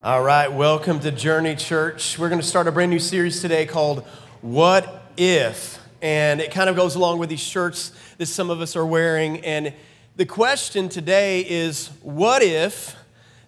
All 0.00 0.22
right, 0.22 0.46
welcome 0.46 1.00
to 1.00 1.10
Journey 1.10 1.56
Church. 1.56 2.20
We're 2.20 2.28
going 2.28 2.40
to 2.40 2.46
start 2.46 2.68
a 2.68 2.72
brand 2.72 2.92
new 2.92 3.00
series 3.00 3.40
today 3.40 3.66
called 3.66 4.04
What 4.42 5.10
If? 5.16 5.80
And 6.00 6.40
it 6.40 6.52
kind 6.52 6.70
of 6.70 6.76
goes 6.76 6.94
along 6.94 7.18
with 7.18 7.28
these 7.30 7.40
shirts 7.40 7.90
that 8.16 8.26
some 8.26 8.48
of 8.48 8.60
us 8.60 8.76
are 8.76 8.86
wearing. 8.86 9.44
And 9.44 9.74
the 10.14 10.24
question 10.24 10.88
today 10.88 11.40
is 11.40 11.88
What 12.02 12.44
if 12.44 12.94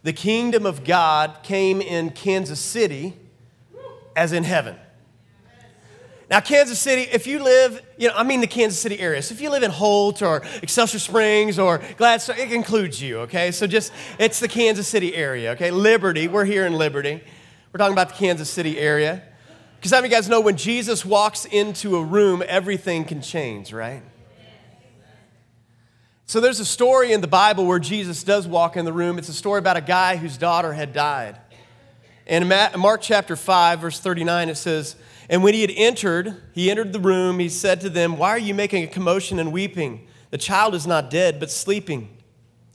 the 0.03 0.13
kingdom 0.13 0.67
of 0.67 0.83
God 0.83 1.37
came 1.45 1.81
in 1.81 2.11
Kansas 2.11 2.59
City 2.59 3.15
as 4.17 4.33
in 4.33 4.43
heaven? 4.43 4.75
Now, 6.31 6.39
Kansas 6.39 6.79
City, 6.79 7.03
if 7.03 7.27
you 7.27 7.43
live, 7.43 7.83
you 7.99 8.07
know, 8.07 8.15
I 8.15 8.23
mean 8.23 8.41
the 8.41 8.47
Kansas 8.47 8.79
City 8.79 9.01
area. 9.01 9.21
So 9.21 9.35
if 9.35 9.41
you 9.41 9.51
live 9.51 9.65
in 9.65 9.73
Holt 9.73 10.23
or 10.23 10.43
Excelsior 10.63 11.01
Springs 11.01 11.59
or 11.59 11.83
Gladstone, 11.97 12.39
it 12.39 12.53
includes 12.53 13.03
you, 13.03 13.19
okay? 13.21 13.51
So 13.51 13.67
just, 13.67 13.93
it's 14.17 14.39
the 14.39 14.47
Kansas 14.47 14.87
City 14.87 15.17
area, 15.17 15.51
okay? 15.53 15.73
Liberty, 15.73 16.29
we're 16.29 16.45
here 16.45 16.67
in 16.67 16.75
Liberty. 16.75 17.21
We're 17.73 17.79
talking 17.79 17.95
about 17.95 18.11
the 18.11 18.15
Kansas 18.15 18.49
City 18.49 18.79
area. 18.79 19.25
Because 19.75 19.91
some 19.91 20.05
of 20.05 20.09
you 20.09 20.17
guys 20.17 20.29
know 20.29 20.41
when 20.41 20.57
Jesus 20.57 21.05
walks 21.05 21.47
into 21.47 21.97
a 21.97 22.05
room, 22.05 22.45
everything 22.47 23.05
can 23.05 23.23
change, 23.23 23.73
right? 23.73 24.03
So 26.27 26.41
there's 26.41 26.61
a 26.61 26.65
story 26.65 27.13
in 27.13 27.23
the 27.23 27.27
Bible 27.27 27.67
where 27.67 27.81
Jesus 27.81 28.23
does 28.23 28.47
walk 28.47 28.77
in 28.77 28.85
the 28.85 28.93
room. 28.93 29.19
It's 29.19 29.29
a 29.29 29.33
story 29.33 29.59
about 29.59 29.77
a 29.77 29.81
guy 29.81 30.15
whose 30.15 30.37
daughter 30.37 30.73
had 30.73 30.93
died. 30.93 31.39
And 32.29 32.45
in 32.45 32.81
Mark 32.81 33.01
chapter 33.01 33.35
5, 33.35 33.81
verse 33.81 33.99
39, 33.99 34.51
it 34.51 34.55
says, 34.55 34.95
and 35.31 35.45
when 35.45 35.55
he 35.55 35.61
had 35.61 35.71
entered, 35.77 36.35
he 36.53 36.73
entered 36.73 36.93
the 36.93 36.99
room, 36.99 37.39
he 37.39 37.49
said 37.49 37.81
to 37.83 37.89
them, 37.89 38.19
Why 38.19 38.31
are 38.31 38.39
you 38.39 38.53
making 38.53 38.83
a 38.83 38.89
commotion 38.89 39.39
and 39.39 39.53
weeping? 39.53 40.09
The 40.31 40.39
child 40.39 40.75
is 40.75 40.89
not 40.89 41.09
dead, 41.09 41.39
but 41.39 41.53
sleeping. 41.53 42.17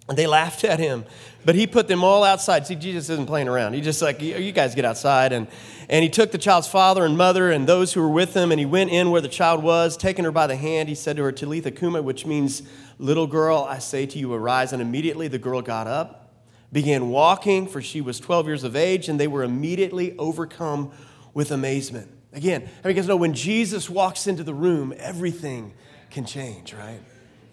And 0.08 0.18
they 0.18 0.26
laughed 0.26 0.64
at 0.64 0.80
him. 0.80 1.04
But 1.44 1.56
he 1.56 1.68
put 1.68 1.90
them 1.90 2.02
all 2.02 2.24
outside. 2.24 2.66
See, 2.66 2.76
Jesus 2.76 3.10
isn't 3.10 3.26
playing 3.26 3.50
around. 3.50 3.74
He 3.74 3.82
just 3.82 4.02
like, 4.02 4.22
you 4.22 4.54
guys 4.54 4.74
get 4.74 4.86
outside. 4.86 5.34
And, 5.34 5.48
and 5.90 6.02
he 6.02 6.10
took 6.10 6.32
the 6.32 6.38
child's 6.38 6.68
father 6.68 7.04
and 7.04 7.18
mother 7.18 7.52
and 7.52 7.68
those 7.68 7.92
who 7.92 8.02
were 8.02 8.10
with 8.10 8.34
him, 8.34 8.52
and 8.52 8.60
he 8.60 8.66
went 8.66 8.90
in 8.90 9.12
where 9.12 9.22
the 9.22 9.28
child 9.28 9.62
was. 9.62 9.98
Taking 9.98 10.24
her 10.24 10.32
by 10.32 10.48
the 10.48 10.56
hand, 10.56 10.88
he 10.88 10.96
said 10.96 11.18
to 11.18 11.24
her, 11.24 11.34
Talitha 11.34 11.72
Kuma, 11.72 12.02
which 12.02 12.26
means, 12.26 12.64
Little 13.00 13.28
girl, 13.28 13.68
I 13.70 13.80
say 13.80 14.06
to 14.06 14.18
you, 14.18 14.34
arise. 14.34 14.72
And 14.72 14.82
immediately 14.82 15.28
the 15.28 15.40
girl 15.40 15.62
got 15.62 15.88
up, 15.88 16.34
began 16.72 17.10
walking, 17.10 17.68
for 17.68 17.82
she 17.82 18.00
was 18.00 18.18
12 18.22 18.48
years 18.48 18.64
of 18.64 18.78
age, 18.78 19.10
and 19.10 19.20
they 19.20 19.28
were 19.28 19.44
immediately 19.44 20.18
overcome 20.18 20.94
with 21.34 21.52
amazement. 21.52 22.10
Again, 22.36 22.70
how 22.84 22.90
you 22.90 22.96
guys 22.96 23.08
know 23.08 23.16
when 23.16 23.34
Jesus 23.34 23.90
walks 23.90 24.28
into 24.28 24.44
the 24.44 24.54
room, 24.54 24.94
everything 24.98 25.74
can 26.12 26.26
change, 26.26 26.74
right? 26.74 27.00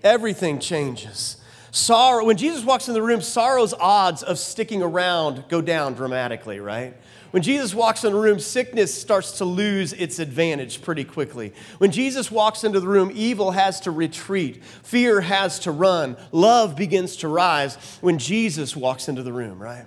Everything 0.03 0.59
changes. 0.59 1.37
Sorrow, 1.71 2.25
when 2.25 2.37
Jesus 2.37 2.65
walks 2.65 2.89
in 2.89 2.95
the 2.95 3.01
room, 3.01 3.23
sorrow's 3.23 3.73
odds 3.73 4.25
of 4.25 4.39
sticking 4.39 4.83
around 4.83 5.45
go 5.49 5.63
down 5.63 5.95
dramatically, 5.95 6.59
right? 6.59 6.95
When 7.31 7.43
Jesus 7.43 7.73
walks 7.75 8.05
in 8.05 8.13
the 8.13 8.19
room, 8.19 8.41
sickness 8.41 8.93
starts 8.93 9.39
to 9.39 9.47
lose 9.47 9.93
its 9.95 10.19
advantage 10.19 10.83
pretty 10.83 11.05
quickly. 11.05 11.55
When 11.79 11.93
Jesus 11.93 12.31
walks 12.31 12.63
into 12.63 12.79
the 12.79 12.89
room, 12.89 13.11
evil 13.15 13.53
has 13.53 13.81
to 13.81 13.91
retreat, 13.91 14.63
fear 14.65 15.21
has 15.23 15.61
to 15.61 15.71
run, 15.71 16.17
love 16.33 16.77
begins 16.77 17.17
to 17.19 17.29
rise 17.29 17.77
when 18.03 18.19
Jesus 18.19 18.77
walks 18.77 19.09
into 19.09 19.23
the 19.23 19.33
room, 19.33 19.63
right? 19.63 19.87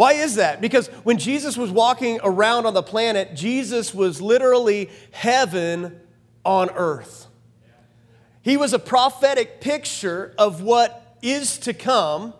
Why 0.00 0.14
is 0.14 0.36
that? 0.36 0.62
Because 0.62 0.88
when 1.04 1.18
Jesus 1.18 1.58
was 1.58 1.70
walking 1.70 2.20
around 2.22 2.64
on 2.64 2.72
the 2.72 2.82
planet, 2.82 3.34
Jesus 3.34 3.92
was 3.92 4.18
literally 4.18 4.88
heaven 5.10 6.00
on 6.42 6.70
earth. 6.70 7.26
He 8.40 8.56
was 8.56 8.72
a 8.72 8.78
prophetic 8.78 9.60
picture 9.60 10.34
of 10.38 10.62
what 10.62 11.18
is 11.20 11.58
to 11.58 11.74
come, 11.74 12.32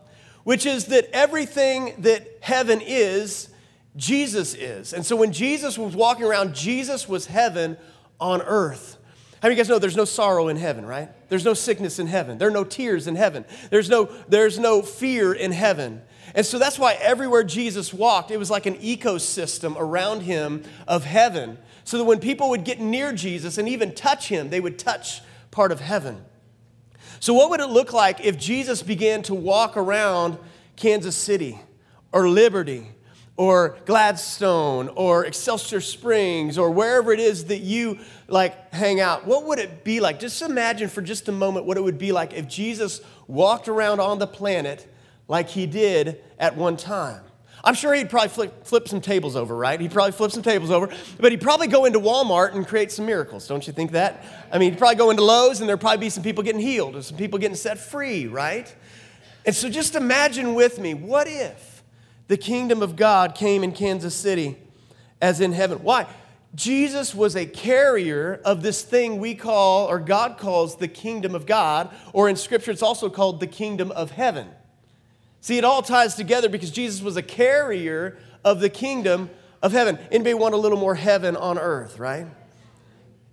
which 0.43 0.65
is 0.65 0.87
that 0.87 1.11
everything 1.13 1.97
that 1.99 2.27
heaven 2.41 2.81
is, 2.81 3.51
Jesus 3.95 4.55
is. 4.55 4.95
And 4.95 5.05
so 5.05 5.15
when 5.15 5.31
Jesus 5.31 5.77
was 5.77 5.95
walking 5.95 6.25
around, 6.25 6.55
Jesus 6.55 7.11
was 7.11 7.27
heaven 7.27 7.77
on 8.19 8.41
earth. 8.41 8.97
How 9.43 9.49
do 9.49 9.55
you 9.55 9.59
guys 9.59 9.69
know 9.69 9.79
there's 9.79 9.99
no 9.99 10.07
sorrow 10.07 10.49
in 10.49 10.57
heaven, 10.57 10.87
right? 10.87 11.11
There's 11.29 11.45
no 11.45 11.53
sickness 11.53 11.99
in 11.99 12.07
heaven. 12.07 12.39
There 12.39 12.49
are 12.49 12.53
no 12.53 12.65
tears 12.65 13.07
in 13.07 13.17
heaven. 13.17 13.45
There's 13.69 13.91
no, 13.91 14.09
there's 14.29 14.59
no 14.59 14.81
fear 14.81 15.35
in 15.35 15.53
heaven. 15.53 16.01
And 16.35 16.47
so 16.47 16.59
that's 16.59 16.79
why 16.79 16.95
everywhere 16.95 17.45
Jesus 17.45 17.93
walked, 17.93 18.31
it 18.31 18.39
was 18.39 18.51
like 18.51 18.67
an 18.67 18.77
ecosystem 18.77 19.75
around 19.77 20.23
him 20.23 20.63
of 20.87 21.05
heaven. 21.05 21.59
So 21.85 21.99
that 21.99 22.05
when 22.05 22.21
people 22.21 22.51
would 22.51 22.65
get 22.65 22.81
near 22.81 23.13
Jesus 23.13 23.59
and 23.59 23.69
even 23.69 23.95
touch 23.95 24.29
him, 24.29 24.51
they 24.51 24.61
would 24.61 24.79
touch 24.79 25.23
part 25.51 25.73
of 25.73 25.81
heaven. 25.81 26.25
So, 27.19 27.35
what 27.35 27.51
would 27.51 27.61
it 27.61 27.69
look 27.69 27.93
like 27.93 28.25
if 28.25 28.39
Jesus 28.39 28.83
began 28.83 29.23
to 29.25 29.35
walk 29.35 29.77
around 29.77 30.39
Kansas 30.77 31.17
City 31.17 31.59
or 32.13 32.29
Liberty 32.29 32.87
or 33.37 33.77
Gladstone 33.85 34.89
or 34.89 35.27
Excelsior 35.27 35.81
Springs 35.81 36.57
or 36.57 36.71
wherever 36.71 37.13
it 37.13 37.21
is 37.21 37.47
that 37.47 37.59
you 37.59 37.99
like 38.29 38.73
hang 38.73 39.01
out? 39.01 39.27
What 39.27 39.45
would 39.47 39.59
it 39.59 39.85
be 39.85 40.01
like? 40.01 40.21
Just 40.21 40.41
imagine 40.43 40.89
for 40.89 41.03
just 41.03 41.29
a 41.29 41.33
moment 41.33 41.67
what 41.67 41.77
it 41.77 41.83
would 41.83 41.99
be 41.99 42.13
like 42.13 42.33
if 42.33 42.49
Jesus 42.49 43.01
walked 43.27 43.69
around 43.69 44.01
on 44.01 44.19
the 44.19 44.27
planet 44.27 44.87
like 45.31 45.49
he 45.49 45.65
did 45.65 46.21
at 46.41 46.57
one 46.57 46.77
time. 46.77 47.23
I'm 47.63 47.75
sure 47.75 47.95
he'd 47.95 48.11
probably 48.11 48.31
flip, 48.31 48.67
flip, 48.67 48.89
some 48.89 49.01
tables 49.01 49.37
over, 49.37 49.55
right? 49.55 49.81
He'd 49.81 49.93
probably 49.93 50.11
flip 50.13 50.33
some 50.33 50.43
tables 50.43 50.73
over, 50.73 50.89
but 51.21 51.31
he'd 51.31 51.41
probably 51.41 51.69
go 51.69 51.85
into 51.85 52.01
Walmart 52.01 52.55
and 52.55 52.67
create 52.67 52.91
some 52.91 53.07
miracles. 53.07 53.47
Don't 53.47 53.65
you 53.65 53.73
think 53.73 53.93
that? 53.93 54.25
I 54.51 54.59
mean, 54.59 54.73
he'd 54.73 54.79
probably 54.79 54.97
go 54.97 55.11
into 55.11 55.23
Lowe's 55.23 55.61
and 55.61 55.69
there'd 55.69 55.81
probably 55.81 55.99
be 55.99 56.11
some 56.11 56.25
people 56.25 56.43
getting 56.43 56.61
healed 56.61 56.97
or 56.97 57.03
some 57.03 57.17
people 57.17 57.39
getting 57.39 57.55
set 57.57 57.79
free, 57.79 58.27
right? 58.27 58.75
And 59.47 59.55
so 59.55 59.69
just 59.69 59.95
imagine 59.95 60.55
with 60.55 60.81
me 60.81 60.95
what 60.95 61.29
if 61.29 61.85
the 62.27 62.37
kingdom 62.37 62.83
of 62.83 62.97
God 62.97 63.37
came 63.37 63.63
in 63.63 63.71
Kansas 63.71 64.17
City 64.17 64.57
as 65.23 65.41
in 65.41 65.53
heaven? 65.53 65.79
Why? 65.83 66.09
Jesus 66.57 67.15
was 67.15 67.37
a 67.37 67.47
carrier 67.47 68.41
of 68.45 68.63
this 68.63 68.83
thing 68.83 69.21
we 69.21 69.37
call, 69.37 69.87
or 69.87 70.01
God 70.01 70.39
calls, 70.39 70.77
the 70.77 70.89
kingdom 70.89 71.37
of 71.37 71.47
God, 71.47 71.95
or 72.13 72.29
in 72.29 72.35
Scripture 72.35 72.73
it's 72.73 72.83
also 72.83 73.09
called 73.09 73.39
the 73.39 73.47
kingdom 73.47 73.93
of 73.93 74.11
heaven. 74.11 74.49
See, 75.41 75.57
it 75.59 75.65
all 75.65 75.83
ties 75.83 76.15
together 76.15 76.49
because 76.49 76.71
Jesus 76.71 77.01
was 77.01 77.17
a 77.17 77.23
carrier 77.23 78.19
of 78.45 78.61
the 78.61 78.69
kingdom 78.69 79.31
of 79.63 79.73
heaven. 79.73 79.99
Anybody 80.11 80.35
want 80.35 80.55
a 80.55 80.59
little 80.59 80.79
more 80.79 80.95
heaven 80.95 81.37
on 81.37 81.59
earth, 81.59 81.99
right? 81.99 82.27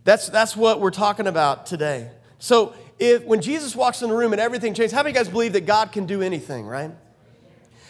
That's, 0.03 0.29
that's 0.29 0.55
what 0.55 0.79
we're 0.79 0.91
talking 0.91 1.27
about 1.27 1.65
today. 1.65 2.11
So, 2.39 2.73
if 2.99 3.23
when 3.25 3.41
Jesus 3.41 3.75
walks 3.75 4.01
in 4.01 4.09
the 4.09 4.15
room 4.15 4.31
and 4.31 4.41
everything 4.41 4.73
changes, 4.73 4.91
how 4.91 5.03
many 5.03 5.13
guys 5.13 5.29
believe 5.29 5.53
that 5.53 5.65
God 5.67 5.91
can 5.91 6.05
do 6.05 6.21
anything, 6.21 6.65
right? 6.65 6.91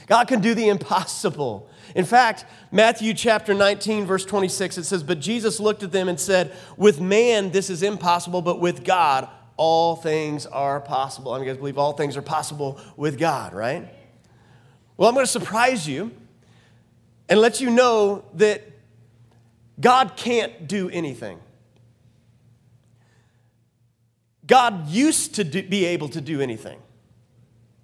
God 0.08 0.28
can 0.28 0.42
do 0.42 0.54
the 0.54 0.68
impossible. 0.68 1.70
In 1.96 2.06
fact, 2.06 2.46
Matthew 2.72 3.14
chapter 3.14 3.54
19, 3.54 4.06
verse 4.06 4.26
26, 4.26 4.80
it 4.80 4.84
says, 4.84 5.04
But 5.04 5.20
Jesus 5.20 5.60
looked 5.60 5.84
at 5.84 5.92
them 5.92 6.10
and 6.10 6.20
said, 6.20 6.54
With 6.76 7.00
man 7.00 7.52
this 7.52 7.70
is 7.70 7.84
impossible, 7.84 8.42
but 8.42 8.60
with 8.60 8.84
God 8.84 9.30
all 9.58 9.96
things 9.96 10.46
are 10.46 10.80
possible. 10.80 11.34
I 11.34 11.38
mean, 11.38 11.48
you 11.48 11.54
guys 11.54 11.60
believe 11.60 11.78
all 11.78 11.94
things 11.94 12.16
are 12.16 12.22
possible 12.22 12.80
with 12.96 13.18
God, 13.18 13.54
right? 13.54 13.90
Well, 14.98 15.08
I'm 15.08 15.16
going 15.16 15.26
to 15.26 15.32
surprise 15.32 15.88
you 15.88 16.12
and 17.30 17.40
let 17.40 17.62
you 17.62 17.70
know 17.70 18.26
that 18.34 18.64
God 19.80 20.14
can't 20.16 20.68
do 20.68 20.90
anything. 20.90 21.40
God 24.48 24.88
used 24.88 25.36
to 25.36 25.44
do, 25.44 25.62
be 25.62 25.86
able 25.86 26.10
to 26.10 26.22
do 26.22 26.42
anything, 26.42 26.80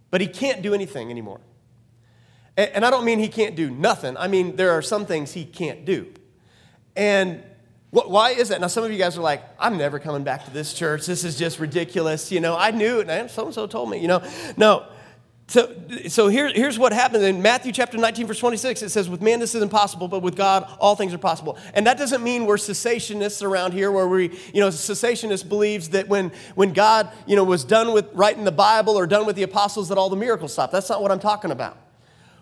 but 0.09 0.22
he 0.22 0.28
can't 0.28 0.62
do 0.62 0.74
anything 0.74 1.12
anymore. 1.12 1.41
And, 2.56 2.69
and 2.72 2.85
I 2.85 2.90
don't 2.90 3.06
mean 3.06 3.19
he 3.19 3.28
can't 3.28 3.56
do 3.56 3.69
nothing. 3.69 4.16
I 4.18 4.28
mean, 4.28 4.56
there 4.56 4.72
are 4.72 4.81
some 4.81 5.06
things 5.06 5.34
he 5.34 5.45
can't 5.45 5.84
do. 5.85 6.07
And 6.95 7.44
what, 7.90 8.09
why 8.09 8.31
is 8.31 8.50
that? 8.50 8.62
Now, 8.62 8.68
some 8.68 8.84
of 8.84 8.91
you 8.91 8.97
guys 8.97 9.18
are 9.18 9.22
like, 9.22 9.44
I'm 9.59 9.78
never 9.78 10.00
coming 10.00 10.24
back 10.24 10.45
to 10.45 10.51
this 10.51 10.74
church. 10.74 11.06
This 11.06 11.24
is 11.24 11.38
just 11.38 11.59
ridiculous. 11.59 12.31
You 12.31 12.40
know, 12.40 12.56
I 12.57 12.72
knew 12.72 13.01
it. 13.01 13.09
And 13.09 13.30
so 13.30 13.45
and 13.45 13.53
so 13.53 13.68
told 13.68 13.90
me, 13.90 13.97
you 13.97 14.07
know. 14.07 14.24
No, 14.57 14.88
so, 15.48 15.76
so 16.08 16.30
here, 16.30 16.50
here's 16.54 16.80
what 16.80 16.94
happens 16.94 17.24
in 17.24 17.42
Matthew 17.42 17.74
chapter 17.74 17.98
19, 17.98 18.28
verse 18.28 18.40
26. 18.40 18.81
It 18.81 18.90
says, 18.90 19.09
With 19.09 19.22
man 19.22 19.40
this 19.40 19.54
is 19.54 19.62
impossible, 19.62 20.08
but 20.08 20.22
with 20.22 20.38
God 20.38 20.66
all 20.80 20.95
things 20.95 21.13
are 21.13 21.18
possible. 21.18 21.57
And 21.74 21.86
that 21.86 21.98
doesn't 21.98 22.24
mean 22.24 22.45
we're 22.45 22.56
cessationists 22.56 23.44
around 23.44 23.74
here, 23.74 23.92
where 23.92 24.07
we, 24.07 24.30
you 24.54 24.62
know, 24.62 24.69
cessationist 24.69 25.50
believes 25.50 25.90
that 25.90 26.07
when, 26.07 26.31
when 26.56 26.72
God, 26.72 27.12
you 27.28 27.36
know, 27.36 27.44
was 27.44 27.66
done 27.66 27.94
with 27.94 28.07
writing 28.13 28.45
the 28.45 28.54
Bible 28.54 28.98
or 28.98 29.06
done 29.06 29.25
with 29.25 29.36
the 29.36 29.44
apostles, 29.44 29.90
that 29.90 29.98
all 29.98 30.10
the 30.10 30.16
miracles 30.16 30.54
stopped. 30.54 30.72
That's 30.72 30.90
not 30.90 31.01
what 31.01 31.12
I'm 31.12 31.19
talking 31.19 31.51
about. 31.51 31.78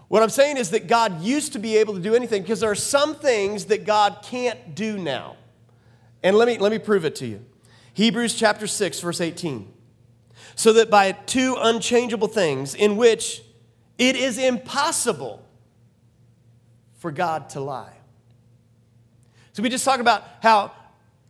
What 0.07 0.21
I'm 0.21 0.30
saying 0.30 0.57
is 0.57 0.69
that 0.69 0.88
God 0.88 1.21
used 1.21 1.54
to 1.54 1.59
be 1.59 1.77
able 1.77 1.95
to 1.95 2.00
do 2.00 2.13
anything 2.13 2.44
because 2.44 2.59
there 2.59 2.69
are 2.69 2.75
some 2.75 3.15
things 3.15 3.65
that 3.65 3.86
God 3.86 4.19
can't 4.24 4.75
do 4.75 4.97
now. 4.97 5.38
And 6.21 6.36
let 6.36 6.47
me, 6.47 6.59
let 6.59 6.71
me 6.71 6.80
prove 6.80 7.04
it 7.06 7.15
to 7.15 7.25
you. 7.25 7.44
Hebrews 7.94 8.36
chapter 8.36 8.68
6, 8.68 9.00
verse 9.00 9.21
18 9.21 9.74
so 10.61 10.73
that 10.73 10.91
by 10.91 11.11
two 11.11 11.57
unchangeable 11.59 12.27
things 12.27 12.75
in 12.75 12.95
which 12.95 13.41
it 13.97 14.15
is 14.15 14.37
impossible 14.37 15.43
for 16.99 17.11
God 17.11 17.49
to 17.49 17.59
lie. 17.59 17.97
So 19.53 19.63
we 19.63 19.69
just 19.69 19.83
talked 19.83 20.01
about 20.01 20.23
how 20.43 20.71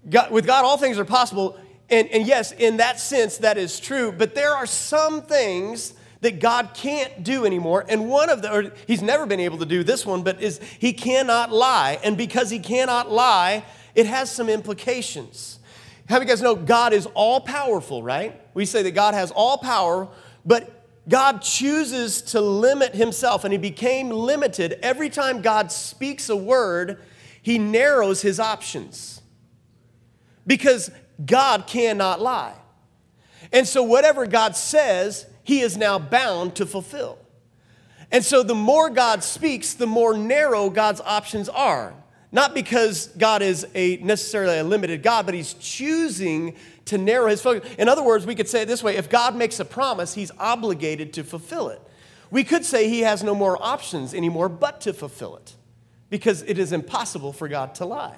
God, 0.09 0.31
with 0.31 0.45
God 0.45 0.65
all 0.65 0.77
things 0.77 0.99
are 0.99 1.05
possible. 1.05 1.57
And, 1.89 2.09
and 2.09 2.27
yes, 2.27 2.51
in 2.51 2.75
that 2.77 2.99
sense, 2.99 3.37
that 3.37 3.57
is 3.57 3.79
true. 3.79 4.11
But 4.11 4.35
there 4.35 4.53
are 4.53 4.65
some 4.65 5.21
things 5.21 5.93
that 6.19 6.41
God 6.41 6.71
can't 6.73 7.23
do 7.23 7.45
anymore. 7.45 7.85
And 7.87 8.09
one 8.09 8.29
of 8.29 8.41
the, 8.41 8.53
or 8.53 8.73
he's 8.85 9.01
never 9.01 9.25
been 9.25 9.39
able 9.39 9.59
to 9.59 9.65
do 9.65 9.81
this 9.81 10.05
one, 10.05 10.23
but 10.23 10.41
is 10.41 10.59
he 10.77 10.91
cannot 10.91 11.53
lie. 11.53 11.99
And 12.03 12.17
because 12.17 12.49
he 12.49 12.59
cannot 12.59 13.09
lie, 13.09 13.63
it 13.95 14.07
has 14.07 14.29
some 14.29 14.49
implications. 14.49 15.59
Have 16.09 16.21
you 16.21 16.27
guys 16.27 16.41
know 16.41 16.53
God 16.53 16.91
is 16.91 17.05
all 17.13 17.39
powerful, 17.39 18.03
right? 18.03 18.40
We 18.53 18.65
say 18.65 18.83
that 18.83 18.91
God 18.91 19.13
has 19.13 19.31
all 19.31 19.57
power, 19.57 20.07
but 20.45 20.81
God 21.09 21.41
chooses 21.41 22.21
to 22.23 22.41
limit 22.41 22.93
himself, 22.93 23.43
and 23.43 23.51
he 23.51 23.57
became 23.57 24.09
limited. 24.09 24.79
Every 24.81 25.09
time 25.09 25.41
God 25.41 25.71
speaks 25.71 26.29
a 26.29 26.35
word, 26.35 27.01
he 27.41 27.57
narrows 27.57 28.21
his 28.21 28.39
options 28.39 29.21
because 30.45 30.91
God 31.25 31.65
cannot 31.67 32.21
lie. 32.21 32.55
And 33.51 33.67
so, 33.67 33.83
whatever 33.83 34.27
God 34.27 34.55
says, 34.55 35.25
he 35.43 35.61
is 35.61 35.75
now 35.75 35.97
bound 35.97 36.55
to 36.55 36.65
fulfill. 36.65 37.17
And 38.11 38.23
so, 38.23 38.43
the 38.43 38.55
more 38.55 38.89
God 38.89 39.23
speaks, 39.23 39.73
the 39.73 39.87
more 39.87 40.15
narrow 40.15 40.69
God's 40.69 41.01
options 41.01 41.49
are. 41.49 41.93
Not 42.31 42.53
because 42.53 43.07
God 43.07 43.41
is 43.41 43.67
a 43.75 43.97
necessarily 43.97 44.59
a 44.59 44.63
limited 44.63 45.03
God, 45.03 45.25
but 45.25 45.35
he's 45.35 45.53
choosing 45.55 46.55
to 46.85 46.97
narrow 46.97 47.27
his 47.27 47.41
focus. 47.41 47.69
In 47.77 47.87
other 47.87 48.03
words, 48.03 48.25
we 48.25 48.35
could 48.35 48.49
say 48.49 48.63
it 48.63 48.67
this 48.67 48.83
way 48.83 48.97
if 48.97 49.09
God 49.09 49.35
makes 49.35 49.59
a 49.59 49.65
promise, 49.65 50.13
he's 50.13 50.31
obligated 50.37 51.13
to 51.13 51.23
fulfill 51.23 51.69
it. 51.69 51.81
We 52.29 52.43
could 52.43 52.65
say 52.65 52.87
he 52.89 53.01
has 53.01 53.23
no 53.23 53.35
more 53.35 53.61
options 53.61 54.13
anymore 54.13 54.49
but 54.49 54.81
to 54.81 54.93
fulfill 54.93 55.35
it 55.35 55.55
because 56.09 56.41
it 56.43 56.57
is 56.57 56.71
impossible 56.71 57.33
for 57.33 57.47
God 57.47 57.75
to 57.75 57.85
lie. 57.85 58.17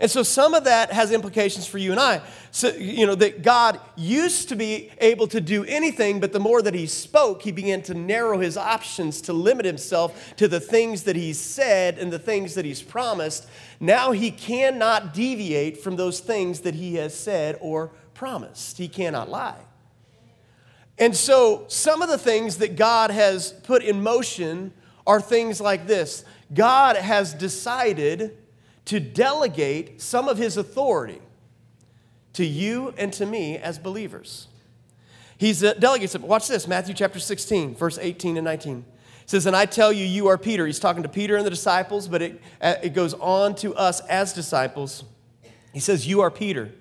And 0.00 0.10
so 0.10 0.22
some 0.22 0.54
of 0.54 0.64
that 0.64 0.92
has 0.92 1.10
implications 1.10 1.66
for 1.66 1.78
you 1.78 1.90
and 1.90 2.00
I. 2.00 2.20
So, 2.52 2.68
you 2.68 3.06
know, 3.06 3.16
that 3.16 3.42
God 3.42 3.80
used 3.96 4.48
to 4.50 4.56
be 4.56 4.90
able 4.98 5.26
to 5.28 5.40
do 5.40 5.64
anything, 5.64 6.20
but 6.20 6.32
the 6.32 6.38
more 6.38 6.62
that 6.62 6.74
he 6.74 6.86
spoke, 6.86 7.42
he 7.42 7.50
began 7.50 7.82
to 7.82 7.94
narrow 7.94 8.38
his 8.38 8.56
options 8.56 9.20
to 9.22 9.32
limit 9.32 9.64
himself 9.64 10.34
to 10.36 10.46
the 10.46 10.60
things 10.60 11.02
that 11.04 11.16
he 11.16 11.32
said 11.32 11.98
and 11.98 12.12
the 12.12 12.18
things 12.18 12.54
that 12.54 12.64
he's 12.64 12.82
promised. 12.82 13.48
Now 13.80 14.12
he 14.12 14.30
cannot 14.30 15.14
deviate 15.14 15.78
from 15.78 15.96
those 15.96 16.20
things 16.20 16.60
that 16.60 16.74
he 16.74 16.94
has 16.94 17.14
said 17.14 17.58
or 17.60 17.90
promised. 18.14 18.78
He 18.78 18.88
cannot 18.88 19.28
lie. 19.28 19.60
And 20.98 21.16
so 21.16 21.64
some 21.68 22.02
of 22.02 22.08
the 22.08 22.18
things 22.18 22.58
that 22.58 22.76
God 22.76 23.10
has 23.10 23.52
put 23.52 23.82
in 23.82 24.02
motion 24.02 24.72
are 25.06 25.20
things 25.20 25.60
like 25.60 25.86
this 25.86 26.24
God 26.52 26.96
has 26.96 27.34
decided 27.34 28.36
to 28.88 28.98
delegate 28.98 30.00
some 30.00 30.28
of 30.28 30.38
his 30.38 30.56
authority 30.56 31.20
to 32.32 32.44
you 32.44 32.94
and 32.96 33.12
to 33.12 33.26
me 33.26 33.58
as 33.58 33.78
believers. 33.78 34.48
He's 35.36 35.62
uh, 35.62 35.74
delegates 35.74 36.14
it. 36.14 36.22
Watch 36.22 36.48
this 36.48 36.66
Matthew 36.66 36.94
chapter 36.94 37.18
16, 37.18 37.74
verse 37.74 37.98
18 37.98 38.38
and 38.38 38.44
19. 38.46 38.78
It 38.78 39.30
says, 39.30 39.44
And 39.44 39.54
I 39.54 39.66
tell 39.66 39.92
you, 39.92 40.06
you 40.06 40.28
are 40.28 40.38
Peter. 40.38 40.66
He's 40.66 40.78
talking 40.78 41.02
to 41.02 41.08
Peter 41.08 41.36
and 41.36 41.44
the 41.44 41.50
disciples, 41.50 42.08
but 42.08 42.22
it, 42.22 42.40
uh, 42.62 42.76
it 42.82 42.94
goes 42.94 43.12
on 43.12 43.54
to 43.56 43.74
us 43.74 44.00
as 44.06 44.32
disciples. 44.32 45.04
He 45.74 45.80
says, 45.80 46.08
You 46.08 46.22
are 46.22 46.30
Peter. 46.30 46.72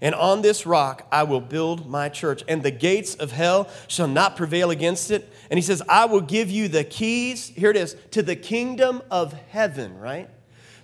And 0.00 0.14
on 0.14 0.42
this 0.42 0.66
rock 0.66 1.08
I 1.10 1.24
will 1.24 1.40
build 1.40 1.90
my 1.90 2.08
church, 2.08 2.44
and 2.46 2.62
the 2.62 2.70
gates 2.70 3.16
of 3.16 3.32
hell 3.32 3.68
shall 3.88 4.08
not 4.08 4.36
prevail 4.36 4.70
against 4.70 5.10
it. 5.10 5.28
And 5.50 5.58
he 5.58 5.62
says, 5.62 5.82
I 5.88 6.04
will 6.04 6.20
give 6.20 6.48
you 6.48 6.68
the 6.68 6.84
keys, 6.84 7.48
here 7.48 7.70
it 7.70 7.76
is, 7.76 7.96
to 8.12 8.22
the 8.22 8.36
kingdom 8.36 9.02
of 9.10 9.32
heaven, 9.32 9.98
right? 9.98 10.30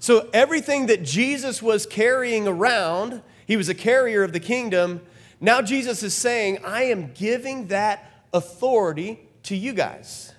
So 0.03 0.29
everything 0.33 0.87
that 0.87 1.05
Jesus 1.05 1.63
was 1.63 1.87
carrying 1.87 2.49
around, 2.49 3.23
he 3.47 3.57
was 3.57 3.69
a 3.69 3.75
carrier 3.75 4.25
of 4.25 4.33
the 4.33 4.41
kingdom. 4.41 5.01
Now 5.41 5.63
Jesus 5.63 6.03
is 6.03 6.13
saying, 6.13 6.59
I 6.65 6.87
am 6.87 7.13
giving 7.13 7.69
that 7.69 8.11
authority 8.33 9.21
to 9.45 9.55
you 9.55 9.73
guys. 9.73 10.33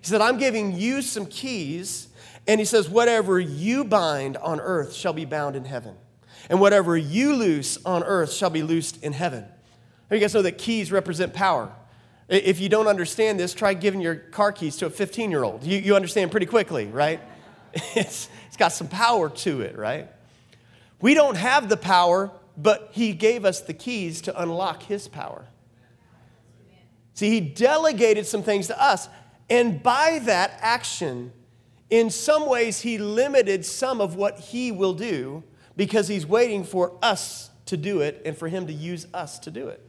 He 0.00 0.08
said, 0.08 0.20
I'm 0.20 0.38
giving 0.38 0.72
you 0.72 1.02
some 1.02 1.24
keys. 1.26 2.08
And 2.48 2.58
he 2.58 2.64
says, 2.64 2.88
Whatever 2.88 3.38
you 3.38 3.84
bind 3.84 4.38
on 4.38 4.58
earth 4.58 4.92
shall 4.92 5.12
be 5.12 5.24
bound 5.24 5.54
in 5.54 5.66
heaven. 5.66 5.94
And 6.50 6.60
whatever 6.60 6.96
you 6.96 7.36
loose 7.36 7.78
on 7.86 8.02
earth 8.02 8.32
shall 8.32 8.50
be 8.50 8.64
loosed 8.64 9.00
in 9.04 9.12
heaven. 9.12 9.44
You 10.10 10.18
guys 10.18 10.34
know 10.34 10.42
that 10.42 10.58
keys 10.58 10.90
represent 10.90 11.32
power. 11.32 11.72
If 12.28 12.58
you 12.58 12.68
don't 12.68 12.88
understand 12.88 13.38
this, 13.38 13.54
try 13.54 13.72
giving 13.72 14.00
your 14.00 14.16
car 14.16 14.50
keys 14.50 14.76
to 14.78 14.86
a 14.86 14.90
15 14.90 15.30
year 15.30 15.44
old. 15.44 15.62
You, 15.62 15.78
you 15.78 15.94
understand 15.94 16.32
pretty 16.32 16.46
quickly, 16.46 16.86
right? 16.86 17.20
It's, 17.94 18.28
it's 18.46 18.56
got 18.56 18.68
some 18.68 18.88
power 18.88 19.28
to 19.28 19.60
it, 19.60 19.76
right? 19.76 20.08
We 21.00 21.14
don't 21.14 21.36
have 21.36 21.68
the 21.68 21.76
power, 21.76 22.30
but 22.56 22.90
He 22.92 23.12
gave 23.12 23.44
us 23.44 23.60
the 23.60 23.74
keys 23.74 24.22
to 24.22 24.42
unlock 24.42 24.82
His 24.82 25.08
power. 25.08 25.46
See, 27.14 27.30
He 27.30 27.40
delegated 27.40 28.26
some 28.26 28.42
things 28.42 28.66
to 28.68 28.82
us. 28.82 29.08
And 29.48 29.82
by 29.82 30.20
that 30.24 30.58
action, 30.60 31.32
in 31.90 32.10
some 32.10 32.48
ways, 32.48 32.80
He 32.80 32.98
limited 32.98 33.64
some 33.64 34.00
of 34.00 34.16
what 34.16 34.38
He 34.38 34.72
will 34.72 34.94
do 34.94 35.44
because 35.76 36.08
He's 36.08 36.26
waiting 36.26 36.64
for 36.64 36.98
us 37.02 37.50
to 37.66 37.76
do 37.76 38.00
it 38.00 38.22
and 38.24 38.36
for 38.36 38.48
Him 38.48 38.66
to 38.66 38.72
use 38.72 39.06
us 39.12 39.38
to 39.40 39.50
do 39.50 39.68
it. 39.68 39.82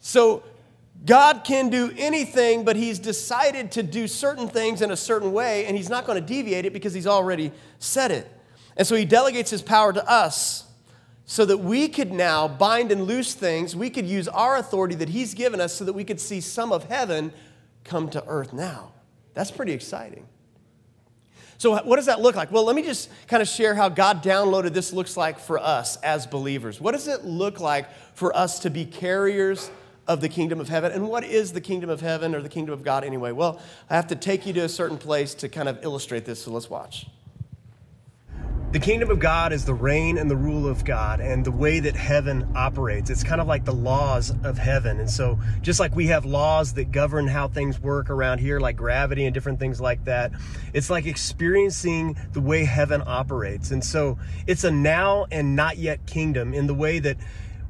So 0.00 0.44
God 1.04 1.44
can 1.44 1.68
do 1.68 1.92
anything, 1.96 2.64
but 2.64 2.76
He's 2.76 2.98
decided 2.98 3.72
to 3.72 3.82
do 3.82 4.08
certain 4.08 4.48
things 4.48 4.82
in 4.82 4.90
a 4.90 4.96
certain 4.96 5.32
way, 5.32 5.66
and 5.66 5.76
He's 5.76 5.88
not 5.88 6.06
going 6.06 6.20
to 6.20 6.26
deviate 6.26 6.64
it 6.64 6.72
because 6.72 6.92
He's 6.92 7.06
already 7.06 7.52
said 7.78 8.10
it. 8.10 8.30
And 8.76 8.86
so 8.86 8.94
He 8.94 9.04
delegates 9.04 9.50
His 9.50 9.62
power 9.62 9.92
to 9.92 10.10
us 10.10 10.64
so 11.24 11.44
that 11.44 11.58
we 11.58 11.88
could 11.88 12.10
now 12.10 12.48
bind 12.48 12.90
and 12.90 13.04
loose 13.04 13.34
things. 13.34 13.76
We 13.76 13.90
could 13.90 14.06
use 14.06 14.28
our 14.28 14.56
authority 14.56 14.96
that 14.96 15.08
He's 15.08 15.34
given 15.34 15.60
us 15.60 15.74
so 15.74 15.84
that 15.84 15.92
we 15.92 16.04
could 16.04 16.20
see 16.20 16.40
some 16.40 16.72
of 16.72 16.84
heaven 16.84 17.32
come 17.84 18.08
to 18.10 18.24
earth 18.26 18.52
now. 18.52 18.92
That's 19.34 19.50
pretty 19.50 19.72
exciting. 19.72 20.26
So, 21.58 21.76
what 21.82 21.96
does 21.96 22.06
that 22.06 22.20
look 22.20 22.36
like? 22.36 22.52
Well, 22.52 22.64
let 22.64 22.76
me 22.76 22.82
just 22.82 23.10
kind 23.26 23.42
of 23.42 23.48
share 23.48 23.74
how 23.74 23.88
God 23.88 24.22
downloaded 24.22 24.72
this 24.74 24.92
looks 24.92 25.16
like 25.16 25.40
for 25.40 25.58
us 25.58 25.96
as 25.98 26.26
believers. 26.26 26.80
What 26.80 26.92
does 26.92 27.08
it 27.08 27.24
look 27.24 27.58
like 27.58 27.86
for 28.14 28.36
us 28.36 28.60
to 28.60 28.70
be 28.70 28.84
carriers 28.84 29.70
of 30.08 30.22
the 30.22 30.28
kingdom 30.28 30.58
of 30.58 30.68
heaven. 30.68 30.90
And 30.90 31.06
what 31.08 31.22
is 31.22 31.52
the 31.52 31.60
kingdom 31.60 31.90
of 31.90 32.00
heaven 32.00 32.34
or 32.34 32.40
the 32.40 32.48
kingdom 32.48 32.72
of 32.72 32.82
God 32.82 33.04
anyway? 33.04 33.30
Well, 33.30 33.60
I 33.88 33.94
have 33.94 34.08
to 34.08 34.16
take 34.16 34.46
you 34.46 34.52
to 34.54 34.60
a 34.60 34.68
certain 34.68 34.98
place 34.98 35.34
to 35.34 35.48
kind 35.48 35.68
of 35.68 35.84
illustrate 35.84 36.24
this, 36.24 36.42
so 36.42 36.50
let's 36.50 36.70
watch. 36.70 37.06
The 38.70 38.78
kingdom 38.78 39.08
of 39.10 39.18
God 39.18 39.54
is 39.54 39.64
the 39.64 39.72
reign 39.72 40.18
and 40.18 40.30
the 40.30 40.36
rule 40.36 40.68
of 40.68 40.84
God 40.84 41.20
and 41.20 41.42
the 41.42 41.50
way 41.50 41.80
that 41.80 41.96
heaven 41.96 42.46
operates. 42.54 43.08
It's 43.08 43.24
kind 43.24 43.40
of 43.40 43.46
like 43.46 43.64
the 43.64 43.72
laws 43.72 44.30
of 44.44 44.58
heaven. 44.58 45.00
And 45.00 45.08
so, 45.08 45.38
just 45.62 45.80
like 45.80 45.96
we 45.96 46.08
have 46.08 46.26
laws 46.26 46.74
that 46.74 46.92
govern 46.92 47.26
how 47.26 47.48
things 47.48 47.80
work 47.80 48.10
around 48.10 48.40
here, 48.40 48.60
like 48.60 48.76
gravity 48.76 49.24
and 49.24 49.32
different 49.32 49.58
things 49.58 49.80
like 49.80 50.04
that, 50.04 50.32
it's 50.74 50.90
like 50.90 51.06
experiencing 51.06 52.18
the 52.32 52.42
way 52.42 52.64
heaven 52.64 53.02
operates. 53.06 53.70
And 53.70 53.82
so, 53.82 54.18
it's 54.46 54.64
a 54.64 54.70
now 54.70 55.26
and 55.30 55.56
not 55.56 55.78
yet 55.78 56.04
kingdom 56.04 56.52
in 56.52 56.66
the 56.66 56.74
way 56.74 56.98
that 56.98 57.16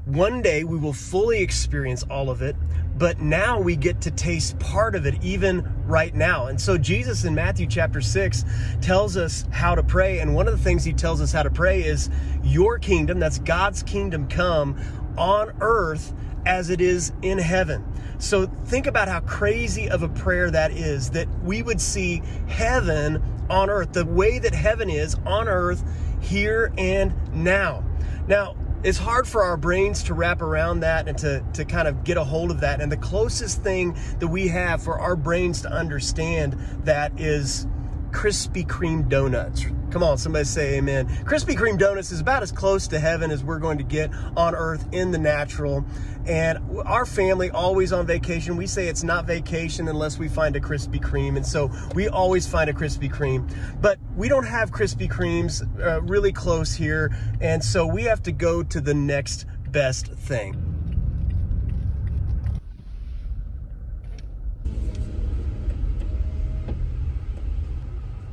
one 0.08 0.40
day 0.40 0.64
we 0.64 0.78
will 0.78 0.94
fully 0.94 1.42
experience 1.42 2.02
all 2.04 2.30
of 2.30 2.40
it, 2.40 2.56
but 2.96 3.20
now 3.20 3.60
we 3.60 3.76
get 3.76 4.00
to 4.00 4.10
taste 4.10 4.58
part 4.58 4.94
of 4.94 5.04
it 5.04 5.22
even 5.22 5.70
right 5.86 6.14
now. 6.14 6.46
And 6.46 6.58
so 6.58 6.78
Jesus 6.78 7.24
in 7.24 7.34
Matthew 7.34 7.66
chapter 7.66 8.00
6 8.00 8.44
tells 8.80 9.18
us 9.18 9.44
how 9.50 9.74
to 9.74 9.82
pray. 9.82 10.20
And 10.20 10.34
one 10.34 10.48
of 10.48 10.56
the 10.56 10.64
things 10.64 10.82
he 10.82 10.94
tells 10.94 11.20
us 11.20 11.30
how 11.30 11.42
to 11.42 11.50
pray 11.50 11.82
is, 11.82 12.08
Your 12.42 12.78
kingdom, 12.78 13.20
that's 13.20 13.38
God's 13.38 13.82
kingdom, 13.82 14.28
come 14.28 14.80
on 15.18 15.52
earth 15.60 16.14
as 16.46 16.70
it 16.70 16.80
is 16.80 17.12
in 17.20 17.36
heaven. 17.36 17.84
So 18.18 18.46
think 18.64 18.86
about 18.86 19.08
how 19.08 19.20
crazy 19.20 19.90
of 19.90 20.02
a 20.02 20.08
prayer 20.08 20.50
that 20.50 20.72
is 20.72 21.10
that 21.10 21.28
we 21.44 21.62
would 21.62 21.82
see 21.82 22.22
heaven 22.48 23.22
on 23.50 23.68
earth, 23.68 23.92
the 23.92 24.06
way 24.06 24.38
that 24.38 24.54
heaven 24.54 24.88
is 24.88 25.16
on 25.26 25.48
earth 25.48 25.84
here 26.20 26.72
and 26.78 27.12
now. 27.34 27.84
Now, 28.26 28.56
it's 28.82 28.98
hard 28.98 29.26
for 29.26 29.42
our 29.42 29.56
brains 29.56 30.04
to 30.04 30.14
wrap 30.14 30.40
around 30.40 30.80
that 30.80 31.08
and 31.08 31.18
to, 31.18 31.44
to 31.54 31.64
kind 31.64 31.88
of 31.88 32.04
get 32.04 32.16
a 32.16 32.24
hold 32.24 32.50
of 32.50 32.60
that. 32.60 32.80
And 32.80 32.90
the 32.92 32.96
closest 32.96 33.62
thing 33.62 33.96
that 34.20 34.28
we 34.28 34.48
have 34.48 34.82
for 34.82 34.98
our 34.98 35.16
brains 35.16 35.62
to 35.62 35.70
understand 35.70 36.54
that 36.84 37.18
is 37.18 37.66
Krispy 38.10 38.66
Kreme 38.66 39.08
donuts. 39.08 39.66
Come 39.90 40.02
on, 40.02 40.18
somebody 40.18 40.44
say 40.44 40.76
amen. 40.76 41.08
Krispy 41.24 41.56
Kreme 41.56 41.78
donuts 41.78 42.12
is 42.12 42.20
about 42.20 42.42
as 42.42 42.52
close 42.52 42.86
to 42.88 42.98
heaven 42.98 43.30
as 43.30 43.42
we're 43.42 43.58
going 43.58 43.78
to 43.78 43.84
get 43.84 44.10
on 44.36 44.54
earth 44.54 44.86
in 44.92 45.10
the 45.10 45.18
natural. 45.18 45.84
And 46.26 46.58
our 46.84 47.06
family 47.06 47.50
always 47.50 47.92
on 47.92 48.06
vacation. 48.06 48.56
We 48.56 48.66
say 48.66 48.88
it's 48.88 49.02
not 49.02 49.24
vacation 49.24 49.88
unless 49.88 50.18
we 50.18 50.28
find 50.28 50.56
a 50.56 50.60
Krispy 50.60 51.00
Kreme. 51.00 51.36
And 51.36 51.46
so 51.46 51.70
we 51.94 52.08
always 52.08 52.46
find 52.46 52.68
a 52.68 52.74
Krispy 52.74 53.10
Kreme. 53.10 53.50
But 53.80 53.98
we 54.14 54.28
don't 54.28 54.46
have 54.46 54.70
Krispy 54.70 55.10
Kremes 55.10 55.62
uh, 55.80 56.02
really 56.02 56.32
close 56.32 56.74
here. 56.74 57.16
And 57.40 57.64
so 57.64 57.86
we 57.86 58.02
have 58.04 58.22
to 58.24 58.32
go 58.32 58.62
to 58.62 58.80
the 58.80 58.94
next 58.94 59.46
best 59.70 60.08
thing. 60.08 60.67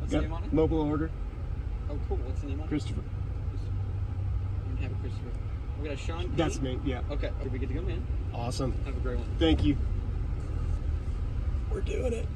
What's 0.05 0.13
the 0.13 0.17
Yep. 0.21 0.29
name 0.29 0.33
on 0.33 0.43
it? 0.43 0.53
Mobile 0.53 0.81
order. 0.81 1.09
Oh, 1.89 1.97
cool. 2.07 2.17
What's 2.17 2.41
the 2.41 2.47
name 2.47 2.59
on 2.59 2.65
it? 2.65 2.69
Christopher. 2.69 3.01
We 4.75 4.83
have 4.83 4.91
a 4.91 4.95
Christopher. 4.95 5.29
We 5.81 5.87
got 5.87 5.93
a 5.95 5.97
Sean. 5.97 6.23
P. 6.25 6.35
That's 6.35 6.61
me. 6.61 6.79
Yeah. 6.85 7.01
Okay. 7.09 7.29
Are 7.29 7.49
we 7.49 7.57
good 7.57 7.69
to 7.69 7.73
go, 7.73 7.81
man? 7.81 8.05
Awesome. 8.31 8.75
Have 8.85 8.95
a 8.95 8.99
great 8.99 9.17
one. 9.17 9.27
Thank 9.39 9.63
you. 9.63 9.77
we're 11.71 11.81
doing 11.81 12.13
it. 12.13 12.27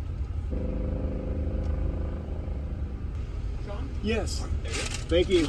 Sean? 3.68 3.90
Yes. 4.02 4.44
Thank 5.08 5.30
you. 5.30 5.48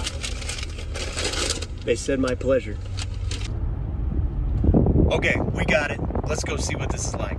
They 1.86 1.96
said 1.96 2.20
my 2.20 2.34
pleasure. 2.34 2.76
Okay, 5.10 5.40
we 5.54 5.64
got 5.64 5.90
it. 5.90 5.98
Let's 6.28 6.44
go 6.44 6.58
see 6.58 6.76
what 6.76 6.90
this 6.90 7.08
is 7.08 7.14
like. 7.14 7.38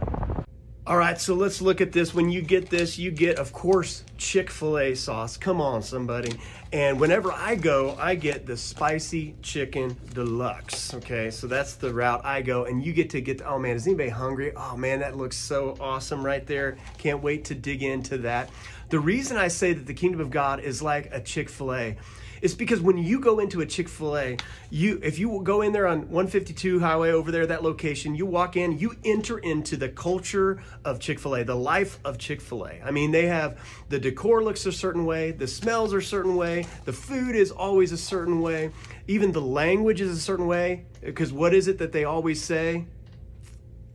All 0.91 0.97
right, 0.97 1.17
so 1.21 1.35
let's 1.35 1.61
look 1.61 1.79
at 1.79 1.93
this. 1.93 2.13
When 2.13 2.29
you 2.29 2.41
get 2.41 2.69
this, 2.69 2.99
you 2.99 3.11
get, 3.11 3.39
of 3.39 3.53
course, 3.53 4.03
Chick 4.17 4.49
fil 4.49 4.77
A 4.77 4.93
sauce. 4.93 5.37
Come 5.37 5.61
on, 5.61 5.81
somebody. 5.81 6.37
And 6.73 6.99
whenever 6.99 7.31
I 7.31 7.55
go, 7.55 7.95
I 7.97 8.15
get 8.15 8.45
the 8.45 8.57
spicy 8.57 9.35
chicken 9.41 9.95
deluxe. 10.13 10.93
Okay, 10.95 11.31
so 11.31 11.47
that's 11.47 11.75
the 11.75 11.93
route 11.93 12.25
I 12.25 12.41
go. 12.41 12.65
And 12.65 12.83
you 12.83 12.91
get 12.91 13.09
to 13.11 13.21
get, 13.21 13.41
oh 13.41 13.57
man, 13.57 13.77
is 13.77 13.87
anybody 13.87 14.09
hungry? 14.09 14.51
Oh 14.53 14.75
man, 14.75 14.99
that 14.99 15.15
looks 15.15 15.37
so 15.37 15.77
awesome 15.79 16.25
right 16.25 16.45
there. 16.45 16.77
Can't 16.97 17.23
wait 17.23 17.45
to 17.45 17.55
dig 17.55 17.83
into 17.83 18.17
that. 18.17 18.49
The 18.89 18.99
reason 18.99 19.37
I 19.37 19.47
say 19.47 19.71
that 19.71 19.87
the 19.87 19.93
kingdom 19.93 20.19
of 20.19 20.29
God 20.29 20.59
is 20.59 20.81
like 20.81 21.07
a 21.13 21.21
Chick 21.21 21.47
fil 21.47 21.73
A 21.73 21.95
it's 22.41 22.55
because 22.55 22.81
when 22.81 22.97
you 22.97 23.19
go 23.19 23.39
into 23.39 23.61
a 23.61 23.65
Chick-fil-A, 23.65 24.37
you 24.71 24.99
if 25.03 25.19
you 25.19 25.41
go 25.43 25.61
in 25.61 25.71
there 25.71 25.87
on 25.87 26.01
152 26.09 26.79
highway 26.79 27.11
over 27.11 27.31
there, 27.31 27.45
that 27.45 27.63
location, 27.63 28.15
you 28.15 28.25
walk 28.25 28.57
in, 28.57 28.79
you 28.79 28.95
enter 29.05 29.37
into 29.37 29.77
the 29.77 29.89
culture 29.89 30.61
of 30.83 30.99
Chick-fil-A, 30.99 31.43
the 31.43 31.55
life 31.55 31.99
of 32.03 32.17
Chick-fil-A. 32.17 32.81
I 32.83 32.91
mean, 32.91 33.11
they 33.11 33.27
have 33.27 33.59
the 33.89 33.99
decor 33.99 34.43
looks 34.43 34.65
a 34.65 34.71
certain 34.71 35.05
way, 35.05 35.31
the 35.31 35.47
smells 35.47 35.93
are 35.93 35.99
a 35.99 36.03
certain 36.03 36.35
way, 36.35 36.65
the 36.85 36.93
food 36.93 37.35
is 37.35 37.51
always 37.51 37.91
a 37.91 37.97
certain 37.97 38.41
way, 38.41 38.71
even 39.07 39.31
the 39.31 39.41
language 39.41 40.01
is 40.01 40.11
a 40.11 40.19
certain 40.19 40.47
way. 40.47 40.85
Because 41.01 41.31
what 41.31 41.53
is 41.53 41.67
it 41.67 41.77
that 41.79 41.91
they 41.91 42.05
always 42.05 42.41
say? 42.41 42.85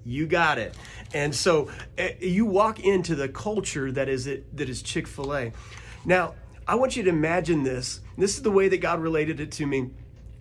You 0.04 0.26
got 0.26 0.58
it. 0.58 0.74
And 1.12 1.34
so 1.34 1.68
uh, 1.98 2.08
you 2.20 2.46
walk 2.46 2.80
into 2.80 3.16
the 3.16 3.28
culture 3.28 3.90
that 3.92 4.08
is 4.08 4.26
it 4.28 4.56
that 4.56 4.68
is 4.68 4.82
Chick-fil-A. 4.82 5.52
Now, 6.04 6.34
I 6.68 6.74
want 6.74 6.96
you 6.96 7.02
to 7.04 7.10
imagine 7.10 7.62
this. 7.62 8.00
This 8.18 8.36
is 8.36 8.42
the 8.42 8.50
way 8.50 8.68
that 8.68 8.78
God 8.78 9.00
related 9.00 9.38
it 9.40 9.52
to 9.52 9.66
me. 9.66 9.90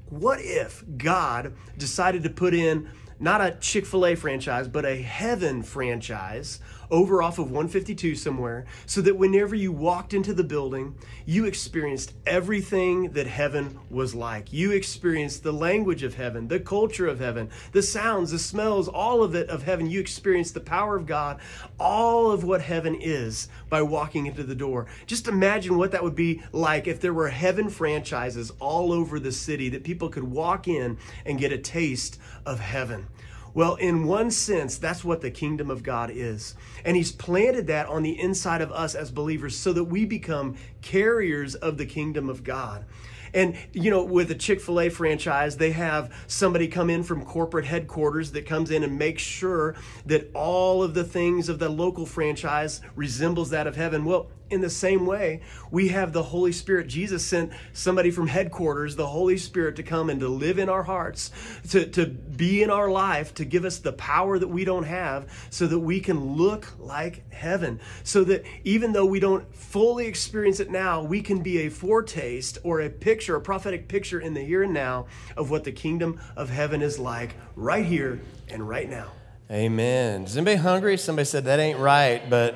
What 0.09 0.39
if 0.41 0.83
God 0.97 1.53
decided 1.77 2.23
to 2.23 2.29
put 2.29 2.53
in 2.53 2.89
not 3.19 3.41
a 3.41 3.57
Chick 3.59 3.85
fil 3.85 4.05
A 4.05 4.15
franchise, 4.15 4.67
but 4.67 4.85
a 4.85 4.95
heaven 4.95 5.61
franchise 5.61 6.59
over 6.91 7.21
off 7.21 7.39
of 7.39 7.45
152 7.45 8.15
somewhere, 8.15 8.65
so 8.85 9.01
that 9.01 9.17
whenever 9.17 9.55
you 9.55 9.71
walked 9.71 10.13
into 10.13 10.33
the 10.33 10.43
building, 10.43 10.95
you 11.25 11.45
experienced 11.45 12.13
everything 12.25 13.11
that 13.11 13.27
heaven 13.27 13.79
was 13.89 14.13
like. 14.13 14.51
You 14.53 14.71
experienced 14.71 15.43
the 15.43 15.51
language 15.51 16.03
of 16.03 16.15
heaven, 16.15 16.47
the 16.47 16.59
culture 16.59 17.07
of 17.07 17.19
heaven, 17.19 17.49
the 17.71 17.81
sounds, 17.81 18.31
the 18.31 18.39
smells, 18.39 18.87
all 18.87 19.23
of 19.23 19.35
it 19.35 19.49
of 19.49 19.63
heaven. 19.63 19.89
You 19.89 19.99
experienced 19.99 20.53
the 20.53 20.59
power 20.59 20.95
of 20.95 21.05
God, 21.05 21.39
all 21.79 22.31
of 22.31 22.43
what 22.43 22.61
heaven 22.61 22.95
is 22.95 23.47
by 23.69 23.81
walking 23.81 24.25
into 24.25 24.43
the 24.43 24.55
door. 24.55 24.87
Just 25.05 25.27
imagine 25.27 25.77
what 25.77 25.91
that 25.91 26.03
would 26.03 26.15
be 26.15 26.41
like 26.51 26.87
if 26.87 26.99
there 26.99 27.13
were 27.13 27.29
heaven 27.29 27.69
franchises 27.69 28.51
all 28.59 28.91
over 28.91 29.19
the 29.19 29.31
city 29.31 29.69
that 29.69 29.83
people 29.83 30.09
could 30.09 30.23
walk 30.23 30.67
in 30.67 30.97
and 31.25 31.39
get 31.39 31.51
a 31.51 31.57
taste 31.57 32.19
of 32.45 32.59
heaven. 32.59 33.07
Well, 33.55 33.75
in 33.75 34.05
one 34.05 34.31
sense, 34.31 34.77
that's 34.77 35.05
what 35.05 35.21
the 35.21 35.31
kingdom 35.31 35.71
of 35.71 35.81
God 35.81 36.11
is. 36.13 36.55
And 36.83 36.97
He's 36.97 37.13
planted 37.13 37.67
that 37.67 37.87
on 37.87 38.03
the 38.03 38.19
inside 38.19 38.61
of 38.61 38.71
us 38.71 38.95
as 38.95 39.11
believers 39.11 39.55
so 39.57 39.71
that 39.71 39.85
we 39.85 40.05
become 40.05 40.57
carriers 40.81 41.55
of 41.55 41.77
the 41.77 41.85
kingdom 41.85 42.29
of 42.29 42.43
God. 42.43 42.85
And, 43.33 43.57
you 43.71 43.91
know, 43.91 44.03
with 44.03 44.29
a 44.31 44.35
Chick 44.35 44.59
fil 44.59 44.81
A 44.81 44.89
franchise, 44.89 45.55
they 45.55 45.71
have 45.71 46.13
somebody 46.27 46.67
come 46.67 46.89
in 46.89 47.03
from 47.03 47.23
corporate 47.25 47.65
headquarters 47.65 48.33
that 48.33 48.45
comes 48.45 48.71
in 48.71 48.83
and 48.83 48.97
makes 48.97 49.23
sure 49.23 49.75
that 50.05 50.31
all 50.33 50.83
of 50.83 50.93
the 50.93 51.03
things 51.03 51.47
of 51.47 51.57
the 51.57 51.69
local 51.69 52.05
franchise 52.05 52.81
resembles 52.95 53.49
that 53.51 53.67
of 53.67 53.77
heaven. 53.77 54.03
Well, 54.03 54.27
in 54.49 54.61
the 54.61 54.69
same 54.69 55.05
way, 55.05 55.41
we 55.71 55.87
have 55.87 56.13
the 56.13 56.21
Holy 56.21 56.51
Spirit. 56.51 56.87
Jesus 56.87 57.25
sent 57.25 57.51
somebody 57.73 58.11
from 58.11 58.27
headquarters, 58.27 58.95
the 58.95 59.07
Holy 59.07 59.37
Spirit, 59.37 59.75
to 59.77 59.83
come 59.83 60.09
and 60.09 60.19
to 60.19 60.27
live 60.27 60.59
in 60.59 60.69
our 60.69 60.83
hearts, 60.83 61.31
to, 61.69 61.85
to 61.87 62.05
be 62.05 62.61
in 62.61 62.69
our 62.69 62.89
life, 62.89 63.33
to 63.35 63.45
give 63.45 63.65
us 63.65 63.79
the 63.79 63.93
power 63.93 64.37
that 64.37 64.47
we 64.47 64.63
don't 64.63 64.83
have, 64.83 65.31
so 65.49 65.65
that 65.67 65.79
we 65.79 65.99
can 65.99 66.35
look 66.35 66.73
like 66.79 67.31
heaven. 67.33 67.79
So 68.03 68.23
that 68.25 68.45
even 68.63 68.93
though 68.93 69.05
we 69.05 69.19
don't 69.19 69.53
fully 69.55 70.05
experience 70.05 70.59
it 70.59 70.69
now, 70.69 71.01
we 71.01 71.21
can 71.21 71.41
be 71.41 71.59
a 71.65 71.69
foretaste 71.69 72.59
or 72.63 72.81
a 72.81 72.89
picture, 72.89 73.35
a 73.35 73.41
prophetic 73.41 73.87
picture 73.87 74.19
in 74.19 74.33
the 74.33 74.41
here 74.41 74.63
and 74.63 74.73
now 74.73 75.07
of 75.35 75.49
what 75.49 75.63
the 75.63 75.71
kingdom 75.71 76.19
of 76.35 76.49
heaven 76.49 76.81
is 76.81 76.99
like 76.99 77.35
right 77.55 77.85
here 77.85 78.21
and 78.47 78.67
right 78.67 78.89
now. 78.89 79.07
Amen. 79.51 80.23
Is 80.23 80.37
anybody 80.37 80.57
hungry? 80.57 80.97
Somebody 80.97 81.25
said 81.25 81.45
that 81.45 81.59
ain't 81.59 81.79
right, 81.79 82.29
but. 82.29 82.55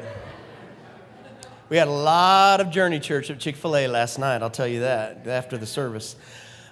We 1.69 1.77
had 1.77 1.88
a 1.88 1.91
lot 1.91 2.61
of 2.61 2.71
Journey 2.71 2.99
Church 2.99 3.29
at 3.29 3.39
Chick 3.39 3.55
fil 3.55 3.77
A 3.77 3.88
last 3.88 4.17
night, 4.17 4.41
I'll 4.41 4.49
tell 4.49 4.67
you 4.67 4.79
that, 4.79 5.27
after 5.27 5.55
the 5.55 5.67
service. 5.67 6.15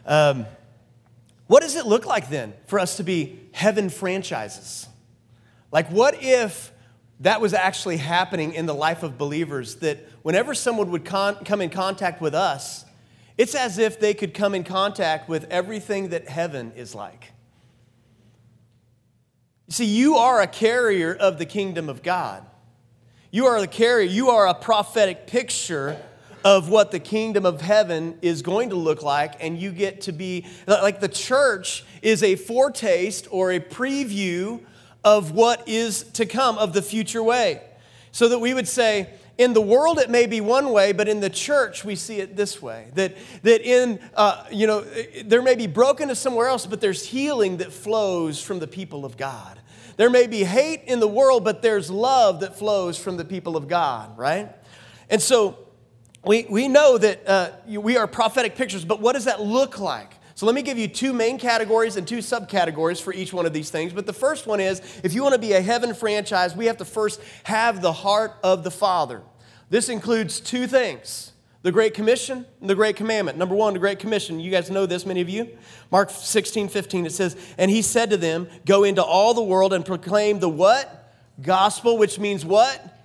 Um, 0.08 0.48
what 1.46 1.62
does 1.62 1.76
it 1.76 1.86
look 1.86 2.08
like 2.08 2.32
then 2.32 2.54
for 2.66 2.80
us 2.80 2.98
to 2.98 3.04
be 3.04 3.40
heaven 3.52 3.90
franchises? 3.90 4.88
Like, 5.72 5.88
what 5.90 6.24
if 6.24 6.72
that 7.20 7.42
was 7.42 7.54
actually 7.54 7.98
happening 7.98 8.54
in 8.54 8.66
the 8.66 8.74
life 8.74 9.04
of 9.04 9.20
believers? 9.20 9.76
That 9.76 10.00
whenever 10.24 10.56
someone 10.56 10.90
would 10.90 11.06
con- 11.06 11.46
come 11.46 11.62
in 11.62 11.70
contact 11.70 12.20
with 12.20 12.34
us, 12.34 12.84
it's 13.38 13.54
as 13.54 13.78
if 13.78 14.00
they 14.00 14.16
could 14.16 14.34
come 14.34 14.56
in 14.56 14.64
contact 14.64 15.30
with 15.30 15.46
everything 15.52 16.10
that 16.10 16.28
heaven 16.28 16.72
is 16.76 16.96
like. 16.96 17.34
See, 19.70 19.86
you 19.86 20.16
are 20.16 20.42
a 20.42 20.48
carrier 20.48 21.14
of 21.14 21.38
the 21.38 21.46
kingdom 21.46 21.88
of 21.88 22.02
God. 22.02 22.44
You 23.30 23.46
are 23.48 23.60
the 23.60 23.68
carrier, 23.68 24.08
you 24.08 24.30
are 24.30 24.48
a 24.48 24.54
prophetic 24.54 25.28
picture 25.28 26.02
of 26.46 26.70
what 26.70 26.92
the 26.92 27.00
kingdom 27.00 27.46
of 27.46 27.60
heaven 27.60 28.18
is 28.22 28.42
going 28.42 28.70
to 28.70 28.76
look 28.76 29.04
like, 29.04 29.36
and 29.44 29.60
you 29.60 29.72
get 29.72 30.02
to 30.02 30.14
be 30.14 30.46
like 30.66 31.02
the 31.02 31.10
church 31.10 31.84
is 32.02 32.24
a 32.24 32.38
foretaste 32.38 33.28
or 33.30 33.52
a 33.52 33.60
preview 33.60 34.62
of 35.04 35.32
what 35.32 35.68
is 35.68 36.04
to 36.14 36.26
come, 36.26 36.58
of 36.58 36.72
the 36.72 36.82
future 36.82 37.22
way. 37.22 37.62
So 38.14 38.30
that 38.30 38.40
we 38.40 38.54
would 38.54 38.68
say, 38.68 39.10
in 39.38 39.54
the 39.54 39.62
world 39.62 40.00
it 40.00 40.10
may 40.10 40.26
be 40.26 40.42
one 40.42 40.72
way 40.72 40.92
but 40.94 41.08
in 41.08 41.20
the 41.20 41.30
church 41.30 41.86
we 41.86 41.96
see 41.96 42.20
it 42.20 42.36
this 42.36 42.62
way. 42.62 42.88
That, 42.96 43.16
that 43.44 43.62
in 43.62 44.00
uh, 44.16 44.46
you 44.52 44.68
know 44.68 44.82
there 45.26 45.42
may 45.42 45.56
be 45.56 45.68
brokenness 45.68 46.18
somewhere 46.18 46.48
else 46.48 46.66
but 46.66 46.82
there's 46.82 47.06
healing 47.06 47.58
that 47.58 47.72
flows 47.72 48.42
from 48.42 48.60
the 48.60 48.68
people 48.68 49.06
of 49.06 49.16
god 49.16 49.60
there 49.98 50.10
may 50.10 50.28
be 50.28 50.44
hate 50.44 50.84
in 50.86 51.00
the 51.00 51.08
world, 51.08 51.44
but 51.44 51.62
there's 51.62 51.92
love 51.92 52.40
that 52.40 52.58
flows 52.58 52.98
from 52.98 53.18
the 53.18 53.26
people 53.26 53.58
of 53.58 53.68
God, 53.68 54.18
right? 54.18 54.50
And 55.10 55.22
so 55.22 55.58
we, 56.24 56.46
we 56.50 56.68
know 56.68 56.98
that 56.98 57.28
uh, 57.28 57.52
we 57.68 57.98
are 57.98 58.08
prophetic 58.08 58.56
pictures, 58.56 58.86
but 58.86 59.02
what 59.02 59.14
does 59.14 59.26
that 59.26 59.42
look 59.42 59.80
like? 59.80 60.14
So 60.36 60.46
let 60.46 60.54
me 60.54 60.62
give 60.62 60.78
you 60.78 60.88
two 60.88 61.14
main 61.14 61.40
categories 61.40 61.98
and 61.98 62.08
two 62.08 62.20
subcategories 62.20 63.02
for 63.02 63.12
each 63.12 63.34
one 63.34 63.48
of 63.48 63.54
these 63.54 63.72
things. 63.72 63.92
But 63.92 64.06
the 64.06 64.14
first 64.14 64.46
one 64.46 64.60
is 64.60 64.82
if 65.04 65.16
you 65.16 65.24
want 65.24 65.34
to 65.34 65.42
be 65.42 65.54
a 65.54 65.62
heaven 65.62 65.96
franchise, 65.96 66.56
we 66.56 66.68
have 66.68 66.78
to 66.78 66.86
first 66.86 67.20
have 67.46 67.82
the 67.82 67.92
heart 67.92 68.34
of 68.44 68.64
the 68.64 68.70
Father. 68.70 69.24
This 69.72 69.90
includes 69.90 70.40
two 70.40 70.68
things 70.68 71.34
the 71.68 71.72
Great 71.74 71.94
Commission 71.94 72.46
the 72.62 72.76
Great 72.76 72.96
Commandment. 72.96 73.38
Number 73.38 73.54
one, 73.54 73.74
the 73.74 73.80
Great 73.80 74.00
Commission. 74.00 74.40
You 74.40 74.50
guys 74.50 74.72
know 74.72 74.86
this, 74.86 75.06
many 75.06 75.20
of 75.20 75.28
you. 75.28 75.50
Mark 75.92 76.10
16, 76.10 76.70
15, 76.70 77.06
it 77.06 77.12
says, 77.12 77.36
And 77.58 77.70
he 77.70 77.82
said 77.82 78.10
to 78.12 78.16
them, 78.16 78.48
Go 78.66 78.86
into 78.86 79.04
all 79.04 79.34
the 79.34 79.44
world 79.44 79.74
and 79.74 79.86
proclaim 79.86 80.40
the 80.40 80.48
what? 80.48 81.14
Gospel, 81.42 81.98
which 81.98 82.20
means 82.20 82.46
what? 82.46 82.98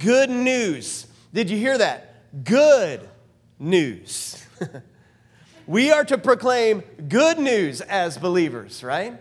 Good 0.00 0.30
news. 0.30 1.06
Did 1.32 1.48
you 1.48 1.58
hear 1.58 1.78
that? 1.78 2.42
Good 2.42 3.08
news. 3.56 4.44
we 5.68 5.92
are 5.92 6.04
to 6.06 6.18
proclaim 6.18 6.82
good 7.08 7.38
news 7.38 7.80
as 7.82 8.18
believers, 8.18 8.82
right? 8.82 9.16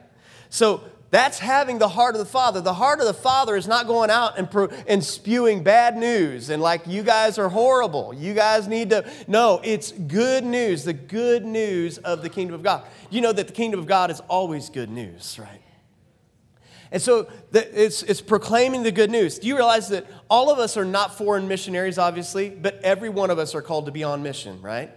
So 0.49 0.81
that's 1.09 1.39
having 1.39 1.77
the 1.77 1.87
heart 1.87 2.15
of 2.15 2.19
the 2.19 2.25
Father. 2.25 2.59
The 2.59 2.73
heart 2.73 2.99
of 2.99 3.05
the 3.05 3.13
Father 3.13 3.55
is 3.55 3.67
not 3.67 3.87
going 3.87 4.09
out 4.09 4.37
and, 4.37 4.49
and 4.87 5.03
spewing 5.03 5.63
bad 5.63 5.95
news 5.95 6.49
and 6.49 6.61
like, 6.61 6.85
you 6.85 7.01
guys 7.01 7.37
are 7.37 7.47
horrible. 7.47 8.13
You 8.13 8.33
guys 8.33 8.67
need 8.67 8.89
to. 8.89 9.09
No, 9.27 9.61
it's 9.63 9.91
good 9.93 10.43
news, 10.43 10.83
the 10.83 10.93
good 10.93 11.45
news 11.45 11.97
of 11.99 12.21
the 12.21 12.29
kingdom 12.29 12.55
of 12.55 12.63
God. 12.63 12.83
You 13.09 13.21
know 13.21 13.31
that 13.31 13.47
the 13.47 13.53
kingdom 13.53 13.79
of 13.79 13.85
God 13.85 14.11
is 14.11 14.19
always 14.27 14.69
good 14.69 14.89
news, 14.89 15.39
right? 15.39 15.61
And 16.91 17.01
so 17.01 17.29
it's, 17.53 18.03
it's 18.03 18.21
proclaiming 18.21 18.83
the 18.83 18.91
good 18.91 19.11
news. 19.11 19.39
Do 19.39 19.47
you 19.47 19.55
realize 19.55 19.89
that 19.89 20.07
all 20.29 20.49
of 20.49 20.59
us 20.59 20.77
are 20.77 20.85
not 20.85 21.17
foreign 21.17 21.47
missionaries, 21.47 21.97
obviously, 21.97 22.49
but 22.49 22.81
every 22.81 23.09
one 23.09 23.29
of 23.29 23.39
us 23.39 23.55
are 23.55 23.61
called 23.61 23.87
to 23.87 23.91
be 23.91 24.03
on 24.03 24.23
mission, 24.23 24.61
right? 24.61 24.91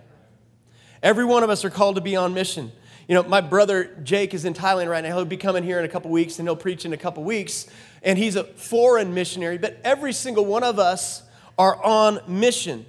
Every 1.02 1.24
one 1.24 1.42
of 1.42 1.50
us 1.50 1.64
are 1.64 1.70
called 1.70 1.96
to 1.96 2.00
be 2.00 2.14
on 2.14 2.34
mission. 2.34 2.72
You 3.08 3.14
know, 3.14 3.22
my 3.24 3.40
brother 3.40 3.96
Jake 4.02 4.34
is 4.34 4.44
in 4.44 4.54
Thailand 4.54 4.88
right 4.88 5.02
now. 5.02 5.14
He'll 5.14 5.24
be 5.24 5.36
coming 5.36 5.64
here 5.64 5.78
in 5.78 5.84
a 5.84 5.88
couple 5.88 6.10
weeks 6.10 6.38
and 6.38 6.46
he'll 6.46 6.56
preach 6.56 6.84
in 6.84 6.92
a 6.92 6.96
couple 6.96 7.24
weeks. 7.24 7.66
And 8.02 8.18
he's 8.18 8.36
a 8.36 8.44
foreign 8.44 9.12
missionary, 9.14 9.58
but 9.58 9.78
every 9.84 10.12
single 10.12 10.46
one 10.46 10.62
of 10.62 10.78
us 10.78 11.22
are 11.58 11.82
on 11.84 12.20
mission. 12.26 12.86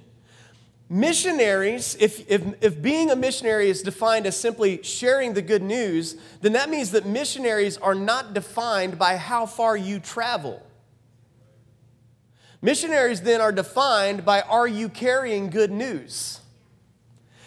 Missionaries, 0.89 1.95
if, 1.99 2.29
if, 2.29 2.43
if 2.61 2.81
being 2.81 3.11
a 3.11 3.15
missionary 3.15 3.69
is 3.69 3.81
defined 3.81 4.25
as 4.25 4.37
simply 4.37 4.83
sharing 4.83 5.33
the 5.33 5.41
good 5.41 5.63
news, 5.63 6.17
then 6.41 6.53
that 6.53 6.69
means 6.69 6.91
that 6.91 7.05
missionaries 7.05 7.77
are 7.77 7.95
not 7.95 8.33
defined 8.33 8.99
by 8.99 9.15
how 9.15 9.45
far 9.45 9.77
you 9.77 9.99
travel. 9.99 10.61
Missionaries 12.61 13.21
then 13.21 13.41
are 13.41 13.51
defined 13.51 14.23
by 14.23 14.41
are 14.41 14.67
you 14.67 14.89
carrying 14.89 15.49
good 15.49 15.71
news? 15.71 16.41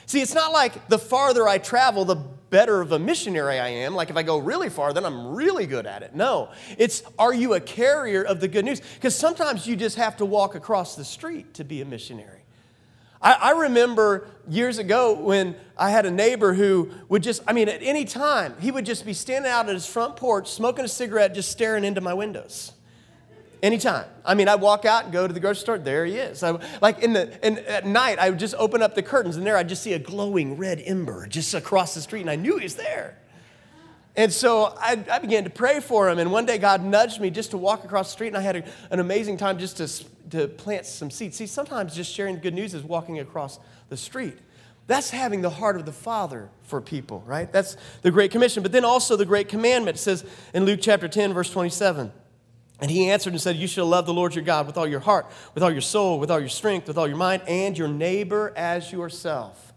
See, 0.06 0.21
it's 0.21 0.35
not 0.35 0.52
like 0.52 0.88
the 0.88 0.99
farther 0.99 1.47
I 1.47 1.59
travel, 1.59 2.04
the 2.04 2.16
better 2.54 2.80
of 2.80 2.92
a 2.92 3.00
missionary 3.00 3.58
I 3.58 3.66
am. 3.66 3.96
Like 3.96 4.11
if 4.11 4.16
I 4.16 4.23
go 4.23 4.38
really 4.38 4.70
far, 4.70 4.92
then 4.92 5.04
I'm 5.04 5.34
really 5.34 5.66
good 5.66 5.87
at 5.87 6.04
it. 6.04 6.14
No, 6.14 6.50
it's 6.78 7.02
are 7.18 7.34
you 7.34 7.54
a 7.54 7.61
carrier 7.61 8.23
of 8.23 8.38
the 8.38 8.46
good 8.46 8.64
news? 8.64 8.80
Because 8.80 9.16
sometimes 9.16 9.66
you 9.66 9.75
just 9.75 9.96
have 9.96 10.18
to 10.18 10.25
walk 10.25 10.54
across 10.54 10.94
the 10.94 11.04
street 11.04 11.54
to 11.54 11.64
be 11.64 11.80
a 11.80 11.84
missionary. 11.84 12.42
I, 13.20 13.52
remember 13.52 14.28
years 14.46 14.76
ago 14.76 15.14
when 15.14 15.56
I 15.78 15.88
had 15.88 16.04
a 16.04 16.11
neighbor 16.11 16.52
who 16.52 16.90
would 17.08 17.23
just, 17.23 17.42
I 17.49 17.54
mean, 17.54 17.70
at 17.70 17.82
any 17.82 18.04
time, 18.04 18.54
he 18.61 18.70
would 18.70 18.84
just 18.84 19.06
be 19.06 19.14
standing 19.14 19.50
out 19.50 19.66
at 19.66 19.75
his 19.75 19.87
front 19.87 20.16
porch, 20.16 20.50
smoking 20.50 20.84
a 20.84 20.88
cigarette, 20.88 21.34
just 21.34 21.50
staring 21.50 21.84
into 21.84 22.02
my 22.02 22.12
windows. 22.12 22.73
Anytime. 23.64 24.04
I 24.26 24.35
mean, 24.35 24.47
I'd 24.47 24.61
walk 24.61 24.85
out 24.85 25.04
and 25.04 25.12
go 25.12 25.26
to 25.26 25.33
the 25.33 25.40
grocery 25.40 25.61
store. 25.62 25.78
There 25.78 26.04
he 26.04 26.18
is. 26.18 26.42
I, 26.42 26.59
like 26.83 26.99
in 26.99 27.14
the 27.14 27.42
and 27.42 27.61
at 27.61 27.87
night, 27.87 28.18
I 28.18 28.28
would 28.28 28.38
just 28.38 28.54
open 28.59 28.83
up 28.83 28.94
the 28.94 29.02
curtains, 29.02 29.38
and 29.38 29.47
there 29.47 29.56
I'd 29.56 29.71
just 29.71 29.83
see 29.83 29.94
a 29.94 29.99
glowing 29.99 30.59
red 30.59 30.83
ember 30.85 31.26
just 31.26 31.54
across 31.54 31.94
the 31.94 32.02
street, 32.02 32.21
and 32.21 32.28
I 32.28 32.37
knew 32.37 32.59
he 32.59 32.64
was 32.64 32.75
there. 32.75 33.16
And 34.16 34.30
so 34.30 34.75
I, 34.78 35.02
I 35.11 35.18
began 35.18 35.44
to 35.44 35.50
pray 35.50 35.80
for 35.80 36.11
him. 36.11 36.18
And 36.18 36.30
one 36.30 36.44
day, 36.44 36.59
God 36.59 36.85
nudged 36.85 37.23
me 37.23 37.30
just 37.30 37.52
to 37.52 37.56
walk 37.56 37.85
across 37.85 38.09
the 38.09 38.12
street, 38.12 38.28
and 38.28 38.37
I 38.37 38.42
had 38.42 38.56
a, 38.56 38.64
an 38.90 39.00
amazing 39.00 39.38
time 39.38 39.59
just 39.59 39.78
to, 39.78 40.04
to 40.28 40.47
plant 40.47 40.85
some 40.85 41.11
seeds. 41.11 41.38
See, 41.38 41.47
sometimes 41.47 41.97
just 41.97 42.12
sharing 42.12 42.40
good 42.40 42.52
news 42.52 42.75
is 42.75 42.83
walking 42.83 43.18
across 43.18 43.59
the 43.88 43.97
street. 43.97 44.37
That's 44.88 45.09
having 45.09 45.40
the 45.40 45.49
heart 45.49 45.76
of 45.76 45.87
the 45.87 45.92
Father 45.92 46.50
for 46.64 46.83
people, 46.83 47.25
right? 47.26 47.50
That's 47.50 47.78
the 48.02 48.11
Great 48.11 48.30
Commission. 48.30 48.62
But 48.62 48.73
then 48.73 48.85
also 48.85 49.16
the 49.16 49.25
Great 49.25 49.49
Commandment 49.49 49.99
says 49.99 50.23
in 50.52 50.66
Luke 50.66 50.80
chapter 50.83 51.09
10, 51.09 51.33
verse 51.33 51.49
27. 51.49 52.12
And 52.81 52.90
he 52.90 53.11
answered 53.11 53.33
and 53.33 53.40
said, 53.40 53.57
You 53.57 53.66
shall 53.66 53.87
love 53.87 54.07
the 54.07 54.14
Lord 54.14 54.35
your 54.35 54.45
God 54.45 54.66
with 54.66 54.76
all 54.76 54.87
your 54.87 55.00
heart, 55.00 55.31
with 55.54 55.62
all 55.62 55.71
your 55.71 55.81
soul, 55.81 56.19
with 56.19 56.31
all 56.31 56.40
your 56.40 56.49
strength, 56.49 56.88
with 56.88 56.99
all 56.99 57.07
your 57.07 57.16
mind, 57.16 57.43
and 57.47 57.78
your 57.78 57.88
neighbor 57.88 58.52
as 58.57 58.90
yourself. 58.93 59.73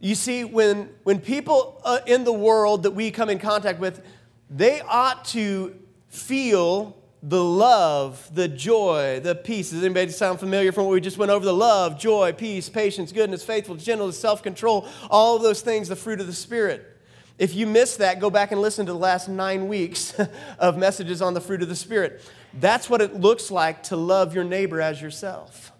You 0.00 0.14
see, 0.14 0.44
when, 0.44 0.90
when 1.04 1.20
people 1.20 1.80
uh, 1.84 2.00
in 2.06 2.24
the 2.24 2.32
world 2.32 2.82
that 2.82 2.90
we 2.90 3.10
come 3.10 3.30
in 3.30 3.38
contact 3.38 3.78
with, 3.78 4.04
they 4.50 4.80
ought 4.82 5.24
to 5.26 5.74
feel 6.08 6.96
the 7.22 7.42
love, 7.42 8.30
the 8.34 8.46
joy, 8.46 9.20
the 9.22 9.34
peace. 9.34 9.70
Does 9.70 9.82
anybody 9.82 10.10
sound 10.10 10.38
familiar 10.38 10.70
from 10.70 10.84
what 10.84 10.92
we 10.92 11.00
just 11.00 11.18
went 11.18 11.30
over? 11.30 11.44
The 11.44 11.52
love, 11.52 11.98
joy, 11.98 12.32
peace, 12.32 12.68
patience, 12.68 13.10
goodness, 13.10 13.42
faithfulness, 13.42 13.84
gentleness, 13.84 14.18
self 14.18 14.42
control, 14.42 14.86
all 15.10 15.38
those 15.38 15.60
things, 15.60 15.88
the 15.88 15.96
fruit 15.96 16.20
of 16.20 16.26
the 16.26 16.32
Spirit. 16.32 16.95
If 17.38 17.54
you 17.54 17.66
missed 17.66 17.98
that, 17.98 18.18
go 18.18 18.30
back 18.30 18.52
and 18.52 18.60
listen 18.60 18.86
to 18.86 18.92
the 18.92 18.98
last 18.98 19.28
nine 19.28 19.68
weeks 19.68 20.14
of 20.58 20.78
messages 20.78 21.20
on 21.20 21.34
the 21.34 21.40
fruit 21.40 21.62
of 21.62 21.68
the 21.68 21.76
Spirit. 21.76 22.22
That's 22.54 22.88
what 22.88 23.02
it 23.02 23.20
looks 23.20 23.50
like 23.50 23.82
to 23.84 23.96
love 23.96 24.34
your 24.34 24.44
neighbor 24.44 24.80
as 24.80 25.00
yourself. 25.02 25.72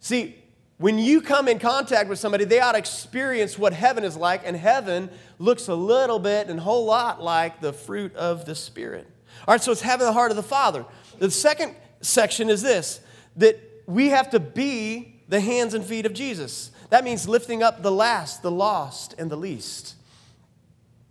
See, 0.00 0.36
when 0.78 0.98
you 0.98 1.20
come 1.20 1.48
in 1.48 1.58
contact 1.58 2.08
with 2.08 2.18
somebody, 2.18 2.44
they 2.44 2.60
ought 2.60 2.72
to 2.72 2.78
experience 2.78 3.58
what 3.58 3.72
heaven 3.72 4.04
is 4.04 4.16
like, 4.16 4.42
and 4.44 4.56
heaven 4.56 5.10
looks 5.38 5.68
a 5.68 5.74
little 5.74 6.18
bit 6.18 6.48
and 6.48 6.60
a 6.60 6.62
whole 6.62 6.86
lot 6.86 7.20
like 7.20 7.60
the 7.60 7.72
fruit 7.72 8.14
of 8.14 8.44
the 8.44 8.54
Spirit. 8.54 9.06
All 9.46 9.54
right, 9.54 9.62
so 9.62 9.72
it's 9.72 9.82
having 9.82 10.06
the 10.06 10.12
heart 10.12 10.30
of 10.30 10.36
the 10.36 10.42
Father. 10.42 10.86
The 11.18 11.30
second 11.30 11.74
section 12.00 12.48
is 12.48 12.62
this 12.62 13.00
that 13.36 13.60
we 13.86 14.08
have 14.08 14.30
to 14.30 14.40
be 14.40 15.20
the 15.28 15.40
hands 15.40 15.74
and 15.74 15.84
feet 15.84 16.06
of 16.06 16.12
Jesus. 16.12 16.70
That 16.90 17.04
means 17.04 17.28
lifting 17.28 17.62
up 17.62 17.82
the 17.82 17.92
last, 17.92 18.42
the 18.42 18.50
lost, 18.50 19.14
and 19.18 19.30
the 19.30 19.36
least. 19.36 19.94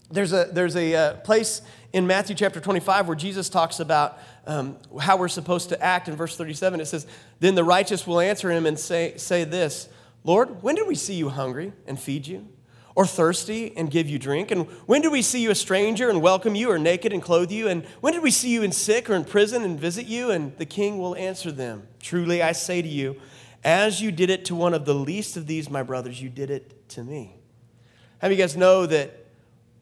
There's 0.09 0.31
a, 0.31 0.49
there's 0.51 0.75
a 0.75 0.95
uh, 0.95 1.13
place 1.17 1.61
in 1.91 2.07
Matthew 2.07 2.35
chapter 2.35 2.59
25 2.59 3.07
where 3.07 3.15
Jesus 3.15 3.49
talks 3.49 3.79
about 3.79 4.19
um, 4.45 4.77
how 4.99 5.17
we're 5.17 5.27
supposed 5.27 5.69
to 5.69 5.83
act. 5.83 6.07
In 6.07 6.15
verse 6.15 6.37
37, 6.37 6.79
it 6.79 6.85
says, 6.85 7.05
Then 7.39 7.55
the 7.55 7.63
righteous 7.63 8.07
will 8.07 8.19
answer 8.19 8.49
him 8.49 8.65
and 8.65 8.79
say, 8.79 9.17
say 9.17 9.43
this 9.43 9.89
Lord, 10.23 10.63
when 10.63 10.75
did 10.75 10.87
we 10.87 10.95
see 10.95 11.15
you 11.15 11.29
hungry 11.29 11.73
and 11.85 11.99
feed 11.99 12.27
you? 12.27 12.47
Or 12.95 13.05
thirsty 13.05 13.75
and 13.77 13.91
give 13.91 14.09
you 14.09 14.17
drink? 14.17 14.50
And 14.50 14.65
when 14.87 15.01
did 15.01 15.11
we 15.11 15.22
see 15.22 15.41
you 15.41 15.51
a 15.51 15.55
stranger 15.55 16.09
and 16.09 16.22
welcome 16.22 16.55
you, 16.55 16.72
or 16.72 16.79
naked 16.79 17.13
and 17.13 17.22
clothe 17.22 17.51
you? 17.51 17.67
And 17.67 17.85
when 18.01 18.13
did 18.13 18.24
we 18.24 18.31
see 18.31 18.50
you 18.50 18.63
in 18.63 18.72
sick 18.72 19.09
or 19.09 19.13
in 19.13 19.24
prison 19.24 19.63
and 19.63 19.79
visit 19.79 20.07
you? 20.07 20.31
And 20.31 20.57
the 20.57 20.65
king 20.65 20.98
will 20.98 21.15
answer 21.15 21.51
them 21.51 21.87
Truly 22.00 22.41
I 22.41 22.53
say 22.53 22.81
to 22.81 22.87
you, 22.87 23.20
as 23.63 24.01
you 24.01 24.11
did 24.11 24.29
it 24.29 24.46
to 24.46 24.55
one 24.55 24.74
of 24.74 24.85
the 24.85 24.96
least 24.96 25.37
of 25.37 25.46
these, 25.46 25.70
my 25.70 25.83
brothers, 25.83 26.22
you 26.22 26.29
did 26.29 26.50
it 26.50 26.89
to 26.89 27.03
me. 27.03 27.35
How 28.20 28.27
of 28.27 28.31
you 28.31 28.37
guys 28.37 28.57
know 28.57 28.85
that 28.87 29.26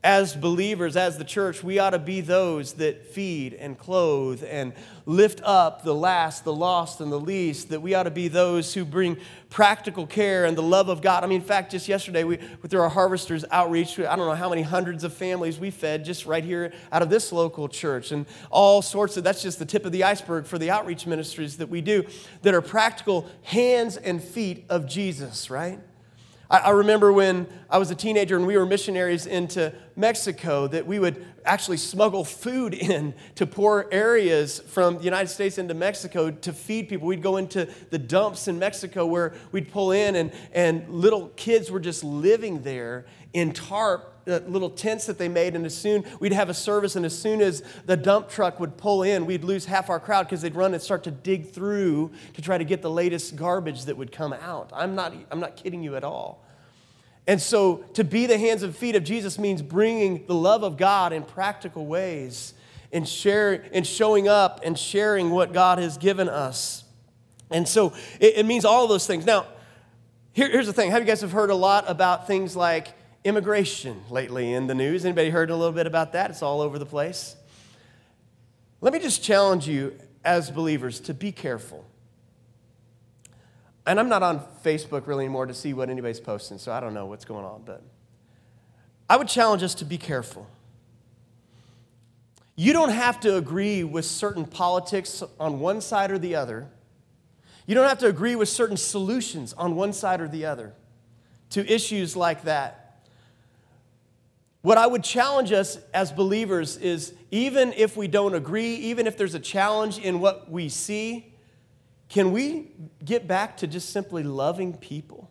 as 0.06 0.36
believers, 0.36 0.96
as 0.96 1.18
the 1.18 1.24
church, 1.24 1.64
we 1.64 1.80
ought 1.80 1.90
to 1.90 2.00
be 2.00 2.22
those 2.22 2.74
that 2.74 3.08
feed 3.08 3.56
and 3.56 3.76
clothe 3.76 4.44
and 4.48 4.72
lift 5.08 5.42
up 5.44 5.84
the 5.84 5.96
last, 5.96 6.44
the 6.44 6.54
lost, 6.54 7.02
and 7.02 7.12
the 7.12 7.20
least. 7.20 7.70
That 7.70 7.82
we 7.82 7.96
ought 7.96 8.04
to 8.04 8.12
be 8.12 8.28
those 8.28 8.76
who 8.76 8.86
bring 8.86 9.18
practical 9.50 10.06
care 10.06 10.46
and 10.46 10.56
the 10.56 10.62
love 10.62 10.90
of 10.90 11.02
God. 11.02 11.24
I 11.24 11.28
mean, 11.28 11.42
in 11.42 11.48
fact, 11.48 11.72
just 11.72 11.88
yesterday, 11.88 12.24
we, 12.24 12.38
through 12.68 12.82
our 12.82 12.90
harvesters 12.90 13.46
outreach, 13.50 13.98
I 13.98 14.16
don't 14.16 14.28
know 14.28 14.36
how 14.36 14.50
many 14.50 14.62
hundreds 14.62 15.04
of 15.04 15.12
families 15.12 15.60
we 15.60 15.72
fed 15.72 16.06
just 16.06 16.28
right 16.28 16.44
here 16.44 16.72
out 16.92 17.02
of 17.02 17.10
this 17.10 17.32
local 17.32 17.68
church. 17.68 18.12
And 18.12 18.28
all 18.52 18.84
sorts 18.84 19.18
of, 19.18 19.24
that's 19.24 19.42
just 19.42 19.58
the 19.58 19.66
tip 19.66 19.86
of 19.86 19.92
the 19.92 20.04
iceberg 20.04 20.46
for 20.46 20.60
the 20.60 20.70
outreach 20.70 21.08
ministries 21.08 21.58
that 21.58 21.70
we 21.70 21.82
do 21.82 22.06
that 22.44 22.54
are 22.54 22.62
practical 22.62 23.28
hands 23.42 23.98
and 23.98 24.24
feet 24.24 24.66
of 24.70 24.86
Jesus, 24.88 25.50
right? 25.50 25.80
I, 26.50 26.70
remember 26.70 27.12
when 27.12 27.48
I 27.72 27.80
was 27.80 27.90
a 27.90 27.96
teenager 27.96 28.36
and 28.36 28.46
we 28.46 28.56
were 28.56 28.68
missionaries 28.68 29.26
into 29.26 29.74
Mexico 29.96 30.68
that 30.68 30.86
we 30.86 31.00
would 31.00 31.26
actually 31.44 31.78
smuggle 31.78 32.24
food 32.24 32.74
in 32.74 33.16
to 33.36 33.48
poor 33.48 33.88
areas 33.92 34.60
from 34.60 35.00
the 35.00 35.04
United 35.04 35.30
States 35.30 35.58
into 35.58 35.74
Mexico 35.74 36.30
to 36.30 36.54
feed 36.54 36.88
people. 36.88 37.08
We'd 37.08 37.24
go 37.24 37.38
into 37.38 37.68
the 37.90 37.98
dumps 37.98 38.48
in 38.48 38.60
Mexico 38.60 39.06
where 39.06 39.34
we'd 39.52 39.72
pull 39.72 39.92
in 39.92 40.16
and, 40.16 40.32
and 40.54 40.88
little 40.90 41.30
kids 41.30 41.72
were 41.72 41.80
just 41.80 42.04
living 42.04 42.62
there 42.62 43.06
in 43.36 43.52
tarp 43.52 44.14
little 44.26 44.70
tents 44.70 45.06
that 45.06 45.18
they 45.18 45.28
made, 45.28 45.56
and 45.56 45.66
as 45.66 45.78
soon 45.78 46.06
we'd 46.20 46.32
have 46.32 46.50
a 46.50 46.54
service, 46.54 46.96
and 46.96 47.06
as 47.06 47.16
soon 47.16 47.42
as 47.42 47.62
the 47.86 47.98
dump 47.98 48.30
truck 48.30 48.62
would 48.62 48.78
pull 48.78 49.04
in, 49.04 49.26
we'd 49.26 49.44
lose 49.44 49.66
half 49.66 49.90
our 49.90 50.00
crowd 50.00 50.24
because 50.24 50.42
they'd 50.42 50.56
run 50.56 50.74
and 50.74 50.82
start 50.82 51.04
to 51.04 51.12
dig 51.12 51.52
through 51.52 52.12
to 52.34 52.42
try 52.42 52.58
to 52.58 52.64
get 52.64 52.82
the 52.82 52.90
latest 52.90 53.36
garbage 53.36 53.86
that 53.86 53.98
would 53.98 54.12
come 54.12 54.32
out. 54.32 54.72
I'm 54.74 54.96
not, 54.96 55.14
I'm 55.30 55.42
not 55.42 55.58
kidding 55.58 55.84
you 55.84 55.98
at 55.98 56.04
all. 56.06 56.44
And 57.28 57.42
so 57.42 57.84
to 57.94 58.06
be 58.06 58.26
the 58.26 58.38
hands 58.38 58.64
and 58.64 58.74
feet 58.74 58.96
of 58.96 59.04
Jesus 59.04 59.38
means 59.38 59.62
bringing 59.62 60.26
the 60.28 60.34
love 60.34 60.64
of 60.64 60.78
God 60.78 61.12
in 61.12 61.24
practical 61.24 61.86
ways 61.86 62.54
and, 62.94 63.08
share, 63.08 63.66
and 63.74 63.86
showing 63.86 64.30
up 64.30 64.62
and 64.64 64.80
sharing 64.80 65.30
what 65.32 65.52
God 65.52 65.78
has 65.78 65.98
given 65.98 66.30
us. 66.30 66.86
And 67.52 67.68
so 67.68 67.94
it, 68.22 68.38
it 68.38 68.46
means 68.46 68.64
all 68.64 68.88
those 68.88 69.06
things. 69.06 69.26
Now, 69.26 69.48
here, 70.32 70.50
here's 70.50 70.68
the 70.68 70.74
thing. 70.74 70.92
Have 70.92 71.02
you 71.02 71.08
guys 71.08 71.22
have 71.22 71.32
heard 71.34 71.50
a 71.50 71.56
lot 71.56 71.86
about 71.88 72.28
things 72.28 72.56
like 72.56 72.94
immigration 73.26 74.02
lately 74.10 74.54
in 74.54 74.68
the 74.68 74.76
news? 74.76 75.04
Anybody 75.04 75.32
heard 75.32 75.50
a 75.50 75.56
little 75.58 75.74
bit 75.74 75.88
about 75.88 76.14
that? 76.14 76.30
It's 76.30 76.42
all 76.42 76.62
over 76.62 76.80
the 76.80 76.86
place. 76.86 77.36
Let 78.80 78.94
me 78.94 79.00
just 79.00 79.22
challenge 79.22 79.68
you 79.68 80.00
as 80.24 80.50
believers 80.50 81.02
to 81.02 81.14
be 81.14 81.34
careful 81.34 81.84
and 83.86 84.00
I'm 84.00 84.10
not 84.10 84.24
on 84.24 84.44
Facebook 84.64 85.08
really 85.08 85.26
anymore 85.26 85.46
to 85.46 85.54
see 85.54 85.74
what 85.74 85.90
anybody's 85.90 86.20
posting, 86.20 86.58
so 86.58 86.72
I 86.72 86.80
don't 86.80 86.94
know 86.94 87.06
what's 87.06 87.26
going 87.26 87.46
on. 87.46 87.62
But 87.66 87.84
I 89.10 89.18
would 89.18 89.28
challenge 89.28 89.62
us 89.62 89.76
to 89.76 89.86
be 89.86 89.98
careful. 89.98 90.48
You 92.56 92.74
don't 92.74 92.90
have 92.90 93.20
to 93.22 93.36
agree 93.36 93.84
with 93.84 94.06
certain 94.06 94.46
politics 94.46 95.22
on 95.40 95.60
one 95.60 95.82
side 95.82 96.10
or 96.10 96.18
the 96.18 96.36
other. 96.36 96.68
You 97.68 97.76
don't 97.76 97.88
have 97.88 98.00
to 98.00 98.08
agree 98.08 98.36
with 98.36 98.50
certain 98.50 98.78
solutions 98.78 99.54
on 99.54 99.76
one 99.76 99.94
side 99.94 100.22
or 100.22 100.28
the 100.28 100.46
other 100.46 100.74
to 101.52 101.72
issues 101.72 102.16
like 102.16 102.44
that. 102.44 102.85
What 104.66 104.80
I 104.80 104.88
would 104.88 105.04
challenge 105.04 105.52
us 105.52 105.78
as 105.94 106.12
believers 106.12 106.78
is 106.78 107.14
even 107.30 107.72
if 107.74 107.96
we 107.96 108.08
don't 108.08 108.34
agree, 108.34 108.74
even 108.78 109.06
if 109.06 109.16
there's 109.16 109.36
a 109.36 109.40
challenge 109.40 110.00
in 110.00 110.20
what 110.20 110.50
we 110.50 110.70
see, 110.70 111.32
can 112.10 112.32
we 112.32 112.72
get 113.04 113.28
back 113.28 113.58
to 113.58 113.68
just 113.68 113.92
simply 113.92 114.24
loving 114.24 114.76
people? 114.76 115.30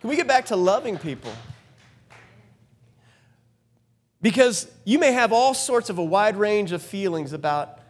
Can 0.00 0.08
we 0.08 0.14
get 0.14 0.28
back 0.28 0.46
to 0.46 0.56
loving 0.56 0.98
people? 0.98 1.32
Because 4.22 4.70
you 4.84 5.00
may 5.00 5.10
have 5.10 5.32
all 5.32 5.52
sorts 5.52 5.90
of 5.90 5.98
a 5.98 6.04
wide 6.04 6.36
range 6.36 6.70
of 6.70 6.80
feelings 6.80 7.32
about 7.32 7.80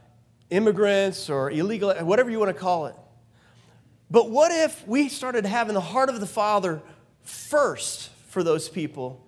immigrants 0.49 1.29
or 1.29 1.51
illegal, 1.51 1.95
whatever 2.07 2.31
you 2.31 2.39
want 2.39 2.55
to 2.57 2.59
call 2.59 2.87
it. 2.87 2.97
But 4.11 4.31
what 4.31 4.51
if 4.51 4.89
we 4.89 5.11
started 5.11 5.45
having 5.45 5.75
the 5.75 5.83
heart 5.83 6.09
of 6.09 6.21
the 6.21 6.27
Father 6.27 6.81
first 7.23 8.09
for 8.29 8.43
those 8.43 8.71
people? 8.71 9.25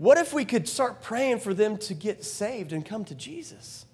What 0.00 0.16
if 0.16 0.32
we 0.32 0.46
could 0.46 0.66
start 0.66 1.02
praying 1.02 1.40
for 1.40 1.52
them 1.52 1.76
to 1.76 1.92
get 1.92 2.24
saved 2.24 2.72
and 2.72 2.86
come 2.86 3.04
to 3.04 3.14
Jesus? 3.14 3.84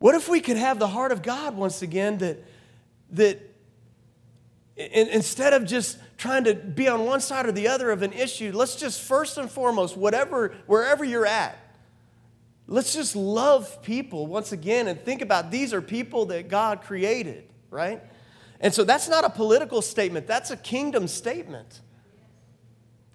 What 0.00 0.16
if 0.16 0.28
we 0.28 0.40
could 0.40 0.56
have 0.56 0.80
the 0.80 0.88
heart 0.88 1.12
of 1.12 1.22
God 1.22 1.56
once 1.56 1.82
again 1.82 2.18
that, 2.18 2.42
that 3.12 3.40
instead 4.76 5.52
of 5.52 5.66
just 5.66 5.98
trying 6.16 6.42
to 6.42 6.54
be 6.54 6.88
on 6.88 7.04
one 7.04 7.20
side 7.20 7.46
or 7.46 7.52
the 7.52 7.68
other 7.68 7.92
of 7.92 8.02
an 8.02 8.12
issue, 8.12 8.50
let's 8.52 8.74
just 8.74 9.00
first 9.00 9.38
and 9.38 9.48
foremost, 9.48 9.96
whatever, 9.96 10.52
wherever 10.66 11.04
you're 11.04 11.24
at, 11.24 11.56
let's 12.66 12.92
just 12.94 13.14
love 13.14 13.80
people 13.84 14.26
once 14.26 14.50
again 14.50 14.88
and 14.88 15.00
think 15.00 15.22
about 15.22 15.52
these 15.52 15.72
are 15.72 15.80
people 15.80 16.26
that 16.26 16.48
God 16.48 16.80
created, 16.80 17.44
right? 17.70 18.02
And 18.58 18.74
so 18.74 18.82
that's 18.82 19.08
not 19.08 19.24
a 19.24 19.30
political 19.30 19.80
statement, 19.80 20.26
that's 20.26 20.50
a 20.50 20.56
kingdom 20.56 21.06
statement. 21.06 21.82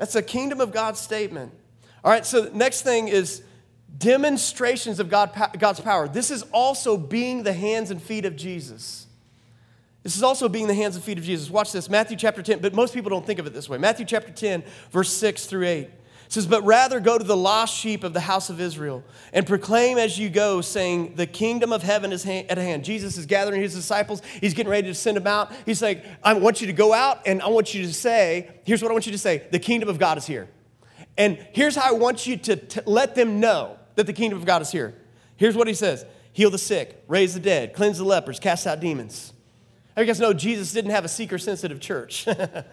That's 0.03 0.15
a 0.15 0.21
kingdom 0.21 0.59
of 0.59 0.73
God 0.73 0.97
statement. 0.97 1.53
All 2.03 2.11
right, 2.11 2.25
so 2.25 2.49
next 2.53 2.81
thing 2.81 3.07
is 3.07 3.41
demonstrations 3.97 4.99
of 4.99 5.07
God, 5.07 5.31
God's 5.57 5.79
power. 5.79 6.09
This 6.09 6.29
is 6.29 6.43
also 6.51 6.97
being 6.97 7.43
the 7.43 7.53
hands 7.53 7.89
and 7.89 8.03
feet 8.03 8.25
of 8.25 8.35
Jesus. 8.35 9.07
This 10.01 10.17
is 10.17 10.21
also 10.21 10.49
being 10.49 10.67
the 10.67 10.73
hands 10.73 10.97
and 10.97 11.05
feet 11.05 11.17
of 11.17 11.23
Jesus. 11.23 11.49
Watch 11.49 11.71
this, 11.71 11.89
Matthew 11.89 12.17
chapter 12.17 12.41
10, 12.41 12.59
but 12.59 12.73
most 12.73 12.93
people 12.93 13.09
don't 13.09 13.25
think 13.25 13.39
of 13.39 13.47
it 13.47 13.53
this 13.53 13.69
way. 13.69 13.77
Matthew 13.77 14.05
chapter 14.05 14.29
10, 14.29 14.65
verse 14.91 15.07
6 15.13 15.45
through 15.45 15.67
8 15.67 15.89
says, 16.33 16.47
But 16.47 16.63
rather 16.63 16.99
go 16.99 17.17
to 17.17 17.23
the 17.23 17.37
lost 17.37 17.77
sheep 17.77 18.03
of 18.03 18.13
the 18.13 18.19
house 18.19 18.49
of 18.49 18.59
Israel 18.59 19.03
and 19.31 19.45
proclaim 19.45 19.97
as 19.97 20.17
you 20.17 20.29
go, 20.29 20.61
saying, 20.61 21.15
The 21.15 21.27
kingdom 21.27 21.71
of 21.71 21.83
heaven 21.83 22.11
is 22.11 22.25
at 22.25 22.57
hand. 22.57 22.83
Jesus 22.83 23.17
is 23.17 23.25
gathering 23.25 23.61
his 23.61 23.73
disciples. 23.73 24.21
He's 24.41 24.53
getting 24.53 24.71
ready 24.71 24.87
to 24.87 24.95
send 24.95 25.17
them 25.17 25.27
out. 25.27 25.51
He's 25.65 25.81
like, 25.81 26.03
I 26.23 26.33
want 26.33 26.61
you 26.61 26.67
to 26.67 26.73
go 26.73 26.93
out 26.93 27.21
and 27.25 27.41
I 27.41 27.47
want 27.47 27.73
you 27.73 27.83
to 27.83 27.93
say, 27.93 28.49
Here's 28.65 28.81
what 28.81 28.89
I 28.89 28.93
want 28.93 29.05
you 29.05 29.11
to 29.11 29.17
say 29.17 29.47
the 29.51 29.59
kingdom 29.59 29.89
of 29.89 29.99
God 29.99 30.17
is 30.17 30.25
here. 30.25 30.49
And 31.17 31.37
here's 31.53 31.75
how 31.75 31.89
I 31.89 31.97
want 31.97 32.25
you 32.25 32.37
to, 32.37 32.55
to 32.55 32.83
let 32.85 33.15
them 33.15 33.39
know 33.39 33.77
that 33.95 34.07
the 34.07 34.13
kingdom 34.13 34.39
of 34.39 34.45
God 34.45 34.61
is 34.61 34.71
here. 34.71 34.95
Here's 35.37 35.55
what 35.55 35.67
he 35.67 35.73
says 35.73 36.05
heal 36.33 36.49
the 36.49 36.57
sick, 36.57 37.03
raise 37.07 37.35
the 37.35 37.39
dead, 37.39 37.73
cleanse 37.73 37.99
the 37.99 38.03
lepers, 38.03 38.39
cast 38.39 38.65
out 38.65 38.79
demons. 38.79 39.33
I 39.95 40.03
guess 40.05 40.19
know 40.19 40.33
Jesus 40.33 40.73
didn't 40.73 40.91
have 40.91 41.05
a 41.05 41.09
seeker 41.09 41.37
sensitive 41.37 41.79
church. 41.79 42.27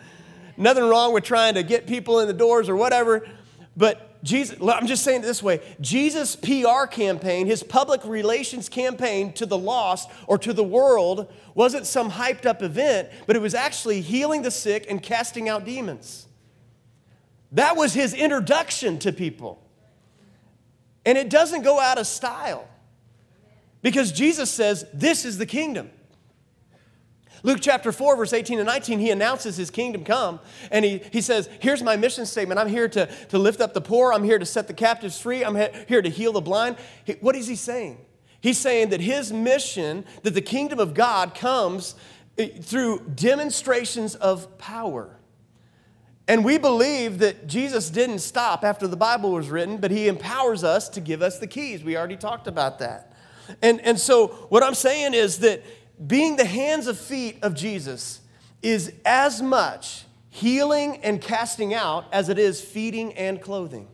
Nothing 0.57 0.85
wrong 0.85 1.13
with 1.13 1.25
trying 1.25 1.55
to 1.55 1.63
get 1.63 1.87
people 1.87 2.21
in 2.21 2.27
the 2.27 2.35
doors 2.35 2.69
or 2.69 2.77
whatever, 2.77 3.27
but 3.77 4.23
Jesus, 4.23 4.59
I'm 4.61 4.87
just 4.87 5.03
saying 5.03 5.21
it 5.21 5.27
this 5.27 5.43
way 5.43 5.61
Jesus' 5.81 6.37
PR 6.37 6.87
campaign, 6.91 7.47
his 7.47 7.63
public 7.63 8.05
relations 8.05 8.69
campaign 8.69 9.33
to 9.35 9.47
the 9.47 9.57
lost 9.57 10.11
or 10.27 10.39
to 10.39 10.53
the 10.53 10.65
world, 10.65 11.33
wasn't 11.55 11.87
some 11.87 12.11
hyped 12.11 12.47
up 12.47 12.63
event, 12.63 13.09
but 13.27 13.37
it 13.37 13.43
was 13.43 13.55
actually 13.55 14.01
healing 14.01 14.43
the 14.43 14.51
sick 14.51 14.87
and 14.89 15.03
casting 15.03 15.49
out 15.49 15.65
demons. 15.65 16.27
That 17.53 17.77
was 17.77 17.95
his 17.95 18.15
introduction 18.15 18.99
to 19.01 19.13
people. 19.13 19.63
And 21.05 21.17
it 21.17 21.31
doesn't 21.31 21.63
go 21.63 21.81
out 21.81 21.99
of 21.99 22.07
style 22.07 22.69
because 23.83 24.13
Jesus 24.13 24.51
says, 24.51 24.85
This 24.93 25.25
is 25.25 25.39
the 25.39 25.47
kingdom. 25.47 25.91
Luke 27.43 27.59
chapter 27.61 27.93
4, 27.93 28.17
verse 28.17 28.33
18 28.33 28.59
and 28.59 28.67
19, 28.67 28.99
he 28.99 29.11
announces 29.11 29.57
his 29.57 29.71
kingdom 29.71 30.05
come. 30.05 30.41
And 30.71 30.85
he, 30.85 31.03
he 31.13 31.21
says, 31.21 31.49
Here's 31.61 31.83
my 31.83 31.97
mission 31.97 32.27
statement. 32.27 32.61
I'm 32.61 32.69
here 32.69 32.89
to, 32.89 33.07
to 33.07 33.39
lift 33.39 33.61
up 33.61 33.75
the 33.75 33.81
poor. 33.81 34.13
I'm 34.13 34.25
here 34.25 34.39
to 34.39 34.47
set 34.47 34.67
the 34.67 34.75
captives 34.75 35.21
free. 35.21 35.45
I'm 35.45 35.57
here 35.89 36.03
to 36.03 36.11
heal 36.11 36.33
the 36.33 36.41
blind. 36.41 36.77
What 37.21 37.37
is 37.37 37.47
he 37.47 37.57
saying? 37.57 37.99
He's 38.41 38.59
saying 38.59 38.91
that 38.91 39.01
his 39.01 39.33
mission, 39.33 40.05
that 40.23 40.35
the 40.35 40.41
kingdom 40.41 40.79
of 40.79 40.95
God 40.95 41.35
comes 41.35 41.95
eh, 42.39 42.49
through 42.61 43.01
demonstrations 43.15 44.15
of 44.15 44.59
power. 44.59 45.17
And 46.27 46.45
we 46.45 46.59
believe 46.59 47.19
that 47.19 47.47
Jesus 47.49 47.91
didn't 47.91 48.21
stop 48.21 48.65
after 48.65 48.87
the 48.87 48.97
Bible 48.97 49.33
was 49.33 49.51
written, 49.51 49.79
but 49.79 49.91
he 49.91 50.09
empowers 50.09 50.63
us 50.63 50.89
to 50.91 51.01
give 51.01 51.23
us 51.23 51.39
the 51.39 51.47
keys. 51.47 51.83
We 51.83 51.97
already 51.97 52.17
talked 52.17 52.47
about 52.47 52.79
that. 52.79 53.13
And, 53.63 53.81
and 53.81 53.99
so, 53.99 54.29
what 54.49 54.63
I'm 54.63 54.75
saying 54.75 55.15
is 55.15 55.39
that 55.41 55.63
being 56.07 56.37
the 56.37 56.45
hands 56.45 56.87
and 56.87 56.99
feet 56.99 57.39
of 57.43 57.55
Jesus 57.55 58.21
is 58.63 58.93
as 59.05 59.43
much 59.43 60.05
healing 60.31 60.99
and 61.03 61.21
casting 61.21 61.75
out 61.75 62.07
as 62.13 62.29
it 62.29 62.39
is 62.39 62.61
feeding 62.61 63.13
and 63.15 63.41
clothing. 63.41 63.89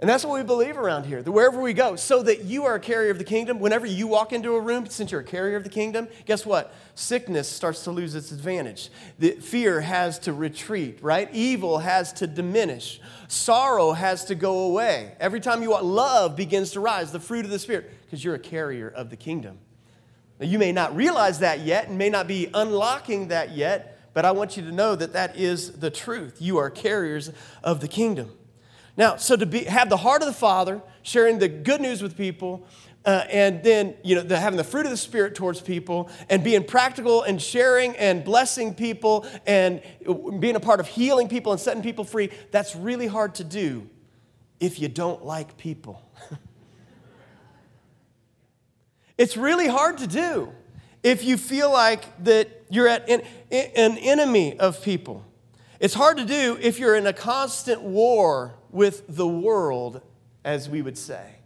And 0.00 0.08
that's 0.08 0.24
what 0.24 0.34
we 0.34 0.42
believe 0.42 0.76
around 0.76 1.04
here, 1.04 1.22
that 1.22 1.30
wherever 1.30 1.60
we 1.60 1.72
go, 1.72 1.94
so 1.94 2.24
that 2.24 2.42
you 2.42 2.64
are 2.64 2.74
a 2.74 2.80
carrier 2.80 3.12
of 3.12 3.18
the 3.18 3.24
kingdom, 3.24 3.60
whenever 3.60 3.86
you 3.86 4.08
walk 4.08 4.32
into 4.32 4.56
a 4.56 4.60
room, 4.60 4.86
since 4.86 5.12
you're 5.12 5.20
a 5.20 5.24
carrier 5.24 5.56
of 5.56 5.62
the 5.62 5.70
kingdom, 5.70 6.08
guess 6.26 6.44
what? 6.44 6.74
Sickness 6.96 7.48
starts 7.48 7.84
to 7.84 7.92
lose 7.92 8.16
its 8.16 8.32
advantage. 8.32 8.90
The 9.20 9.32
fear 9.32 9.80
has 9.80 10.18
to 10.20 10.32
retreat, 10.32 10.98
right? 11.02 11.32
Evil 11.32 11.78
has 11.78 12.12
to 12.14 12.26
diminish. 12.26 13.00
Sorrow 13.28 13.92
has 13.92 14.24
to 14.24 14.34
go 14.34 14.64
away. 14.64 15.14
Every 15.20 15.38
time 15.38 15.62
you 15.62 15.70
walk, 15.70 15.84
love 15.84 16.34
begins 16.34 16.72
to 16.72 16.80
rise, 16.80 17.12
the 17.12 17.20
fruit 17.20 17.44
of 17.44 17.52
the 17.52 17.60
Spirit, 17.60 17.88
because 18.04 18.24
you're 18.24 18.34
a 18.34 18.40
carrier 18.40 18.88
of 18.88 19.08
the 19.08 19.16
kingdom. 19.16 19.60
Now, 20.42 20.48
you 20.48 20.58
may 20.58 20.72
not 20.72 20.96
realize 20.96 21.38
that 21.38 21.60
yet 21.60 21.86
and 21.86 21.96
may 21.96 22.10
not 22.10 22.26
be 22.26 22.50
unlocking 22.52 23.28
that 23.28 23.52
yet, 23.54 24.00
but 24.12 24.24
I 24.24 24.32
want 24.32 24.56
you 24.56 24.64
to 24.64 24.72
know 24.72 24.96
that 24.96 25.12
that 25.12 25.36
is 25.36 25.70
the 25.78 25.88
truth. 25.88 26.38
You 26.40 26.58
are 26.58 26.68
carriers 26.68 27.30
of 27.62 27.80
the 27.80 27.86
kingdom. 27.86 28.32
Now, 28.96 29.14
so 29.14 29.36
to 29.36 29.46
be, 29.46 29.62
have 29.62 29.88
the 29.88 29.98
heart 29.98 30.20
of 30.20 30.26
the 30.26 30.34
Father, 30.34 30.82
sharing 31.02 31.38
the 31.38 31.46
good 31.46 31.80
news 31.80 32.02
with 32.02 32.16
people, 32.16 32.66
uh, 33.04 33.24
and 33.30 33.62
then 33.62 33.94
you 34.02 34.16
know 34.16 34.22
the, 34.22 34.36
having 34.36 34.56
the 34.56 34.64
fruit 34.64 34.84
of 34.84 34.90
the 34.90 34.96
Spirit 34.96 35.36
towards 35.36 35.60
people, 35.60 36.10
and 36.28 36.42
being 36.42 36.64
practical 36.64 37.22
and 37.22 37.40
sharing 37.40 37.94
and 37.94 38.24
blessing 38.24 38.74
people, 38.74 39.24
and 39.46 39.80
being 40.40 40.56
a 40.56 40.60
part 40.60 40.80
of 40.80 40.88
healing 40.88 41.28
people 41.28 41.52
and 41.52 41.60
setting 41.60 41.84
people 41.84 42.02
free, 42.02 42.30
that's 42.50 42.74
really 42.74 43.06
hard 43.06 43.36
to 43.36 43.44
do 43.44 43.88
if 44.58 44.80
you 44.80 44.88
don't 44.88 45.24
like 45.24 45.56
people. 45.56 46.02
It's 49.22 49.36
really 49.36 49.68
hard 49.68 49.98
to 49.98 50.08
do 50.08 50.52
if 51.04 51.22
you 51.22 51.36
feel 51.36 51.70
like 51.70 52.24
that 52.24 52.64
you're 52.70 52.88
at 52.88 53.08
an, 53.08 53.22
enemy 53.52 54.58
of 54.58 54.82
people. 54.82 55.24
It's 55.78 55.94
hard 55.94 56.16
to 56.16 56.24
do 56.24 56.58
if 56.60 56.80
you're 56.80 56.96
in 56.96 57.06
a 57.06 57.12
constant 57.12 57.82
war 57.82 58.54
with 58.72 59.04
the 59.06 59.28
world, 59.28 60.02
as 60.44 60.68
we 60.68 60.82
would 60.82 60.98
say. 60.98 61.36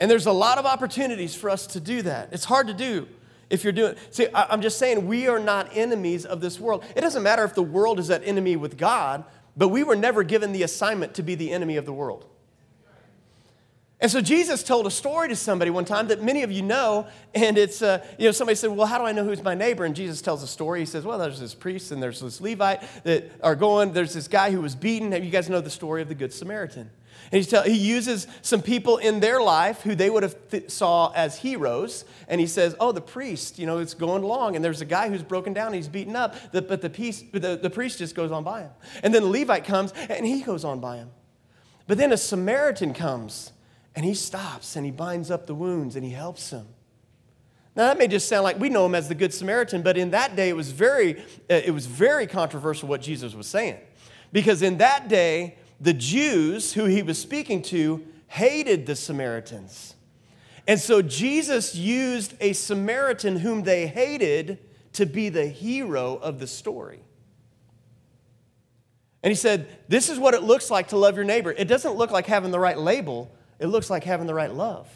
And 0.00 0.10
there's 0.10 0.24
a 0.24 0.32
lot 0.32 0.56
of 0.56 0.64
opportunities 0.64 1.34
for 1.34 1.50
us 1.50 1.66
to 1.66 1.80
do 1.80 2.00
that. 2.00 2.30
It's 2.32 2.46
hard 2.46 2.68
to 2.68 2.74
do 2.74 3.06
if 3.50 3.62
you're 3.62 3.72
doing 3.74 3.96
see 4.10 4.28
i'm 4.32 4.62
just 4.62 4.78
saying 4.78 5.08
we 5.08 5.26
are 5.26 5.40
not 5.40 5.68
enemies 5.76 6.24
of 6.24 6.40
this 6.40 6.60
world 6.60 6.84
it 6.94 7.00
doesn't 7.00 7.24
matter 7.24 7.42
if 7.42 7.52
the 7.52 7.62
world 7.62 7.98
is 7.98 8.08
at 8.08 8.22
enemy 8.24 8.54
with 8.54 8.78
god 8.78 9.24
but 9.56 9.70
we 9.70 9.82
were 9.82 9.96
never 9.96 10.22
given 10.22 10.52
the 10.52 10.62
assignment 10.62 11.14
to 11.14 11.22
be 11.24 11.34
the 11.34 11.50
enemy 11.50 11.76
of 11.76 11.84
the 11.84 11.92
world 11.92 12.29
and 14.00 14.10
so 14.10 14.20
Jesus 14.20 14.62
told 14.62 14.86
a 14.86 14.90
story 14.90 15.28
to 15.28 15.36
somebody 15.36 15.70
one 15.70 15.84
time 15.84 16.08
that 16.08 16.22
many 16.22 16.42
of 16.42 16.50
you 16.50 16.62
know, 16.62 17.06
and 17.34 17.58
it's, 17.58 17.82
uh, 17.82 18.04
you 18.18 18.24
know, 18.24 18.32
somebody 18.32 18.56
said, 18.56 18.70
well, 18.70 18.86
how 18.86 18.98
do 18.98 19.04
I 19.04 19.12
know 19.12 19.24
who's 19.24 19.42
my 19.42 19.54
neighbor? 19.54 19.84
And 19.84 19.94
Jesus 19.94 20.22
tells 20.22 20.42
a 20.42 20.46
story. 20.46 20.80
He 20.80 20.86
says, 20.86 21.04
well, 21.04 21.18
there's 21.18 21.38
this 21.38 21.54
priest 21.54 21.92
and 21.92 22.02
there's 22.02 22.20
this 22.20 22.40
Levite 22.40 22.82
that 23.04 23.30
are 23.42 23.54
going, 23.54 23.92
there's 23.92 24.14
this 24.14 24.28
guy 24.28 24.50
who 24.50 24.60
was 24.60 24.74
beaten. 24.74 25.12
You 25.12 25.30
guys 25.30 25.50
know 25.50 25.60
the 25.60 25.70
story 25.70 26.00
of 26.00 26.08
the 26.08 26.14
Good 26.14 26.32
Samaritan. 26.32 26.90
And 27.32 27.48
tell, 27.48 27.62
he 27.62 27.76
uses 27.76 28.26
some 28.42 28.62
people 28.62 28.96
in 28.96 29.20
their 29.20 29.40
life 29.40 29.82
who 29.82 29.94
they 29.94 30.10
would 30.10 30.22
have 30.22 30.50
th- 30.50 30.70
saw 30.70 31.12
as 31.12 31.38
heroes, 31.38 32.04
and 32.26 32.40
he 32.40 32.46
says, 32.46 32.74
oh, 32.80 32.92
the 32.92 33.00
priest, 33.00 33.58
you 33.58 33.66
know, 33.66 33.78
it's 33.78 33.94
going 33.94 34.24
along, 34.24 34.56
and 34.56 34.64
there's 34.64 34.80
a 34.80 34.86
guy 34.86 35.08
who's 35.08 35.22
broken 35.22 35.52
down, 35.52 35.72
he's 35.72 35.86
beaten 35.86 36.16
up, 36.16 36.34
but 36.52 36.80
the, 36.80 36.90
piece, 36.90 37.22
the, 37.32 37.58
the 37.60 37.70
priest 37.70 37.98
just 37.98 38.14
goes 38.14 38.32
on 38.32 38.42
by 38.42 38.62
him. 38.62 38.70
And 39.02 39.14
then 39.14 39.22
the 39.22 39.28
Levite 39.28 39.64
comes, 39.64 39.92
and 39.92 40.26
he 40.26 40.40
goes 40.42 40.64
on 40.64 40.80
by 40.80 40.96
him. 40.96 41.10
But 41.86 41.98
then 41.98 42.12
a 42.12 42.16
Samaritan 42.16 42.94
comes, 42.94 43.52
and 43.94 44.04
he 44.04 44.14
stops 44.14 44.76
and 44.76 44.84
he 44.84 44.92
binds 44.92 45.30
up 45.30 45.46
the 45.46 45.54
wounds 45.54 45.96
and 45.96 46.04
he 46.04 46.12
helps 46.12 46.50
him. 46.50 46.66
Now 47.76 47.86
that 47.86 47.98
may 47.98 48.08
just 48.08 48.28
sound 48.28 48.44
like 48.44 48.58
we 48.58 48.68
know 48.68 48.86
him 48.86 48.94
as 48.94 49.08
the 49.08 49.14
Good 49.14 49.32
Samaritan, 49.32 49.82
but 49.82 49.96
in 49.96 50.10
that 50.10 50.36
day 50.36 50.48
it 50.48 50.56
was 50.56 50.72
very, 50.72 51.20
uh, 51.20 51.60
it 51.64 51.72
was 51.72 51.86
very 51.86 52.26
controversial 52.26 52.88
what 52.88 53.00
Jesus 53.00 53.34
was 53.34 53.46
saying. 53.46 53.78
Because 54.32 54.62
in 54.62 54.78
that 54.78 55.08
day, 55.08 55.56
the 55.80 55.92
Jews 55.92 56.72
who 56.72 56.84
he 56.84 57.02
was 57.02 57.18
speaking 57.18 57.62
to 57.62 58.04
hated 58.26 58.86
the 58.86 58.94
Samaritans. 58.94 59.94
And 60.66 60.78
so 60.78 61.02
Jesus 61.02 61.74
used 61.74 62.34
a 62.40 62.52
Samaritan 62.52 63.36
whom 63.36 63.62
they 63.62 63.86
hated 63.86 64.58
to 64.92 65.06
be 65.06 65.28
the 65.28 65.46
hero 65.46 66.16
of 66.16 66.38
the 66.38 66.46
story. 66.46 67.00
And 69.22 69.30
he 69.30 69.34
said, 69.34 69.66
This 69.88 70.08
is 70.08 70.18
what 70.18 70.34
it 70.34 70.42
looks 70.42 70.70
like 70.70 70.88
to 70.88 70.96
love 70.96 71.16
your 71.16 71.24
neighbor. 71.24 71.52
It 71.52 71.66
doesn't 71.66 71.94
look 71.94 72.10
like 72.10 72.26
having 72.26 72.50
the 72.50 72.60
right 72.60 72.78
label, 72.78 73.34
it 73.60 73.66
looks 73.66 73.90
like 73.90 74.02
having 74.02 74.26
the 74.26 74.34
right 74.34 74.52
love. 74.52 74.88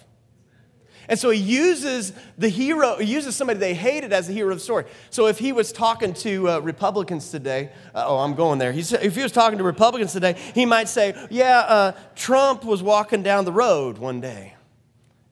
And 1.08 1.18
so 1.18 1.30
he 1.30 1.38
uses 1.38 2.12
the 2.38 2.48
hero, 2.48 2.96
he 2.96 3.12
uses 3.12 3.36
somebody 3.36 3.58
they 3.58 3.74
hated 3.74 4.12
as 4.12 4.26
the 4.26 4.32
hero 4.32 4.52
of 4.52 4.58
the 4.58 4.64
story. 4.64 4.86
So 5.10 5.26
if 5.26 5.38
he 5.38 5.52
was 5.52 5.70
talking 5.70 6.14
to 6.14 6.48
uh, 6.48 6.58
Republicans 6.60 7.30
today, 7.30 7.70
uh, 7.94 8.04
oh, 8.06 8.18
I'm 8.18 8.34
going 8.34 8.58
there. 8.58 8.72
He's, 8.72 8.92
if 8.92 9.14
he 9.14 9.22
was 9.22 9.32
talking 9.32 9.58
to 9.58 9.64
Republicans 9.64 10.12
today, 10.12 10.34
he 10.54 10.64
might 10.64 10.88
say, 10.88 11.14
Yeah, 11.30 11.58
uh, 11.58 11.92
Trump 12.14 12.64
was 12.64 12.82
walking 12.82 13.22
down 13.22 13.44
the 13.44 13.52
road 13.52 13.98
one 13.98 14.20
day 14.20 14.54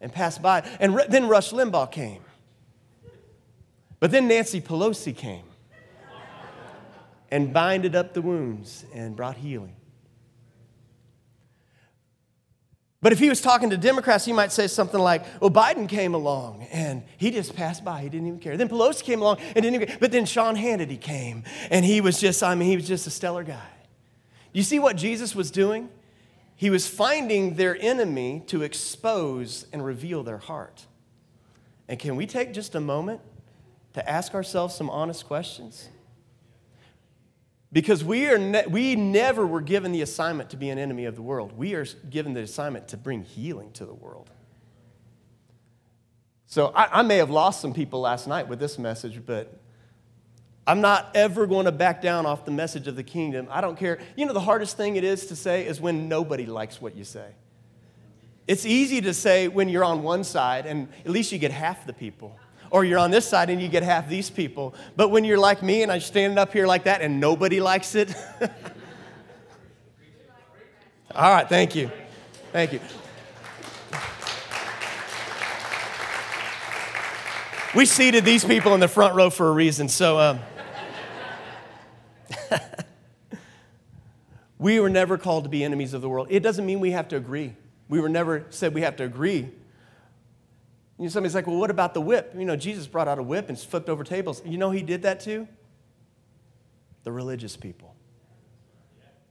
and 0.01 0.13
passed 0.13 0.43
by. 0.43 0.61
And 0.79 0.95
re- 0.95 1.07
then 1.09 1.27
Rush 1.27 1.53
Limbaugh 1.53 1.91
came. 1.91 2.23
But 3.99 4.11
then 4.11 4.29
Nancy 4.29 4.61
Pelosi 4.61 5.17
came 5.17 5.45
and 7.31 7.53
binded 7.53 7.97
up 7.97 8.13
the 8.13 8.21
wounds 8.21 8.85
and 8.93 9.17
brought 9.17 9.37
healing. 9.37 9.77
But 13.03 13.11
if 13.11 13.19
he 13.19 13.29
was 13.29 13.41
talking 13.41 13.71
to 13.71 13.77
Democrats, 13.77 14.25
he 14.25 14.33
might 14.33 14.53
say 14.53 14.69
something 14.69 15.01
like, 15.01 15.25
well, 15.41 15.51
Biden 15.51 15.89
came 15.89 16.15
along 16.15 16.69
and 16.71 17.03
he 17.19 17.33
just 17.33 17.57
passed 17.57 17.85
by. 17.85 18.01
He 18.01 18.09
didn't 18.09 18.29
even 18.29 18.39
care. 18.39 18.57
Then 18.57 18.69
Pelosi 18.69 19.03
came 19.03 19.21
along 19.21 19.39
and 19.41 19.57
didn't 19.57 19.75
even 19.75 19.97
But 19.99 20.13
then 20.13 20.25
Sean 20.25 20.55
Hannity 20.57 21.01
came 21.01 21.43
and 21.71 21.85
he 21.85 22.01
was 22.01 22.21
just, 22.21 22.45
I 22.45 22.55
mean, 22.55 22.69
he 22.69 22.77
was 22.77 22.87
just 22.87 23.09
a 23.09 23.11
stellar 23.11 23.43
guy. 23.43 23.69
You 24.53 24.63
see 24.63 24.79
what 24.79 24.97
Jesus 24.97 25.35
was 25.35 25.51
doing? 25.51 25.89
He 26.55 26.71
was 26.71 26.87
finding 26.87 27.57
their 27.57 27.77
enemy 27.81 28.45
to 28.47 28.63
expose 28.63 29.67
and 29.73 29.85
reveal 29.85 30.23
their 30.23 30.39
heart. 30.39 30.87
And 31.89 31.99
can 31.99 32.15
we 32.15 32.25
take 32.25 32.55
just 32.55 32.77
a 32.77 32.81
moment 32.81 33.21
to 33.95 34.09
ask 34.09 34.33
ourselves 34.33 34.77
some 34.77 34.89
honest 34.89 35.27
questions? 35.27 35.89
Because 37.73 38.05
we, 38.05 38.27
are 38.29 38.39
ne- 38.39 38.67
we 38.67 38.97
never 38.97 39.47
were 39.47 39.63
given 39.63 39.93
the 39.93 40.03
assignment 40.03 40.51
to 40.51 40.57
be 40.57 40.69
an 40.69 40.79
enemy 40.79 41.07
of 41.07 41.17
the 41.17 41.23
world. 41.23 41.57
We 41.57 41.75
are 41.75 41.87
given 42.11 42.35
the 42.35 42.43
assignment 42.43 42.89
to 42.89 42.99
bring 42.99 43.23
healing 43.23 43.73
to 43.73 43.87
the 43.87 43.95
world. 43.95 44.29
So 46.47 46.71
I, 46.75 47.01
I 47.01 47.03
may 47.03 47.17
have 47.17 47.31
lost 47.31 47.63
some 47.63 47.73
people 47.73 48.01
last 48.01 48.29
night 48.29 48.47
with 48.47 48.59
this 48.59 48.79
message, 48.79 49.25
but 49.25 49.59
I'm 50.67 50.83
not 50.83 51.11
ever 51.15 51.47
going 51.47 51.65
to 51.65 51.73
back 51.73 52.03
down 52.03 52.27
off 52.27 52.45
the 52.45 52.51
message 52.51 52.89
of 52.89 52.95
the 52.95 53.03
kingdom. 53.03 53.49
I 53.51 53.63
don't 53.63 53.79
care. 53.79 53.99
You 54.17 54.27
know, 54.27 54.35
the 54.35 54.41
hardest 54.41 54.77
thing 54.77 54.97
it 54.97 55.05
is 55.05 55.27
to 55.27 55.37
say 55.37 55.67
is 55.67 55.81
when 55.81 56.09
nobody 56.09 56.45
likes 56.45 56.79
what 56.79 56.95
you 56.95 57.05
say. 57.05 57.31
It's 58.47 58.67
easy 58.67 59.01
to 59.01 59.15
say 59.15 59.49
when 59.49 59.71
you're 59.71 59.85
on 59.85 60.03
one 60.03 60.25
side 60.25 60.67
and 60.67 60.89
at 61.07 61.11
least 61.11 61.33
you 61.33 61.39
get 61.39 61.53
half 61.53 61.87
the 61.87 61.93
people 61.95 62.39
or 62.73 62.85
you're 62.87 62.99
on 62.99 63.11
this 63.11 63.29
side 63.29 63.51
and 63.51 63.61
you 63.61 63.69
get 63.69 63.83
half 63.83 64.09
these 64.09 64.31
people. 64.31 64.75
But 64.97 65.11
when 65.11 65.25
you're 65.25 65.39
like 65.39 65.63
me 65.63 65.83
and 65.83 65.93
I'm 65.93 66.01
standing 66.01 66.39
up 66.39 66.55
here 66.55 66.67
like 66.67 66.85
that 66.85 67.03
and 67.03 67.21
nobody 67.21 67.61
likes 67.61 67.95
it. 67.95 68.15
All 71.15 71.31
right, 71.31 71.47
thank 71.47 71.77
you. 71.77 71.91
Thank 72.51 72.73
you. 72.73 72.81
We 77.75 77.85
seated 77.85 78.25
these 78.25 78.43
people 78.43 78.73
in 78.73 78.81
the 78.81 78.89
front 78.89 79.15
row 79.15 79.29
for 79.29 79.49
a 79.49 79.53
reason. 79.53 79.89
So, 79.89 80.19
um, 80.19 80.41
we 84.59 84.81
were 84.81 84.89
never 84.89 85.19
called 85.19 85.45
to 85.45 85.51
be 85.51 85.63
enemies 85.63 85.93
of 85.93 86.01
the 86.01 86.09
world. 86.09 86.29
It 86.31 86.41
doesn't 86.41 86.65
mean 86.65 86.81
we 86.81 86.93
have 86.93 87.09
to 87.09 87.17
agree. 87.17 87.55
We 87.91 88.01
were 88.01 88.09
never 88.09 88.47
said 88.49 88.73
we 88.73 88.81
have 88.81 88.97
to 88.97 89.05
agree 89.05 89.51
you 90.99 91.05
know, 91.05 91.11
somebody's 91.11 91.35
like, 91.35 91.47
well, 91.47 91.57
what 91.57 91.71
about 91.71 91.95
the 91.95 92.01
whip? 92.01 92.35
You 92.37 92.45
know, 92.45 92.57
Jesus 92.57 92.87
brought 92.87 93.09
out 93.09 93.19
a 93.19 93.23
whip 93.23 93.49
and 93.49 93.59
flipped 93.59 93.89
over 93.89 94.05
tables. 94.05 94.43
You 94.45 94.59
know, 94.59 94.71
he 94.71 94.83
did 94.83 95.03
that 95.03 95.21
too? 95.21 95.49
The 97.05 97.13
religious 97.13 97.57
people. 97.57 97.97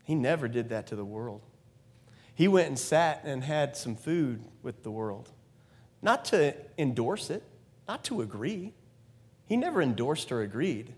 He 0.04 0.16
never 0.16 0.48
did 0.48 0.70
that 0.70 0.88
to 0.88 0.96
the 0.96 1.06
world. 1.06 1.42
He 2.34 2.48
went 2.48 2.68
and 2.68 2.80
sat 2.80 3.22
and 3.24 3.44
had 3.44 3.78
some 3.78 3.96
food 3.96 4.44
with 4.64 4.84
the 4.84 4.92
world, 4.92 5.30
not 6.02 6.26
to 6.26 6.56
endorse 6.78 7.30
it, 7.30 7.44
not 7.88 8.04
to 8.06 8.22
agree. 8.22 8.74
He 9.46 9.58
never 9.58 9.82
endorsed 9.82 10.32
or 10.32 10.42
agreed. 10.42 10.94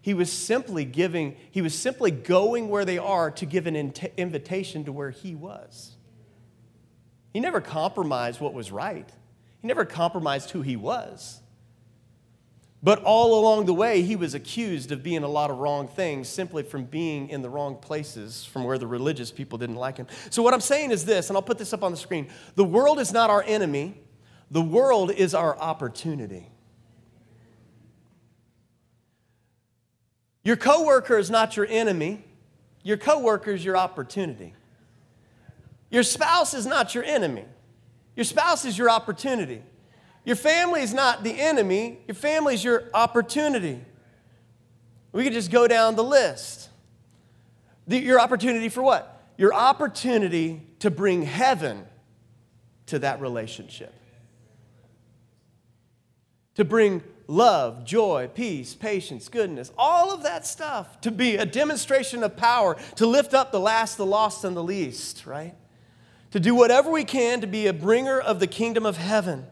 He 0.00 0.14
was 0.14 0.32
simply 0.32 0.84
giving, 0.84 1.36
he 1.50 1.60
was 1.60 1.78
simply 1.78 2.10
going 2.10 2.68
where 2.68 2.84
they 2.84 2.98
are 2.98 3.30
to 3.32 3.44
give 3.44 3.66
an 3.66 3.76
invitation 4.16 4.84
to 4.84 4.92
where 4.92 5.10
he 5.10 5.34
was. 5.34 5.96
He 7.32 7.40
never 7.40 7.60
compromised 7.60 8.40
what 8.40 8.54
was 8.54 8.72
right. 8.72 9.08
He 9.60 9.68
never 9.68 9.84
compromised 9.84 10.50
who 10.50 10.62
he 10.62 10.76
was. 10.76 11.40
But 12.82 13.02
all 13.02 13.38
along 13.38 13.66
the 13.66 13.74
way, 13.74 14.00
he 14.00 14.16
was 14.16 14.32
accused 14.32 14.90
of 14.90 15.02
being 15.02 15.22
a 15.22 15.28
lot 15.28 15.50
of 15.50 15.58
wrong 15.58 15.86
things 15.86 16.28
simply 16.28 16.62
from 16.62 16.84
being 16.84 17.28
in 17.28 17.42
the 17.42 17.50
wrong 17.50 17.76
places 17.76 18.44
from 18.44 18.64
where 18.64 18.78
the 18.78 18.86
religious 18.86 19.30
people 19.30 19.58
didn't 19.58 19.76
like 19.76 19.98
him. 19.98 20.06
So, 20.30 20.42
what 20.42 20.54
I'm 20.54 20.62
saying 20.62 20.90
is 20.90 21.04
this, 21.04 21.28
and 21.28 21.36
I'll 21.36 21.42
put 21.42 21.58
this 21.58 21.74
up 21.74 21.84
on 21.84 21.90
the 21.90 21.98
screen 21.98 22.28
the 22.54 22.64
world 22.64 22.98
is 22.98 23.12
not 23.12 23.28
our 23.28 23.42
enemy, 23.42 24.00
the 24.50 24.62
world 24.62 25.10
is 25.10 25.34
our 25.34 25.58
opportunity. 25.58 26.48
Your 30.42 30.56
coworker 30.56 31.18
is 31.18 31.30
not 31.30 31.58
your 31.58 31.66
enemy, 31.66 32.24
your 32.82 32.96
coworker 32.96 33.50
is 33.50 33.62
your 33.62 33.76
opportunity. 33.76 34.54
Your 35.90 36.02
spouse 36.02 36.54
is 36.54 36.66
not 36.66 36.94
your 36.94 37.04
enemy. 37.04 37.44
Your 38.16 38.24
spouse 38.24 38.64
is 38.64 38.76
your 38.76 38.90
opportunity. 38.90 39.62
Your 40.24 40.36
family 40.36 40.82
is 40.82 40.92
not 40.92 41.24
the 41.24 41.40
enemy, 41.40 42.00
your 42.06 42.14
family 42.14 42.54
is 42.54 42.62
your 42.62 42.84
opportunity. 42.92 43.80
We 45.12 45.24
could 45.24 45.32
just 45.32 45.50
go 45.50 45.66
down 45.66 45.96
the 45.96 46.04
list. 46.04 46.68
The, 47.86 47.98
your 47.98 48.20
opportunity 48.20 48.68
for 48.68 48.82
what? 48.82 49.22
Your 49.36 49.52
opportunity 49.54 50.62
to 50.80 50.90
bring 50.90 51.22
heaven 51.22 51.86
to 52.86 52.98
that 53.00 53.20
relationship. 53.20 53.92
To 56.56 56.64
bring 56.64 57.02
love, 57.26 57.84
joy, 57.84 58.28
peace, 58.34 58.74
patience, 58.74 59.28
goodness, 59.28 59.72
all 59.78 60.12
of 60.12 60.24
that 60.24 60.46
stuff 60.46 61.00
to 61.00 61.10
be 61.10 61.36
a 61.36 61.46
demonstration 61.46 62.22
of 62.22 62.36
power, 62.36 62.76
to 62.96 63.06
lift 63.06 63.32
up 63.32 63.52
the 63.52 63.60
last, 63.60 63.96
the 63.96 64.06
lost, 64.06 64.44
and 64.44 64.56
the 64.56 64.62
least, 64.62 65.26
right? 65.26 65.54
To 66.30 66.40
do 66.40 66.54
whatever 66.54 66.90
we 66.90 67.04
can 67.04 67.40
to 67.40 67.46
be 67.46 67.66
a 67.66 67.72
bringer 67.72 68.20
of 68.20 68.40
the 68.40 68.46
kingdom 68.46 68.86
of 68.86 68.96
heaven. 68.96 69.46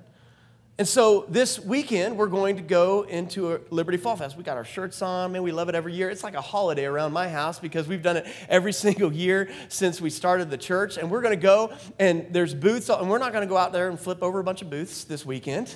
And 0.79 0.87
so 0.87 1.27
this 1.29 1.59
weekend, 1.59 2.17
we're 2.17 2.29
going 2.29 2.55
to 2.55 2.63
go 2.63 3.03
into 3.03 3.61
Liberty 3.71 3.99
Fall 3.99 4.15
Fest. 4.15 4.37
We 4.37 4.45
got 4.45 4.57
our 4.57 4.65
shirts 4.65 5.03
on, 5.03 5.33
man. 5.33 5.43
We 5.43 5.51
love 5.51 5.69
it 5.69 5.75
every 5.75 5.93
year. 5.93 6.09
It's 6.09 6.23
like 6.23 6.35
a 6.35 6.41
holiday 6.41 6.85
around 6.85 7.13
my 7.13 7.29
house 7.29 7.59
because 7.59 7.89
we've 7.89 8.03
done 8.03 8.19
it 8.19 8.27
every 8.49 8.73
single 8.85 9.13
year 9.13 9.51
since 9.69 10.01
we 10.01 10.09
started 10.09 10.51
the 10.51 10.57
church. 10.57 10.97
And 10.97 11.11
we're 11.11 11.21
going 11.21 11.37
to 11.37 11.43
go, 11.43 11.73
and 11.99 12.27
there's 12.31 12.55
booths, 12.55 12.91
and 12.91 13.11
we're 13.11 13.19
not 13.19 13.33
going 13.33 13.43
to 13.43 13.49
go 13.49 13.57
out 13.57 13.73
there 13.73 13.89
and 13.89 13.99
flip 13.99 14.23
over 14.23 14.39
a 14.39 14.45
bunch 14.45 14.63
of 14.63 14.71
booths 14.71 15.03
this 15.03 15.27
weekend. 15.27 15.75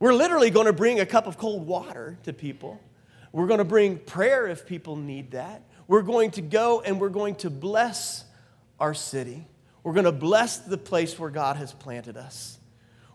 We're 0.00 0.14
literally 0.14 0.48
going 0.48 0.66
to 0.66 0.72
bring 0.72 0.98
a 1.00 1.06
cup 1.06 1.26
of 1.26 1.36
cold 1.36 1.66
water 1.66 2.16
to 2.22 2.32
people. 2.32 2.80
We're 3.32 3.48
going 3.48 3.58
to 3.58 3.64
bring 3.64 3.98
prayer 3.98 4.46
if 4.46 4.64
people 4.64 4.96
need 4.96 5.32
that. 5.32 5.62
We're 5.88 6.02
going 6.02 6.30
to 6.32 6.40
go 6.40 6.80
and 6.80 6.98
we're 6.98 7.10
going 7.10 7.34
to 7.36 7.50
bless 7.50 8.24
our 8.78 8.94
city. 8.94 9.46
We're 9.82 9.92
going 9.92 10.04
to 10.04 10.12
bless 10.12 10.58
the 10.58 10.78
place 10.78 11.18
where 11.18 11.30
God 11.30 11.56
has 11.56 11.72
planted 11.72 12.16
us. 12.16 12.58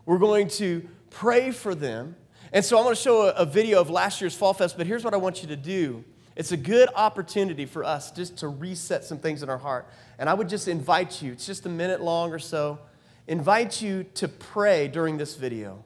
We're 0.06 0.18
going 0.18 0.48
to 0.48 0.88
pray 1.10 1.50
for 1.50 1.74
them. 1.74 2.16
And 2.52 2.64
so 2.64 2.76
I'm 2.76 2.84
going 2.84 2.94
to 2.94 3.00
show 3.00 3.22
a, 3.22 3.30
a, 3.30 3.46
video 3.46 3.80
of 3.80 3.90
last 3.90 4.20
year's 4.20 4.34
Fall 4.34 4.52
Fest, 4.54 4.76
but 4.76 4.86
here's 4.86 5.04
what 5.04 5.14
I 5.14 5.16
want 5.16 5.42
you 5.42 5.48
to 5.48 5.56
do. 5.56 6.04
It's 6.36 6.52
a 6.52 6.56
good 6.56 6.88
opportunity 6.94 7.64
for 7.64 7.84
us 7.84 8.10
just 8.10 8.38
to 8.38 8.48
reset 8.48 9.04
some 9.04 9.18
things 9.18 9.42
in 9.42 9.48
our 9.48 9.58
heart. 9.58 9.88
And 10.18 10.28
I 10.28 10.34
would 10.34 10.48
just 10.48 10.68
invite 10.68 11.22
you, 11.22 11.32
it's 11.32 11.46
just 11.46 11.64
a 11.66 11.68
minute 11.68 12.00
long 12.00 12.32
or 12.32 12.38
so, 12.38 12.80
invite 13.26 13.80
you 13.80 14.04
to 14.14 14.28
pray 14.28 14.88
during 14.88 15.16
this 15.16 15.36
video. 15.36 15.84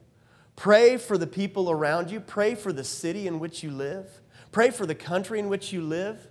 Pray 0.56 0.96
for 0.96 1.16
the 1.16 1.26
people 1.26 1.70
around 1.70 2.10
you, 2.10 2.18
pray 2.18 2.54
for 2.54 2.72
the 2.72 2.82
city 2.82 3.26
in 3.26 3.38
which 3.38 3.62
you 3.62 3.70
live, 3.70 4.20
pray 4.50 4.70
for 4.70 4.86
the 4.86 4.94
country 4.94 5.38
in 5.38 5.48
which 5.48 5.72
you 5.72 5.82
live. 5.82 6.26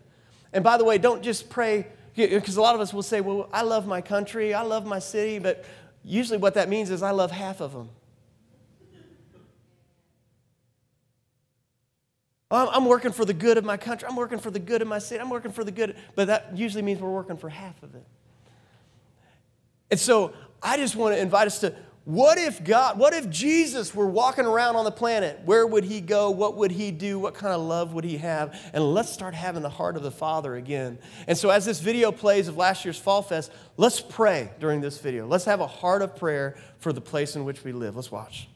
And 0.51 0.63
by 0.63 0.77
the 0.77 0.83
way, 0.83 0.97
don't 0.97 1.21
just 1.21 1.49
pray 1.49 1.87
because 2.17 2.57
a 2.57 2.61
lot 2.61 2.73
of 2.73 2.81
us 2.81 2.93
will 2.93 3.03
say, 3.03 3.21
well, 3.21 3.47
I 3.53 3.61
love 3.61 3.85
my 3.85 4.01
country, 4.01 4.53
I 4.53 4.63
love 4.63 4.85
my 4.85 4.99
city, 4.99 5.37
but 5.37 5.63
usually 6.03 6.39
what 6.39 6.55
that 6.55 6.67
means 6.67 6.89
is 6.89 7.03
I 7.03 7.11
love 7.11 7.29
half 7.29 7.61
of 7.61 7.73
them. 7.73 7.89
I'm 12.49 12.85
working 12.85 13.11
for 13.11 13.25
the 13.25 13.33
good 13.33 13.57
of 13.57 13.65
my 13.65 13.75
country. 13.75 14.07
I'm 14.07 14.15
working 14.15 14.39
for 14.39 14.49
the 14.49 14.59
good 14.59 14.81
of 14.81 14.87
my 14.87 14.99
city. 14.99 15.19
I'm 15.19 15.29
working 15.29 15.51
for 15.51 15.65
the 15.65 15.71
good. 15.71 15.97
But 16.15 16.27
that 16.27 16.57
usually 16.57 16.81
means 16.81 17.01
we're 17.01 17.11
working 17.11 17.35
for 17.35 17.49
half 17.49 17.83
of 17.83 17.93
it. 17.93 18.05
And 19.91 19.99
so 19.99 20.33
I 20.63 20.77
just 20.77 20.95
want 20.95 21.13
to 21.15 21.21
invite 21.21 21.47
us 21.47 21.59
to 21.59 21.75
what 22.07 22.37
if 22.37 22.63
God, 22.63 22.97
what 22.97 23.13
if 23.13 23.29
Jesus 23.29 23.93
were 23.93 24.07
walking 24.07 24.45
around 24.45 24.77
on 24.77 24.85
the 24.85 24.91
planet? 24.91 25.41
Where 25.43 25.67
would 25.67 25.83
he 25.83 25.99
go? 25.99 26.29
What 26.29 26.55
would 26.55 26.71
he 26.71 26.89
do? 26.89 27.19
What 27.19 27.33
kind 27.33 27.53
of 27.53 27.59
love 27.59 27.91
would 27.91 28.05
he 28.05 28.15
have? 28.15 28.57
And 28.71 28.81
let's 28.93 29.11
start 29.11 29.35
having 29.35 29.61
the 29.61 29.69
heart 29.69 29.97
of 29.97 30.03
the 30.03 30.11
Father 30.11 30.55
again. 30.55 30.99
And 31.27 31.37
so, 31.37 31.49
as 31.49 31.65
this 31.65 31.81
video 31.81 32.13
plays 32.13 32.47
of 32.47 32.55
last 32.55 32.85
year's 32.85 32.97
Fall 32.97 33.21
Fest, 33.21 33.51
let's 33.75 33.99
pray 33.99 34.49
during 34.61 34.79
this 34.79 34.99
video. 34.99 35.27
Let's 35.27 35.43
have 35.43 35.59
a 35.59 35.67
heart 35.67 36.01
of 36.01 36.15
prayer 36.15 36.55
for 36.77 36.93
the 36.93 37.01
place 37.01 37.35
in 37.35 37.43
which 37.43 37.65
we 37.65 37.73
live. 37.73 37.97
Let's 37.97 38.09
watch. 38.09 38.47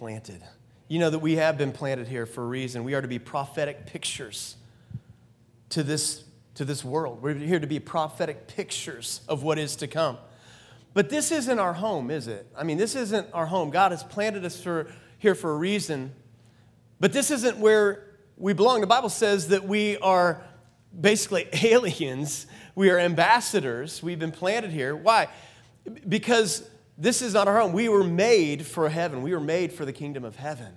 Planted. 0.00 0.42
You 0.88 0.98
know 0.98 1.10
that 1.10 1.18
we 1.18 1.36
have 1.36 1.58
been 1.58 1.72
planted 1.72 2.08
here 2.08 2.24
for 2.24 2.42
a 2.42 2.46
reason. 2.46 2.84
We 2.84 2.94
are 2.94 3.02
to 3.02 3.06
be 3.06 3.18
prophetic 3.18 3.84
pictures 3.84 4.56
to 5.68 5.82
this, 5.82 6.24
to 6.54 6.64
this 6.64 6.82
world. 6.82 7.20
We're 7.20 7.34
here 7.34 7.60
to 7.60 7.66
be 7.66 7.80
prophetic 7.80 8.46
pictures 8.46 9.20
of 9.28 9.42
what 9.42 9.58
is 9.58 9.76
to 9.76 9.86
come. 9.86 10.16
But 10.94 11.10
this 11.10 11.30
isn't 11.30 11.58
our 11.58 11.74
home, 11.74 12.10
is 12.10 12.28
it? 12.28 12.46
I 12.56 12.64
mean, 12.64 12.78
this 12.78 12.94
isn't 12.96 13.28
our 13.34 13.44
home. 13.44 13.68
God 13.68 13.92
has 13.92 14.02
planted 14.02 14.42
us 14.46 14.58
for, 14.58 14.90
here 15.18 15.34
for 15.34 15.50
a 15.50 15.56
reason. 15.56 16.14
But 16.98 17.12
this 17.12 17.30
isn't 17.30 17.58
where 17.58 18.16
we 18.38 18.54
belong. 18.54 18.80
The 18.80 18.86
Bible 18.86 19.10
says 19.10 19.48
that 19.48 19.64
we 19.64 19.98
are 19.98 20.42
basically 20.98 21.46
aliens, 21.62 22.46
we 22.74 22.88
are 22.88 22.98
ambassadors. 22.98 24.02
We've 24.02 24.18
been 24.18 24.32
planted 24.32 24.70
here. 24.70 24.96
Why? 24.96 25.28
Because 26.08 26.66
this 27.00 27.22
is 27.22 27.34
not 27.34 27.48
our 27.48 27.58
home. 27.58 27.72
We 27.72 27.88
were 27.88 28.04
made 28.04 28.66
for 28.66 28.88
heaven, 28.88 29.22
we 29.22 29.32
were 29.32 29.40
made 29.40 29.72
for 29.72 29.84
the 29.84 29.92
kingdom 29.92 30.24
of 30.24 30.36
heaven. 30.36 30.76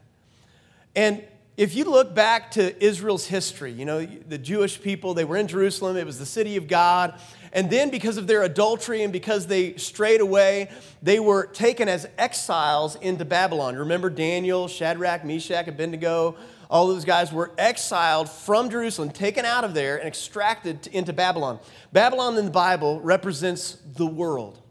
And 0.95 1.23
if 1.55 1.75
you 1.75 1.85
look 1.85 2.15
back 2.15 2.51
to 2.51 2.83
Israel's 2.83 3.27
history, 3.27 3.71
you 3.71 3.85
know, 3.85 4.03
the 4.05 4.39
Jewish 4.39 4.81
people, 4.81 5.13
they 5.13 5.23
were 5.23 5.37
in 5.37 5.47
Jerusalem, 5.47 5.97
it 5.97 6.05
was 6.05 6.17
the 6.17 6.25
city 6.25 6.57
of 6.57 6.67
God. 6.67 7.19
And 7.51 7.69
then, 7.69 7.91
because 7.91 8.17
of 8.17 8.25
their 8.25 8.41
adultery 8.41 9.03
and 9.03 9.13
because 9.13 9.45
they 9.45 9.75
strayed 9.75 10.21
away, 10.21 10.71
they 11.03 11.19
were 11.19 11.45
taken 11.45 11.87
as 11.87 12.07
exiles 12.17 12.95
into 12.95 13.25
Babylon. 13.25 13.75
Remember 13.75 14.09
Daniel, 14.09 14.67
Shadrach, 14.67 15.23
Meshach, 15.23 15.67
Abednego? 15.67 16.35
All 16.71 16.87
those 16.87 17.05
guys 17.05 17.31
were 17.31 17.51
exiled 17.59 18.31
from 18.31 18.71
Jerusalem, 18.71 19.11
taken 19.11 19.45
out 19.45 19.63
of 19.63 19.75
there, 19.75 19.97
and 19.97 20.07
extracted 20.07 20.87
into 20.87 21.13
Babylon. 21.13 21.59
Babylon 21.91 22.35
in 22.39 22.45
the 22.45 22.51
Bible 22.51 22.99
represents 23.01 23.77
the 23.95 24.07
world. 24.07 24.62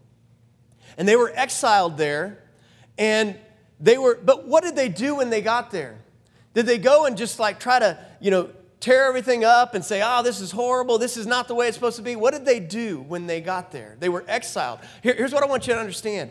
And 0.97 1.09
they 1.09 1.17
were 1.17 1.33
exiled 1.35 1.97
there, 1.97 2.43
and 2.99 3.37
they 3.81 3.99
were, 3.99 4.19
but 4.23 4.47
what 4.47 4.63
did 4.63 4.77
they 4.77 4.89
do 4.89 5.17
when 5.17 5.31
they 5.31 5.41
got 5.41 5.71
there? 5.71 5.99
Did 6.55 6.67
they 6.67 6.79
go 6.79 7.07
and 7.07 7.17
just 7.17 7.39
like 7.39 7.59
try 7.59 7.79
to, 7.79 7.99
you 8.21 8.31
know, 8.31 8.51
tear 8.81 9.07
everything 9.07 9.45
up 9.45 9.75
and 9.75 9.85
say, 9.85 10.03
oh, 10.05 10.23
this 10.23 10.41
is 10.41 10.51
horrible, 10.51 10.99
this 10.99 11.17
is 11.17 11.27
not 11.27 11.49
the 11.49 11.55
way 11.55 11.69
it's 11.69 11.77
supposed 11.77 11.97
to 11.97 12.03
be? 12.03 12.17
What 12.17 12.33
did 12.33 12.45
they 12.45 12.61
do 12.61 13.01
when 13.01 13.27
they 13.27 13.41
got 13.41 13.73
there? 13.73 13.97
They 13.99 14.09
were 14.09 14.25
exiled. 14.29 14.81
Here, 15.03 15.15
here's 15.15 15.33
what 15.33 15.43
I 15.43 15.47
want 15.47 15.67
you 15.67 15.75
to 15.75 15.81
understand. 15.81 16.31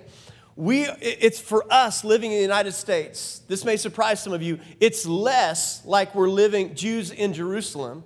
We, 0.56 0.84
it's 1.00 1.40
for 1.40 1.66
us 1.72 2.04
living 2.04 2.32
in 2.32 2.38
the 2.38 2.44
United 2.44 2.74
States. 2.74 3.42
This 3.48 3.64
may 3.64 3.78
surprise 3.78 4.22
some 4.22 4.34
of 4.34 4.42
you. 4.42 4.60
It's 4.80 5.06
less 5.06 5.84
like 5.86 6.14
we're 6.14 6.30
living 6.30 6.76
Jews 6.76 7.12
in 7.12 7.34
Jerusalem, 7.34 8.04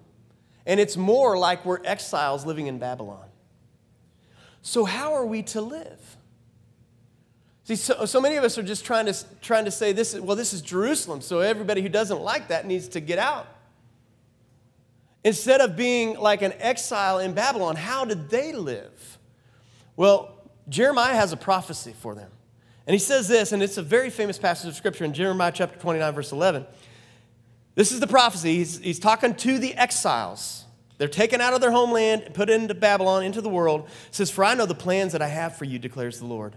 and 0.65 0.79
it's 0.79 0.95
more 0.95 1.37
like 1.37 1.65
we're 1.65 1.83
exiles 1.83 2.45
living 2.45 2.67
in 2.67 2.77
Babylon. 2.77 3.27
So, 4.61 4.85
how 4.85 5.13
are 5.13 5.25
we 5.25 5.41
to 5.43 5.61
live? 5.61 6.14
See, 7.65 7.75
so, 7.75 8.05
so 8.05 8.21
many 8.21 8.35
of 8.35 8.43
us 8.43 8.59
are 8.59 8.63
just 8.63 8.85
trying 8.85 9.07
to, 9.07 9.25
trying 9.41 9.65
to 9.65 9.71
say 9.71 9.91
this, 9.91 10.13
well, 10.13 10.35
this 10.35 10.53
is 10.53 10.61
Jerusalem, 10.61 11.19
so 11.19 11.39
everybody 11.39 11.81
who 11.81 11.89
doesn't 11.89 12.21
like 12.21 12.49
that 12.49 12.67
needs 12.67 12.87
to 12.89 12.99
get 12.99 13.17
out. 13.17 13.47
Instead 15.23 15.61
of 15.61 15.75
being 15.75 16.15
like 16.19 16.43
an 16.43 16.53
exile 16.59 17.17
in 17.17 17.33
Babylon, 17.33 17.75
how 17.75 18.05
did 18.05 18.29
they 18.29 18.53
live? 18.53 19.17
Well, 19.95 20.35
Jeremiah 20.69 21.15
has 21.15 21.33
a 21.33 21.37
prophecy 21.37 21.95
for 21.99 22.13
them. 22.13 22.29
And 22.85 22.93
he 22.93 22.99
says 22.99 23.27
this, 23.27 23.51
and 23.51 23.63
it's 23.63 23.77
a 23.77 23.81
very 23.81 24.11
famous 24.11 24.37
passage 24.37 24.69
of 24.69 24.75
scripture 24.75 25.03
in 25.03 25.13
Jeremiah 25.13 25.51
chapter 25.51 25.79
29, 25.79 26.13
verse 26.13 26.31
11. 26.31 26.67
This 27.73 27.91
is 27.91 27.99
the 27.99 28.05
prophecy. 28.05 28.57
He's, 28.57 28.77
he's 28.77 28.99
talking 28.99 29.33
to 29.33 29.57
the 29.57 29.73
exiles. 29.73 30.65
They're 30.99 31.07
taken 31.07 31.41
out 31.41 31.55
of 31.55 31.61
their 31.61 31.71
homeland 31.71 32.21
and 32.21 32.35
put 32.35 32.51
into 32.51 32.75
Babylon, 32.75 33.23
into 33.23 33.41
the 33.41 33.49
world. 33.49 33.89
It 34.07 34.15
says, 34.15 34.29
For 34.29 34.43
I 34.43 34.53
know 34.53 34.67
the 34.67 34.75
plans 34.75 35.13
that 35.13 35.23
I 35.23 35.27
have 35.29 35.57
for 35.57 35.65
you, 35.65 35.79
declares 35.79 36.19
the 36.19 36.27
Lord 36.27 36.55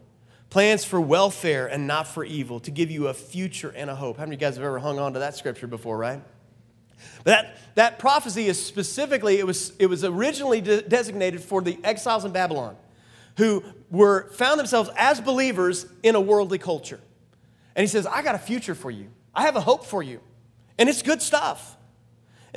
plans 0.50 0.84
for 0.84 1.00
welfare 1.00 1.66
and 1.66 1.86
not 1.86 2.06
for 2.06 2.24
evil, 2.24 2.60
to 2.60 2.70
give 2.70 2.90
you 2.90 3.08
a 3.08 3.14
future 3.14 3.72
and 3.76 3.90
a 3.90 3.94
hope. 3.94 4.16
How 4.16 4.22
many 4.22 4.36
of 4.36 4.40
you 4.40 4.46
guys 4.46 4.56
have 4.56 4.64
ever 4.64 4.78
hung 4.78 4.98
on 4.98 5.12
to 5.12 5.18
that 5.18 5.36
scripture 5.36 5.66
before, 5.66 5.98
right? 5.98 6.22
But 7.24 7.30
that, 7.30 7.56
that 7.74 7.98
prophecy 7.98 8.46
is 8.46 8.64
specifically, 8.64 9.38
it 9.38 9.46
was, 9.46 9.72
it 9.78 9.86
was 9.86 10.04
originally 10.04 10.60
de- 10.60 10.82
designated 10.82 11.42
for 11.42 11.60
the 11.60 11.78
exiles 11.84 12.24
in 12.24 12.32
Babylon 12.32 12.76
who 13.36 13.62
were, 13.90 14.30
found 14.32 14.58
themselves 14.58 14.90
as 14.96 15.20
believers 15.20 15.86
in 16.02 16.14
a 16.14 16.20
worldly 16.20 16.58
culture. 16.58 17.00
And 17.76 17.82
he 17.82 17.86
says, 17.86 18.06
I 18.06 18.22
got 18.22 18.34
a 18.34 18.38
future 18.38 18.74
for 18.74 18.90
you. 18.90 19.08
I 19.34 19.42
have 19.42 19.54
a 19.54 19.60
hope 19.60 19.84
for 19.84 20.02
you. 20.02 20.20
And 20.78 20.88
it's 20.88 21.02
good 21.02 21.22
stuff. 21.22 21.76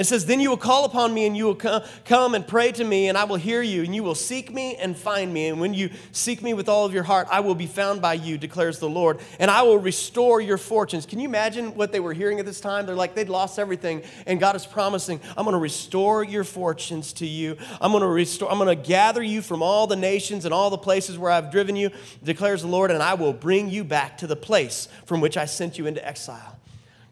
It 0.02 0.08
says, 0.08 0.26
Then 0.26 0.40
you 0.40 0.50
will 0.50 0.58
call 0.58 0.86
upon 0.86 1.14
me 1.14 1.28
and 1.28 1.38
you 1.38 1.46
will 1.46 1.82
come 2.06 2.34
and 2.34 2.48
pray 2.48 2.72
to 2.72 2.84
me, 2.84 3.08
and 3.08 3.16
I 3.16 3.24
will 3.26 3.36
hear 3.36 3.62
you, 3.62 3.84
and 3.84 3.94
you 3.94 4.02
will 4.02 4.16
seek 4.16 4.52
me 4.52 4.76
and 4.76 4.98
find 4.98 5.32
me. 5.32 5.48
And 5.48 5.62
when 5.62 5.76
you 5.76 5.92
seek 6.12 6.42
me 6.42 6.56
with 6.56 6.68
all 6.68 6.88
of 6.88 6.94
your 6.94 7.04
heart, 7.04 7.28
I 7.30 7.42
will 7.42 7.54
be 7.54 7.68
found 7.68 8.02
by 8.02 8.16
you, 8.16 8.40
declares 8.40 8.80
the 8.80 8.90
Lord, 8.90 9.20
and 9.38 9.52
I 9.52 9.62
will 9.62 9.78
restore 9.78 10.42
your 10.42 10.58
fortunes. 10.58 11.06
Can 11.06 11.20
you 11.20 11.30
imagine 11.30 11.76
what 11.76 11.92
they 11.92 12.00
were 12.00 12.14
hearing 12.14 12.40
at 12.40 12.48
this 12.48 12.60
time? 12.60 12.88
They're 12.88 12.96
like, 12.96 13.14
they'd 13.14 13.30
lost 13.30 13.60
everything, 13.60 14.02
and 14.26 14.40
God 14.40 14.56
is 14.56 14.66
promising, 14.66 15.22
I'm 15.38 15.46
going 15.46 15.54
to 15.54 15.60
restore 15.60 16.24
your 16.24 16.46
fortunes 16.46 17.14
to 17.14 17.28
you. 17.28 17.56
I'm 17.80 17.92
going 17.92 18.02
to 18.02 18.08
restore, 18.08 18.52
I'm 18.52 18.58
going 18.58 18.76
to 18.76 18.84
gather 18.84 19.22
you 19.22 19.44
from 19.44 19.62
all 19.62 19.86
the 19.86 19.96
nations 19.96 20.46
and 20.46 20.54
all 20.54 20.72
the 20.72 20.80
places 20.80 21.20
where 21.20 21.30
I've 21.30 21.52
driven 21.52 21.76
you, 21.76 21.92
declares 22.24 22.64
the 22.64 22.70
Lord, 22.70 22.90
and 22.90 23.04
I 23.04 23.14
will 23.14 23.34
bring 23.34 23.70
you 23.70 23.84
back 23.84 24.18
to 24.18 24.26
the 24.26 24.36
place 24.36 24.88
from 25.06 25.22
which 25.22 25.38
I 25.38 25.46
sent 25.46 25.78
you 25.78 25.86
into 25.86 26.04
exile. 26.04 26.58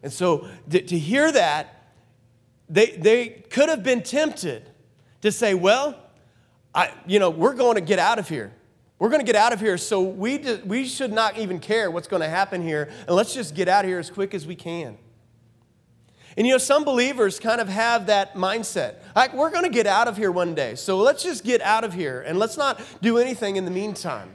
And 0.01 0.11
so 0.11 0.47
to, 0.71 0.81
to 0.81 0.97
hear 0.97 1.31
that, 1.31 1.78
they, 2.69 2.91
they 2.91 3.27
could 3.49 3.69
have 3.69 3.83
been 3.83 4.03
tempted 4.03 4.69
to 5.21 5.31
say, 5.31 5.53
well, 5.53 5.97
I, 6.73 6.91
you 7.07 7.19
know, 7.19 7.29
we're 7.29 7.55
going 7.55 7.75
to 7.75 7.81
get 7.81 7.99
out 7.99 8.19
of 8.19 8.29
here. 8.29 8.53
We're 8.99 9.09
going 9.09 9.21
to 9.21 9.25
get 9.25 9.35
out 9.35 9.53
of 9.53 9.61
here, 9.61 9.77
so 9.77 10.01
we, 10.01 10.37
we 10.65 10.85
should 10.85 11.13
not 11.13 11.37
even 11.37 11.59
care 11.59 11.89
what's 11.89 12.07
going 12.07 12.21
to 12.21 12.27
happen 12.27 12.61
here, 12.61 12.89
and 13.07 13.15
let's 13.15 13.33
just 13.33 13.55
get 13.55 13.69
out 13.69 13.85
of 13.85 13.89
here 13.89 13.97
as 13.97 14.09
quick 14.09 14.33
as 14.33 14.45
we 14.45 14.55
can. 14.55 14.97
And 16.35 16.45
you 16.45 16.53
know, 16.53 16.57
some 16.57 16.83
believers 16.83 17.39
kind 17.39 17.61
of 17.61 17.69
have 17.69 18.07
that 18.07 18.35
mindset. 18.35 18.95
Like, 19.15 19.33
we're 19.33 19.51
going 19.51 19.63
to 19.63 19.69
get 19.69 19.87
out 19.87 20.07
of 20.07 20.17
here 20.17 20.31
one 20.31 20.53
day, 20.53 20.75
so 20.75 20.97
let's 20.97 21.23
just 21.23 21.45
get 21.45 21.61
out 21.61 21.85
of 21.85 21.93
here 21.93 22.21
and 22.21 22.37
let's 22.37 22.57
not 22.57 22.81
do 23.01 23.17
anything 23.17 23.55
in 23.55 23.65
the 23.65 23.71
meantime. 23.71 24.31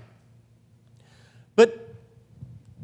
But 1.57 1.84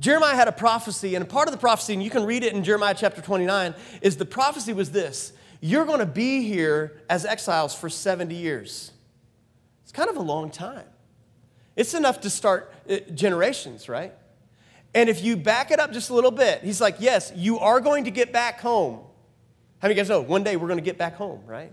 Jeremiah 0.00 0.34
had 0.34 0.48
a 0.48 0.52
prophecy, 0.52 1.14
and 1.14 1.28
part 1.28 1.46
of 1.46 1.52
the 1.52 1.58
prophecy, 1.58 1.92
and 1.92 2.02
you 2.02 2.10
can 2.10 2.24
read 2.24 2.42
it 2.42 2.54
in 2.54 2.64
Jeremiah 2.64 2.94
chapter 2.96 3.20
29, 3.20 3.74
is 4.00 4.16
the 4.16 4.24
prophecy 4.24 4.72
was 4.72 4.90
this 4.90 5.32
you're 5.60 5.84
going 5.84 5.98
to 5.98 6.06
be 6.06 6.42
here 6.42 7.02
as 7.10 7.26
exiles 7.26 7.74
for 7.74 7.90
70 7.90 8.34
years. 8.34 8.92
It's 9.82 9.92
kind 9.92 10.08
of 10.08 10.16
a 10.16 10.22
long 10.22 10.50
time. 10.50 10.86
It's 11.76 11.92
enough 11.92 12.22
to 12.22 12.30
start 12.30 12.72
uh, 12.88 12.96
generations, 13.14 13.88
right? 13.88 14.14
And 14.94 15.10
if 15.10 15.22
you 15.22 15.36
back 15.36 15.70
it 15.70 15.78
up 15.78 15.92
just 15.92 16.08
a 16.08 16.14
little 16.14 16.30
bit, 16.30 16.62
he's 16.62 16.80
like, 16.80 16.96
yes, 16.98 17.30
you 17.36 17.58
are 17.58 17.80
going 17.80 18.04
to 18.04 18.10
get 18.10 18.32
back 18.32 18.60
home. 18.60 19.00
How 19.80 19.88
many 19.88 19.92
of 19.92 19.96
you 19.98 20.02
guys 20.02 20.08
know 20.08 20.22
one 20.22 20.42
day 20.42 20.56
we're 20.56 20.68
going 20.68 20.78
to 20.78 20.84
get 20.84 20.98
back 20.98 21.14
home, 21.14 21.42
right? 21.46 21.72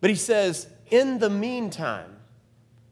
But 0.00 0.10
he 0.10 0.16
says, 0.16 0.66
in 0.90 1.18
the 1.18 1.30
meantime, 1.30 2.16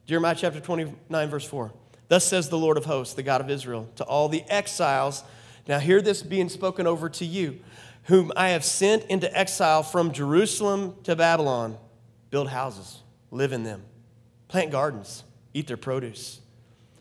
Jeremiah 0.04 0.34
chapter 0.36 0.60
29, 0.60 1.30
verse 1.30 1.44
4, 1.44 1.72
thus 2.08 2.24
says 2.24 2.48
the 2.48 2.58
Lord 2.58 2.76
of 2.76 2.84
hosts, 2.84 3.14
the 3.14 3.22
God 3.22 3.40
of 3.40 3.50
Israel, 3.50 3.88
to 3.96 4.04
all 4.04 4.28
the 4.28 4.44
exiles. 4.48 5.24
Now, 5.66 5.78
hear 5.78 6.00
this 6.00 6.22
being 6.22 6.48
spoken 6.48 6.86
over 6.86 7.08
to 7.10 7.24
you 7.24 7.60
whom 8.04 8.30
I 8.36 8.50
have 8.50 8.64
sent 8.64 9.04
into 9.06 9.36
exile 9.36 9.82
from 9.82 10.12
Jerusalem 10.12 10.94
to 11.04 11.16
Babylon, 11.16 11.76
build 12.30 12.48
houses, 12.48 13.02
live 13.32 13.52
in 13.52 13.64
them, 13.64 13.82
plant 14.46 14.70
gardens, 14.70 15.24
eat 15.52 15.66
their 15.66 15.76
produce. 15.76 16.40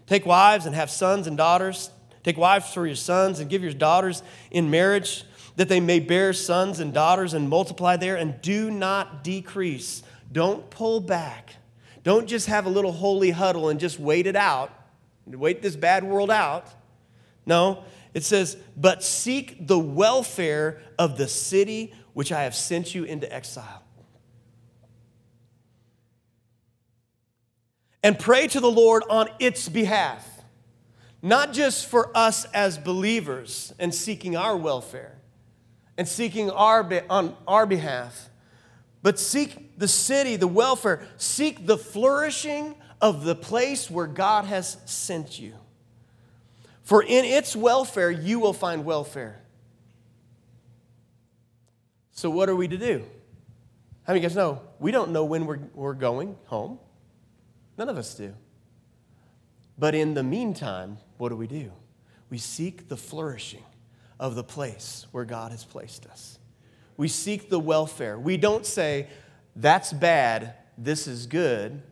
Take 0.08 0.26
wives 0.26 0.66
and 0.66 0.76
have 0.76 0.90
sons 0.90 1.28
and 1.28 1.38
daughters. 1.38 1.92
Take 2.24 2.38
wives 2.38 2.74
for 2.74 2.86
your 2.88 2.96
sons 2.96 3.40
and 3.40 3.50
give 3.50 3.62
your 3.62 3.74
daughters 3.74 4.24
in 4.50 4.72
marriage, 4.72 5.24
that 5.58 5.70
they 5.70 5.80
may 5.80 6.00
bear 6.00 6.34
sons 6.34 6.80
and 6.80 6.92
daughters 6.92 7.34
and 7.36 7.50
multiply 7.50 7.98
there, 7.98 8.16
and 8.16 8.42
do 8.42 8.72
not 8.72 9.24
decrease. 9.24 10.02
Don't 10.32 10.70
pull 10.72 11.00
back. 11.00 11.56
Don't 12.04 12.28
just 12.28 12.48
have 12.48 12.66
a 12.66 12.70
little 12.70 12.92
holy 12.92 13.30
huddle 13.30 13.70
and 13.70 13.80
just 13.80 14.00
wait 14.00 14.26
it 14.26 14.36
out, 14.36 14.72
wait 15.28 15.62
this 15.62 15.76
bad 15.76 16.04
world 16.04 16.32
out. 16.32 16.68
No, 17.46 17.84
it 18.14 18.24
says, 18.24 18.58
But 18.76 19.04
seek 19.04 19.68
the 19.68 19.80
welfare 19.80 20.82
of 20.98 21.18
the 21.18 21.28
city 21.28 21.94
which 22.14 22.32
I 22.32 22.44
have 22.44 22.56
sent 22.56 22.96
you 22.96 23.04
into 23.04 23.32
exile. 23.32 23.84
And 28.02 28.18
pray 28.18 28.48
to 28.48 28.60
the 28.60 28.70
Lord 28.70 29.04
on 29.10 29.30
its 29.40 29.68
behalf, 29.68 30.28
not 31.22 31.54
just 31.54 31.88
for 31.88 32.16
us 32.16 32.46
as 32.54 32.78
believers 32.78 33.74
and 33.80 33.94
seeking 33.94 34.38
our 34.38 34.56
welfare 34.56 35.18
and 35.98 36.08
seeking 36.08 36.52
our, 36.52 36.88
on 37.10 37.36
our 37.48 37.66
behalf, 37.66 38.30
but 39.02 39.20
seek 39.20 39.78
the 39.78 39.88
city, 39.88 40.36
the 40.36 40.48
welfare, 40.48 41.08
seek 41.18 41.66
the 41.66 41.78
flourishing 41.78 42.76
of 43.06 43.24
the 43.24 43.36
place 43.36 43.88
where 43.92 44.08
God 44.08 44.46
has 44.46 44.78
sent 44.86 45.38
you. 45.38 45.54
For 46.82 47.04
in 47.04 47.24
its 47.24 47.56
welfare, 47.56 48.10
you 48.10 48.40
will 48.40 48.52
find 48.52 48.84
welfare. 48.84 49.40
So, 52.14 52.32
what 52.32 52.50
are 52.50 52.56
we 52.56 52.68
to 52.68 52.78
do? 52.78 53.04
How 54.06 54.14
many 54.14 54.20
of 54.20 54.24
you 54.24 54.30
guys 54.30 54.36
know? 54.36 54.60
We 54.80 54.92
don't 54.92 55.12
know 55.12 55.24
when 55.24 55.46
we're, 55.46 55.60
we're 55.76 55.94
going 55.94 56.36
home. 56.46 56.80
None 57.78 57.90
of 57.90 57.98
us 57.98 58.16
do. 58.16 58.34
But 59.78 59.94
in 59.94 60.16
the 60.16 60.24
meantime, 60.24 60.98
what 61.20 61.30
do 61.30 61.36
we 61.36 61.46
do? 61.46 61.72
We 62.32 62.40
seek 62.40 62.88
the 62.88 62.98
flourishing 62.98 63.64
of 64.20 64.34
the 64.34 64.44
place 64.44 65.06
where 65.12 65.26
God 65.26 65.52
has 65.52 65.64
placed 65.64 66.08
us. 66.08 66.40
We 66.98 67.08
seek 67.08 67.52
the 67.52 67.60
welfare. 67.60 68.18
We 68.18 68.38
don't 68.38 68.66
say, 68.66 69.10
that's 69.56 69.94
bad, 69.94 70.56
this 70.76 71.06
is 71.06 71.28
good. 71.28 71.84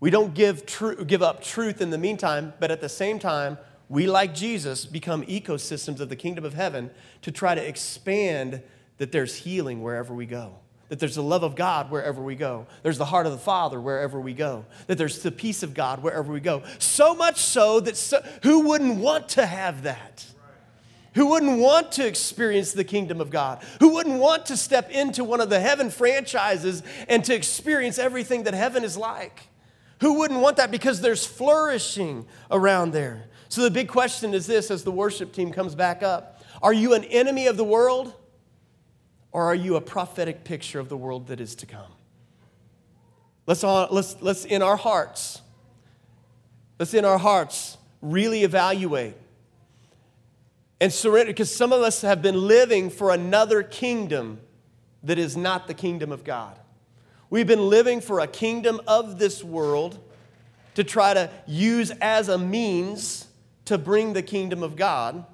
We 0.00 0.10
don't 0.10 0.34
give, 0.34 0.66
tr- 0.66 1.02
give 1.02 1.22
up 1.22 1.42
truth 1.42 1.80
in 1.80 1.90
the 1.90 1.98
meantime, 1.98 2.52
but 2.60 2.70
at 2.70 2.80
the 2.80 2.88
same 2.88 3.18
time, 3.18 3.58
we, 3.88 4.06
like 4.06 4.34
Jesus, 4.34 4.84
become 4.84 5.24
ecosystems 5.26 6.00
of 6.00 6.08
the 6.08 6.16
kingdom 6.16 6.44
of 6.44 6.54
heaven 6.54 6.90
to 7.22 7.30
try 7.30 7.54
to 7.54 7.66
expand 7.66 8.62
that 8.98 9.12
there's 9.12 9.34
healing 9.36 9.82
wherever 9.82 10.12
we 10.12 10.26
go, 10.26 10.56
that 10.88 10.98
there's 10.98 11.14
the 11.14 11.22
love 11.22 11.42
of 11.42 11.54
God 11.54 11.90
wherever 11.90 12.20
we 12.20 12.34
go, 12.34 12.66
there's 12.82 12.98
the 12.98 13.04
heart 13.04 13.26
of 13.26 13.32
the 13.32 13.38
Father 13.38 13.80
wherever 13.80 14.20
we 14.20 14.34
go, 14.34 14.64
that 14.86 14.98
there's 14.98 15.22
the 15.22 15.30
peace 15.30 15.62
of 15.62 15.72
God 15.72 16.02
wherever 16.02 16.32
we 16.32 16.40
go. 16.40 16.62
So 16.78 17.14
much 17.14 17.40
so 17.40 17.80
that 17.80 17.96
so, 17.96 18.22
who 18.42 18.68
wouldn't 18.68 18.96
want 18.98 19.28
to 19.30 19.46
have 19.46 19.84
that? 19.84 20.26
Who 21.14 21.28
wouldn't 21.28 21.58
want 21.58 21.92
to 21.92 22.06
experience 22.06 22.72
the 22.72 22.84
kingdom 22.84 23.22
of 23.22 23.30
God? 23.30 23.64
Who 23.80 23.94
wouldn't 23.94 24.18
want 24.18 24.46
to 24.46 24.56
step 24.56 24.90
into 24.90 25.24
one 25.24 25.40
of 25.40 25.48
the 25.48 25.60
heaven 25.60 25.88
franchises 25.88 26.82
and 27.08 27.24
to 27.24 27.34
experience 27.34 27.98
everything 27.98 28.42
that 28.42 28.52
heaven 28.52 28.84
is 28.84 28.98
like? 28.98 29.48
Who 30.00 30.18
wouldn't 30.18 30.40
want 30.40 30.58
that? 30.58 30.70
Because 30.70 31.00
there's 31.00 31.24
flourishing 31.26 32.26
around 32.50 32.92
there. 32.92 33.26
So 33.48 33.62
the 33.62 33.70
big 33.70 33.88
question 33.88 34.34
is 34.34 34.46
this 34.46 34.70
as 34.70 34.84
the 34.84 34.90
worship 34.90 35.32
team 35.32 35.52
comes 35.52 35.74
back 35.74 36.02
up 36.02 36.42
Are 36.62 36.72
you 36.72 36.94
an 36.94 37.04
enemy 37.04 37.46
of 37.46 37.56
the 37.56 37.64
world? 37.64 38.14
Or 39.32 39.44
are 39.44 39.54
you 39.54 39.76
a 39.76 39.80
prophetic 39.80 40.44
picture 40.44 40.80
of 40.80 40.88
the 40.88 40.96
world 40.96 41.26
that 41.26 41.40
is 41.40 41.54
to 41.56 41.66
come? 41.66 41.92
Let's, 43.46 43.62
all, 43.62 43.86
let's, 43.90 44.16
let's 44.22 44.44
in 44.44 44.62
our 44.62 44.76
hearts, 44.76 45.42
let's 46.78 46.94
in 46.94 47.04
our 47.04 47.18
hearts 47.18 47.76
really 48.00 48.44
evaluate 48.44 49.14
and 50.80 50.92
surrender, 50.92 51.32
because 51.32 51.54
some 51.54 51.72
of 51.72 51.80
us 51.80 52.02
have 52.02 52.20
been 52.20 52.46
living 52.46 52.90
for 52.90 53.12
another 53.12 53.62
kingdom 53.62 54.40
that 55.02 55.18
is 55.18 55.36
not 55.36 55.66
the 55.68 55.74
kingdom 55.74 56.12
of 56.12 56.22
God. 56.22 56.58
We've 57.28 57.46
been 57.46 57.68
living 57.68 58.00
for 58.00 58.20
a 58.20 58.26
kingdom 58.26 58.80
of 58.86 59.18
this 59.18 59.42
world 59.42 59.98
to 60.74 60.84
try 60.84 61.14
to 61.14 61.30
use 61.46 61.90
as 62.00 62.28
a 62.28 62.38
means 62.38 63.26
to 63.64 63.78
bring 63.78 64.12
the 64.12 64.22
kingdom 64.22 64.62
of 64.62 64.76
God 64.76 65.24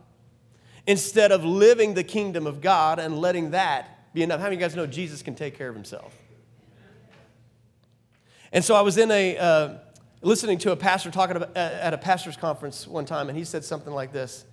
instead 0.86 1.32
of 1.32 1.44
living 1.44 1.94
the 1.94 2.04
kingdom 2.04 2.46
of 2.46 2.60
God 2.60 2.98
and 2.98 3.18
letting 3.18 3.50
that 3.50 4.12
be 4.14 4.22
enough. 4.22 4.40
How 4.40 4.46
many 4.46 4.56
of 4.56 4.60
you 4.60 4.66
guys 4.66 4.76
know 4.76 4.86
Jesus 4.86 5.22
can 5.22 5.34
take 5.34 5.56
care 5.56 5.68
of 5.68 5.74
himself? 5.74 6.14
And 8.52 8.64
so 8.64 8.74
I 8.74 8.82
was 8.82 8.98
in 8.98 9.10
a, 9.10 9.36
uh, 9.38 9.74
listening 10.20 10.58
to 10.58 10.72
a 10.72 10.76
pastor 10.76 11.10
talking 11.10 11.36
about, 11.36 11.56
at 11.56 11.94
a 11.94 11.98
pastor's 11.98 12.36
conference 12.36 12.86
one 12.86 13.04
time, 13.04 13.28
and 13.28 13.36
he 13.36 13.44
said 13.44 13.64
something 13.64 13.92
like 13.92 14.12
this. 14.12 14.44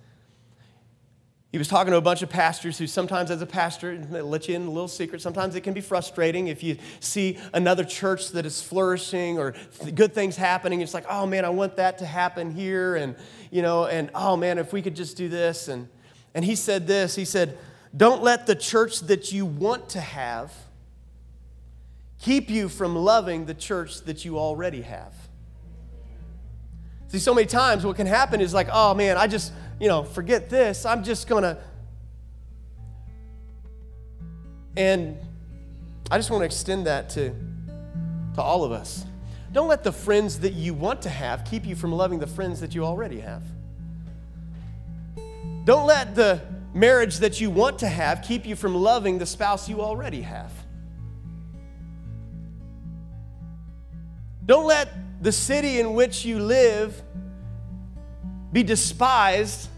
He 1.52 1.58
was 1.58 1.66
talking 1.66 1.90
to 1.90 1.96
a 1.96 2.00
bunch 2.00 2.22
of 2.22 2.28
pastors 2.28 2.78
who 2.78 2.86
sometimes, 2.86 3.28
as 3.32 3.42
a 3.42 3.46
pastor, 3.46 3.98
they 3.98 4.22
let 4.22 4.48
you 4.48 4.54
in 4.54 4.66
a 4.66 4.70
little 4.70 4.86
secret. 4.86 5.20
Sometimes 5.20 5.56
it 5.56 5.62
can 5.62 5.74
be 5.74 5.80
frustrating 5.80 6.46
if 6.46 6.62
you 6.62 6.76
see 7.00 7.38
another 7.52 7.82
church 7.82 8.28
that 8.30 8.46
is 8.46 8.62
flourishing 8.62 9.36
or 9.36 9.54
good 9.96 10.14
things 10.14 10.36
happening. 10.36 10.80
It's 10.80 10.94
like, 10.94 11.06
oh 11.10 11.26
man, 11.26 11.44
I 11.44 11.48
want 11.48 11.74
that 11.76 11.98
to 11.98 12.06
happen 12.06 12.52
here, 12.52 12.94
and 12.94 13.16
you 13.50 13.62
know, 13.62 13.86
and 13.86 14.10
oh 14.14 14.36
man, 14.36 14.58
if 14.58 14.72
we 14.72 14.80
could 14.80 14.94
just 14.94 15.16
do 15.16 15.28
this. 15.28 15.66
And 15.66 15.88
and 16.36 16.44
he 16.44 16.54
said 16.54 16.86
this. 16.86 17.16
He 17.16 17.24
said, 17.24 17.58
"Don't 17.96 18.22
let 18.22 18.46
the 18.46 18.54
church 18.54 19.00
that 19.00 19.32
you 19.32 19.44
want 19.44 19.88
to 19.90 20.00
have 20.00 20.52
keep 22.20 22.48
you 22.48 22.68
from 22.68 22.94
loving 22.94 23.46
the 23.46 23.54
church 23.54 24.02
that 24.02 24.24
you 24.24 24.38
already 24.38 24.82
have." 24.82 25.14
See, 27.08 27.18
so 27.18 27.34
many 27.34 27.48
times 27.48 27.84
what 27.84 27.96
can 27.96 28.06
happen 28.06 28.40
is 28.40 28.54
like, 28.54 28.68
oh 28.72 28.94
man, 28.94 29.16
I 29.16 29.26
just 29.26 29.52
you 29.80 29.88
know, 29.88 30.04
forget 30.04 30.50
this. 30.50 30.84
I'm 30.84 31.02
just 31.02 31.26
going 31.26 31.42
to. 31.42 31.58
And 34.76 35.18
I 36.10 36.18
just 36.18 36.30
want 36.30 36.42
to 36.42 36.44
extend 36.44 36.86
that 36.86 37.08
to, 37.10 37.30
to 38.34 38.42
all 38.42 38.62
of 38.62 38.72
us. 38.72 39.04
Don't 39.52 39.68
let 39.68 39.82
the 39.82 39.90
friends 39.90 40.40
that 40.40 40.52
you 40.52 40.74
want 40.74 41.02
to 41.02 41.08
have 41.08 41.44
keep 41.44 41.66
you 41.66 41.74
from 41.74 41.92
loving 41.92 42.20
the 42.20 42.26
friends 42.26 42.60
that 42.60 42.74
you 42.74 42.84
already 42.84 43.20
have. 43.20 43.42
Don't 45.64 45.86
let 45.86 46.14
the 46.14 46.40
marriage 46.72 47.18
that 47.18 47.40
you 47.40 47.50
want 47.50 47.78
to 47.80 47.88
have 47.88 48.22
keep 48.22 48.46
you 48.46 48.54
from 48.54 48.74
loving 48.74 49.18
the 49.18 49.26
spouse 49.26 49.68
you 49.68 49.80
already 49.80 50.22
have. 50.22 50.52
Don't 54.46 54.66
let 54.66 55.22
the 55.22 55.32
city 55.32 55.80
in 55.80 55.94
which 55.94 56.24
you 56.24 56.38
live 56.38 57.02
be 58.52 58.62
despised 58.62 59.68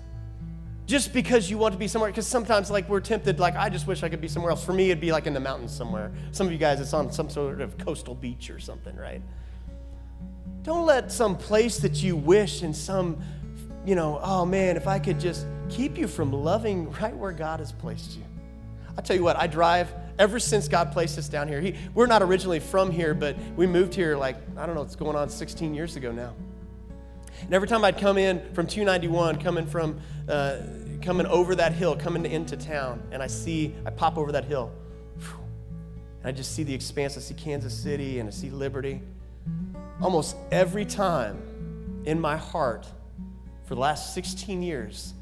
just 0.87 1.12
because 1.12 1.51
you 1.51 1.59
want 1.59 1.73
to 1.73 1.79
be 1.79 1.89
somewhere. 1.89 2.11
Because 2.11 2.27
sometimes 2.27 2.70
like 2.70 2.89
we're 2.89 3.01
tempted 3.01 3.39
like 3.39 3.57
i 3.57 3.68
just 3.68 3.87
wish 3.87 4.03
i 4.03 4.09
could 4.09 4.20
be 4.20 4.29
somewhere 4.29 4.51
else. 4.51 4.64
For 4.64 4.73
me 4.73 4.91
it'd 4.91 5.01
be 5.01 5.12
like 5.12 5.27
in 5.27 5.35
the 5.35 5.41
mountains 5.41 5.75
somewhere. 5.75 6.12
Some 6.33 6.47
of 6.47 6.53
you 6.53 6.59
guys 6.59 6.81
it's 6.81 6.93
on 6.93 7.12
some 7.12 7.31
sort 7.31 7.61
of 7.61 7.79
coastal 7.79 8.14
beach 8.14 8.51
or 8.51 8.59
something 8.59 8.97
right? 8.97 9.23
Don't 10.62 10.87
let 10.87 11.11
some 11.11 11.37
place 11.37 11.79
that 11.79 12.03
you 12.03 12.16
wish 12.16 12.62
and 12.62 12.75
some 12.75 13.23
you 13.85 13.95
know 13.95 14.20
oh 14.23 14.47
man 14.47 14.77
if 14.77 14.87
i 14.87 14.97
could 14.99 15.18
just 15.18 15.45
keep 15.68 15.99
you 15.99 16.07
from 16.07 16.33
loving 16.33 16.91
right 16.93 17.16
where 17.16 17.33
god 17.33 17.59
has 17.59 17.73
placed 17.73 18.16
you. 18.16 18.25
I'll 18.97 19.03
tell 19.03 19.16
you 19.16 19.25
what 19.25 19.37
i 19.37 19.47
drive 19.47 19.93
ever 20.18 20.39
since 20.39 20.68
god 20.68 20.93
placed 20.93 21.18
us 21.18 21.29
down 21.29 21.49
here. 21.49 21.61
He, 21.61 21.75
we're 21.95 22.07
not 22.07 22.23
originally 22.23 22.61
from 22.61 22.91
here 22.91 23.14
but 23.14 23.37
we 23.57 23.66
moved 23.66 23.95
here 23.95 24.16
like 24.16 24.37
i 24.57 24.66
don't 24.66 24.75
know 24.75 24.83
it's 24.83 24.97
going 24.97 25.16
on 25.16 25.29
16 25.29 25.75
years 25.75 25.97
ago 25.97 26.12
now 26.12 26.35
and 27.43 27.55
every 27.55 27.68
time 27.68 27.84
I'd 27.84 27.99
come 27.99 28.18
in 28.18 28.40
from 28.55 28.66
291, 28.66 29.40
coming 29.40 29.66
from, 29.66 30.01
uh, 30.28 30.59
coming 31.03 31.26
over 31.26 31.55
that 31.57 31.72
hill, 31.72 31.97
coming 31.97 32.24
into 32.24 32.57
town, 32.57 33.03
and 33.11 33.22
I 33.22 33.26
see, 33.26 33.74
I 33.84 33.90
pop 33.90 34.16
over 34.16 34.32
that 34.32 34.45
hill, 34.45 34.72
and 36.22 36.28
I 36.28 36.32
just 36.32 36.55
see 36.55 36.62
the 36.62 36.74
expanse. 36.74 37.16
I 37.16 37.20
see 37.20 37.34
Kansas 37.34 37.76
City 37.76 38.20
and 38.20 38.28
I 38.28 38.32
see 38.32 38.51
Liberty. 38.51 39.03
Almost 40.01 40.36
every 40.53 40.84
time 40.84 42.03
in 42.05 42.20
my 42.20 42.36
heart 42.36 42.86
for 43.64 43.74
the 43.74 43.80
last 43.80 44.14
16 44.14 44.62
years, 44.62 45.14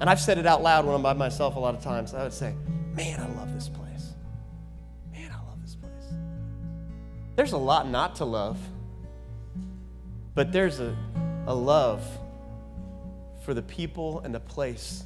and 0.00 0.08
I've 0.08 0.20
said 0.20 0.38
it 0.38 0.46
out 0.46 0.62
loud 0.62 0.86
when 0.86 0.94
I'm 0.94 1.02
by 1.02 1.12
myself 1.12 1.56
a 1.56 1.58
lot 1.58 1.74
of 1.74 1.82
times, 1.82 2.14
I 2.14 2.22
would 2.22 2.32
say, 2.32 2.54
Man, 2.94 3.20
I 3.20 3.26
love 3.38 3.52
this 3.52 3.68
place. 3.68 4.14
Man, 5.12 5.30
I 5.30 5.50
love 5.50 5.60
this 5.60 5.74
place. 5.74 6.14
There's 7.34 7.52
a 7.52 7.58
lot 7.58 7.86
not 7.86 8.16
to 8.16 8.24
love, 8.24 8.58
but 10.34 10.50
there's 10.50 10.80
a 10.80 10.96
a 11.46 11.54
love 11.54 12.04
for 13.44 13.54
the 13.54 13.62
people 13.62 14.20
and 14.20 14.34
the 14.34 14.40
place. 14.40 15.04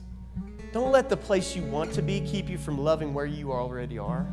Don't 0.73 0.93
let 0.93 1.09
the 1.09 1.17
place 1.17 1.57
you 1.57 1.63
want 1.65 1.93
to 1.95 2.03
be 2.03 2.21
keep 2.21 2.49
you 2.49 2.57
from 2.57 2.79
loving 2.79 3.13
where 3.13 3.27
you 3.27 3.53
already 3.53 3.99
are. 3.99 4.27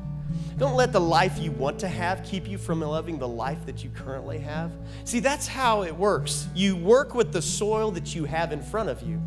Don't 0.58 0.76
let 0.76 0.92
the 0.92 1.02
life 1.02 1.38
you 1.40 1.52
want 1.52 1.80
to 1.80 1.88
have 1.88 2.24
keep 2.24 2.48
you 2.48 2.58
from 2.58 2.82
loving 2.82 3.18
the 3.18 3.28
life 3.28 3.66
that 3.66 3.84
you 3.84 3.90
currently 3.90 4.40
have. 4.40 4.72
See, 5.04 5.20
that's 5.20 5.48
how 5.48 5.84
it 5.84 5.96
works. 5.96 6.48
You 6.54 6.76
work 6.76 7.16
with 7.16 7.32
the 7.32 7.42
soil 7.42 7.92
that 7.92 8.14
you 8.16 8.26
have 8.26 8.52
in 8.52 8.62
front 8.62 8.90
of 8.90 9.02
you. 9.02 9.22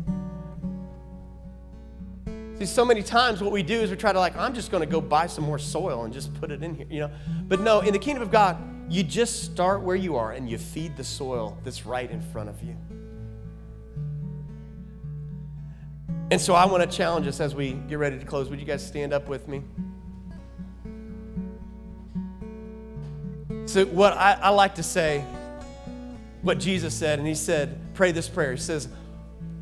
See, 2.59 2.65
so 2.65 2.85
many 2.85 3.01
times 3.01 3.41
what 3.41 3.51
we 3.51 3.63
do 3.63 3.79
is 3.79 3.89
we 3.89 3.95
try 3.95 4.13
to, 4.13 4.19
like, 4.19 4.37
I'm 4.37 4.53
just 4.53 4.71
going 4.71 4.81
to 4.81 4.89
go 4.89 5.01
buy 5.01 5.27
some 5.27 5.43
more 5.43 5.57
soil 5.57 6.03
and 6.03 6.13
just 6.13 6.33
put 6.35 6.51
it 6.51 6.61
in 6.61 6.75
here, 6.75 6.87
you 6.89 6.99
know. 6.99 7.11
But 7.47 7.61
no, 7.61 7.79
in 7.79 7.93
the 7.93 7.99
kingdom 7.99 8.21
of 8.21 8.31
God, 8.31 8.57
you 8.91 9.03
just 9.03 9.43
start 9.43 9.83
where 9.83 9.95
you 9.95 10.17
are 10.17 10.33
and 10.33 10.49
you 10.49 10.57
feed 10.57 10.97
the 10.97 11.03
soil 11.03 11.57
that's 11.63 11.85
right 11.85 12.11
in 12.11 12.21
front 12.21 12.49
of 12.49 12.61
you. 12.61 12.75
And 16.29 16.41
so 16.41 16.53
I 16.55 16.65
want 16.65 16.83
to 16.89 16.97
challenge 16.97 17.25
us 17.25 17.39
as 17.39 17.55
we 17.55 17.71
get 17.71 17.99
ready 17.99 18.19
to 18.19 18.25
close. 18.25 18.49
Would 18.49 18.59
you 18.59 18.65
guys 18.65 18.85
stand 18.85 19.13
up 19.13 19.29
with 19.29 19.47
me? 19.47 19.63
So, 23.65 23.85
what 23.85 24.11
I, 24.13 24.33
I 24.33 24.49
like 24.49 24.75
to 24.75 24.83
say, 24.83 25.23
what 26.41 26.59
Jesus 26.59 26.93
said, 26.93 27.17
and 27.17 27.27
he 27.27 27.35
said, 27.35 27.79
pray 27.93 28.11
this 28.11 28.27
prayer. 28.27 28.51
He 28.51 28.57
says, 28.57 28.89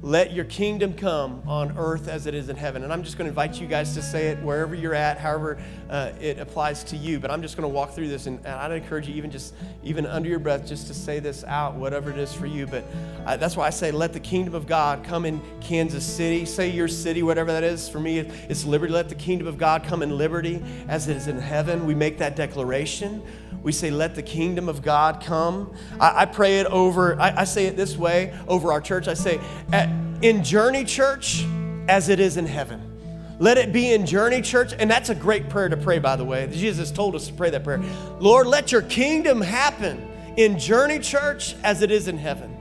let 0.01 0.31
your 0.33 0.45
kingdom 0.45 0.93
come 0.93 1.43
on 1.45 1.77
earth 1.77 2.07
as 2.07 2.25
it 2.25 2.33
is 2.33 2.47
in 2.47 2.55
heaven. 2.55 2.83
And 2.83 2.93
I'm 2.93 3.03
just 3.03 3.17
going 3.17 3.25
to 3.25 3.29
invite 3.29 3.59
you 3.59 3.67
guys 3.67 3.93
to 3.95 4.01
say 4.01 4.27
it 4.27 4.41
wherever 4.41 4.73
you're 4.73 4.93
at, 4.93 5.17
however 5.17 5.61
uh, 5.89 6.11
it 6.21 6.39
applies 6.39 6.85
to 6.85 6.95
you. 6.95 7.19
But 7.19 7.31
I'm 7.31 7.41
just 7.41 7.57
going 7.57 7.69
to 7.69 7.73
walk 7.73 7.91
through 7.91 8.07
this, 8.07 8.25
and, 8.25 8.37
and, 8.45 8.47
I'd 8.47 8.71
encourage 8.71 9.09
you, 9.09 9.15
even 9.15 9.29
just 9.29 9.53
even 9.83 10.05
under 10.05 10.29
your 10.29 10.39
breath, 10.39 10.65
just 10.65 10.87
to 10.87 10.93
say 10.93 11.19
this 11.19 11.43
out, 11.43 11.75
whatever 11.75 12.11
it 12.11 12.17
is 12.17 12.33
for 12.33 12.45
you. 12.45 12.65
But 12.65 12.85
uh, 13.25 13.35
that's 13.37 13.57
why 13.57 13.67
I 13.67 13.71
say, 13.71 13.91
let 13.91 14.13
the 14.13 14.19
kingdom 14.19 14.55
of 14.55 14.67
God 14.67 15.03
come 15.03 15.25
in 15.25 15.41
Kansas 15.59 16.05
City. 16.05 16.45
Say 16.45 16.69
your 16.69 16.87
city, 16.87 17.21
whatever 17.21 17.51
that 17.51 17.63
is. 17.63 17.89
For 17.89 17.99
me, 17.99 18.19
it's 18.19 18.63
liberty. 18.63 18.93
Let 18.93 19.09
the 19.09 19.15
kingdom 19.15 19.47
of 19.47 19.57
God 19.57 19.83
come 19.83 20.01
in 20.01 20.17
liberty 20.17 20.63
as 20.87 21.09
it 21.09 21.17
is 21.17 21.27
in 21.27 21.39
heaven. 21.39 21.85
We 21.85 21.95
make 21.95 22.17
that 22.19 22.37
declaration. 22.37 23.21
We 23.61 23.73
say, 23.73 23.91
let 23.91 24.15
the 24.15 24.23
kingdom 24.23 24.69
of 24.69 24.81
God 24.81 25.21
come. 25.21 25.73
I, 25.99 26.21
I 26.21 26.25
pray 26.25 26.59
it 26.59 26.67
over. 26.67 27.19
I, 27.19 27.41
I 27.41 27.43
say 27.43 27.65
it 27.65 27.75
this 27.75 27.97
way 27.97 28.33
over 28.47 28.71
our 28.71 28.79
church. 28.79 29.07
I 29.07 29.13
say, 29.13 29.39
in 30.21 30.43
Journey 30.43 30.83
Church 30.83 31.45
as 31.87 32.09
it 32.09 32.19
is 32.19 32.37
in 32.37 32.45
heaven. 32.45 32.85
Let 33.39 33.57
it 33.57 33.71
be 33.71 33.93
in 33.93 34.05
Journey 34.05 34.41
Church. 34.41 34.73
And 34.77 34.91
that's 34.91 35.09
a 35.09 35.15
great 35.15 35.49
prayer 35.49 35.69
to 35.69 35.77
pray, 35.77 35.99
by 35.99 36.15
the 36.15 36.25
way. 36.25 36.47
Jesus 36.51 36.91
told 36.91 37.15
us 37.15 37.27
to 37.27 37.33
pray 37.33 37.49
that 37.49 37.63
prayer. 37.63 37.81
Lord, 38.19 38.47
let 38.47 38.71
your 38.71 38.81
kingdom 38.81 39.41
happen 39.41 40.05
in 40.37 40.59
Journey 40.59 40.99
Church 40.99 41.55
as 41.63 41.81
it 41.81 41.89
is 41.89 42.07
in 42.07 42.17
heaven. 42.17 42.55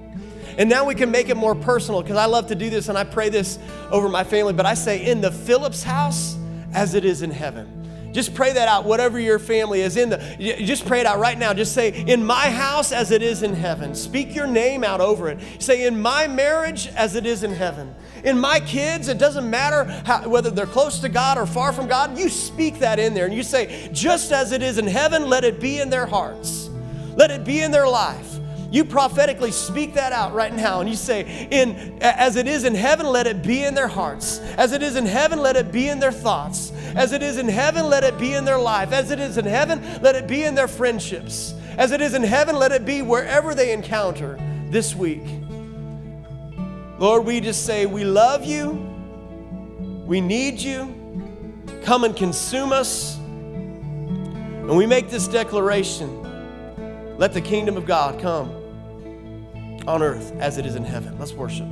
And 0.56 0.68
now 0.68 0.84
we 0.84 0.94
can 0.94 1.10
make 1.10 1.28
it 1.28 1.36
more 1.36 1.54
personal 1.54 2.02
because 2.02 2.16
I 2.16 2.24
love 2.24 2.48
to 2.48 2.54
do 2.54 2.70
this 2.70 2.88
and 2.88 2.98
I 2.98 3.04
pray 3.04 3.28
this 3.28 3.58
over 3.90 4.08
my 4.08 4.24
family, 4.24 4.52
but 4.52 4.66
I 4.66 4.74
say, 4.74 5.06
in 5.06 5.20
the 5.20 5.30
Phillips 5.30 5.82
house 5.82 6.36
as 6.74 6.94
it 6.94 7.04
is 7.04 7.22
in 7.22 7.30
heaven. 7.30 7.77
Just 8.12 8.34
pray 8.34 8.52
that 8.52 8.68
out, 8.68 8.84
whatever 8.84 9.18
your 9.18 9.38
family 9.38 9.80
is 9.80 9.96
in 9.96 10.10
the. 10.10 10.18
Just 10.38 10.86
pray 10.86 11.00
it 11.00 11.06
out 11.06 11.18
right 11.18 11.38
now. 11.38 11.52
Just 11.52 11.74
say, 11.74 11.90
in 11.90 12.24
my 12.24 12.50
house 12.50 12.92
as 12.92 13.10
it 13.10 13.22
is 13.22 13.42
in 13.42 13.54
heaven. 13.54 13.94
Speak 13.94 14.34
your 14.34 14.46
name 14.46 14.82
out 14.82 15.00
over 15.00 15.28
it. 15.28 15.38
Say, 15.58 15.86
in 15.86 16.00
my 16.00 16.26
marriage 16.26 16.88
as 16.88 17.14
it 17.14 17.26
is 17.26 17.42
in 17.42 17.52
heaven. 17.52 17.94
In 18.24 18.38
my 18.38 18.60
kids, 18.60 19.08
it 19.08 19.18
doesn't 19.18 19.48
matter 19.48 19.84
how, 20.04 20.28
whether 20.28 20.50
they're 20.50 20.66
close 20.66 20.98
to 21.00 21.08
God 21.08 21.38
or 21.38 21.46
far 21.46 21.72
from 21.72 21.86
God, 21.86 22.18
you 22.18 22.28
speak 22.28 22.78
that 22.80 22.98
in 22.98 23.14
there 23.14 23.26
and 23.26 23.34
you 23.34 23.42
say, 23.42 23.88
just 23.92 24.32
as 24.32 24.52
it 24.52 24.62
is 24.62 24.78
in 24.78 24.86
heaven, 24.86 25.28
let 25.28 25.44
it 25.44 25.60
be 25.60 25.80
in 25.80 25.90
their 25.90 26.06
hearts, 26.06 26.68
let 27.14 27.30
it 27.30 27.44
be 27.44 27.60
in 27.60 27.70
their 27.70 27.86
life. 27.86 28.37
You 28.70 28.84
prophetically 28.84 29.50
speak 29.50 29.94
that 29.94 30.12
out 30.12 30.34
right 30.34 30.54
now 30.54 30.80
and 30.80 30.90
you 30.90 30.96
say, 30.96 31.48
in, 31.50 31.98
as 32.02 32.36
it 32.36 32.46
is 32.46 32.64
in 32.64 32.74
heaven, 32.74 33.06
let 33.06 33.26
it 33.26 33.42
be 33.42 33.64
in 33.64 33.74
their 33.74 33.88
hearts. 33.88 34.40
As 34.58 34.72
it 34.72 34.82
is 34.82 34.96
in 34.96 35.06
heaven, 35.06 35.40
let 35.40 35.56
it 35.56 35.72
be 35.72 35.88
in 35.88 36.00
their 36.00 36.12
thoughts. 36.12 36.70
As 36.94 37.12
it 37.12 37.22
is 37.22 37.38
in 37.38 37.48
heaven, 37.48 37.88
let 37.88 38.04
it 38.04 38.18
be 38.18 38.34
in 38.34 38.44
their 38.44 38.58
life. 38.58 38.92
As 38.92 39.10
it 39.10 39.20
is 39.20 39.38
in 39.38 39.46
heaven, 39.46 39.82
let 40.02 40.16
it 40.16 40.26
be 40.26 40.44
in 40.44 40.54
their 40.54 40.68
friendships. 40.68 41.54
As 41.78 41.92
it 41.92 42.02
is 42.02 42.12
in 42.12 42.22
heaven, 42.22 42.56
let 42.56 42.72
it 42.72 42.84
be 42.84 43.00
wherever 43.00 43.54
they 43.54 43.72
encounter 43.72 44.38
this 44.68 44.94
week. 44.94 45.24
Lord, 46.98 47.24
we 47.24 47.40
just 47.40 47.64
say, 47.64 47.86
we 47.86 48.04
love 48.04 48.44
you. 48.44 48.72
We 50.04 50.20
need 50.20 50.58
you. 50.58 50.94
Come 51.84 52.04
and 52.04 52.14
consume 52.14 52.72
us. 52.72 53.16
And 53.16 54.76
we 54.76 54.84
make 54.84 55.08
this 55.08 55.26
declaration 55.26 57.16
let 57.16 57.32
the 57.32 57.40
kingdom 57.40 57.76
of 57.76 57.86
God 57.86 58.20
come 58.20 58.57
on 59.88 60.02
earth 60.02 60.32
as 60.38 60.58
it 60.58 60.66
is 60.66 60.76
in 60.76 60.84
heaven. 60.84 61.18
Let's 61.18 61.32
worship. 61.32 61.66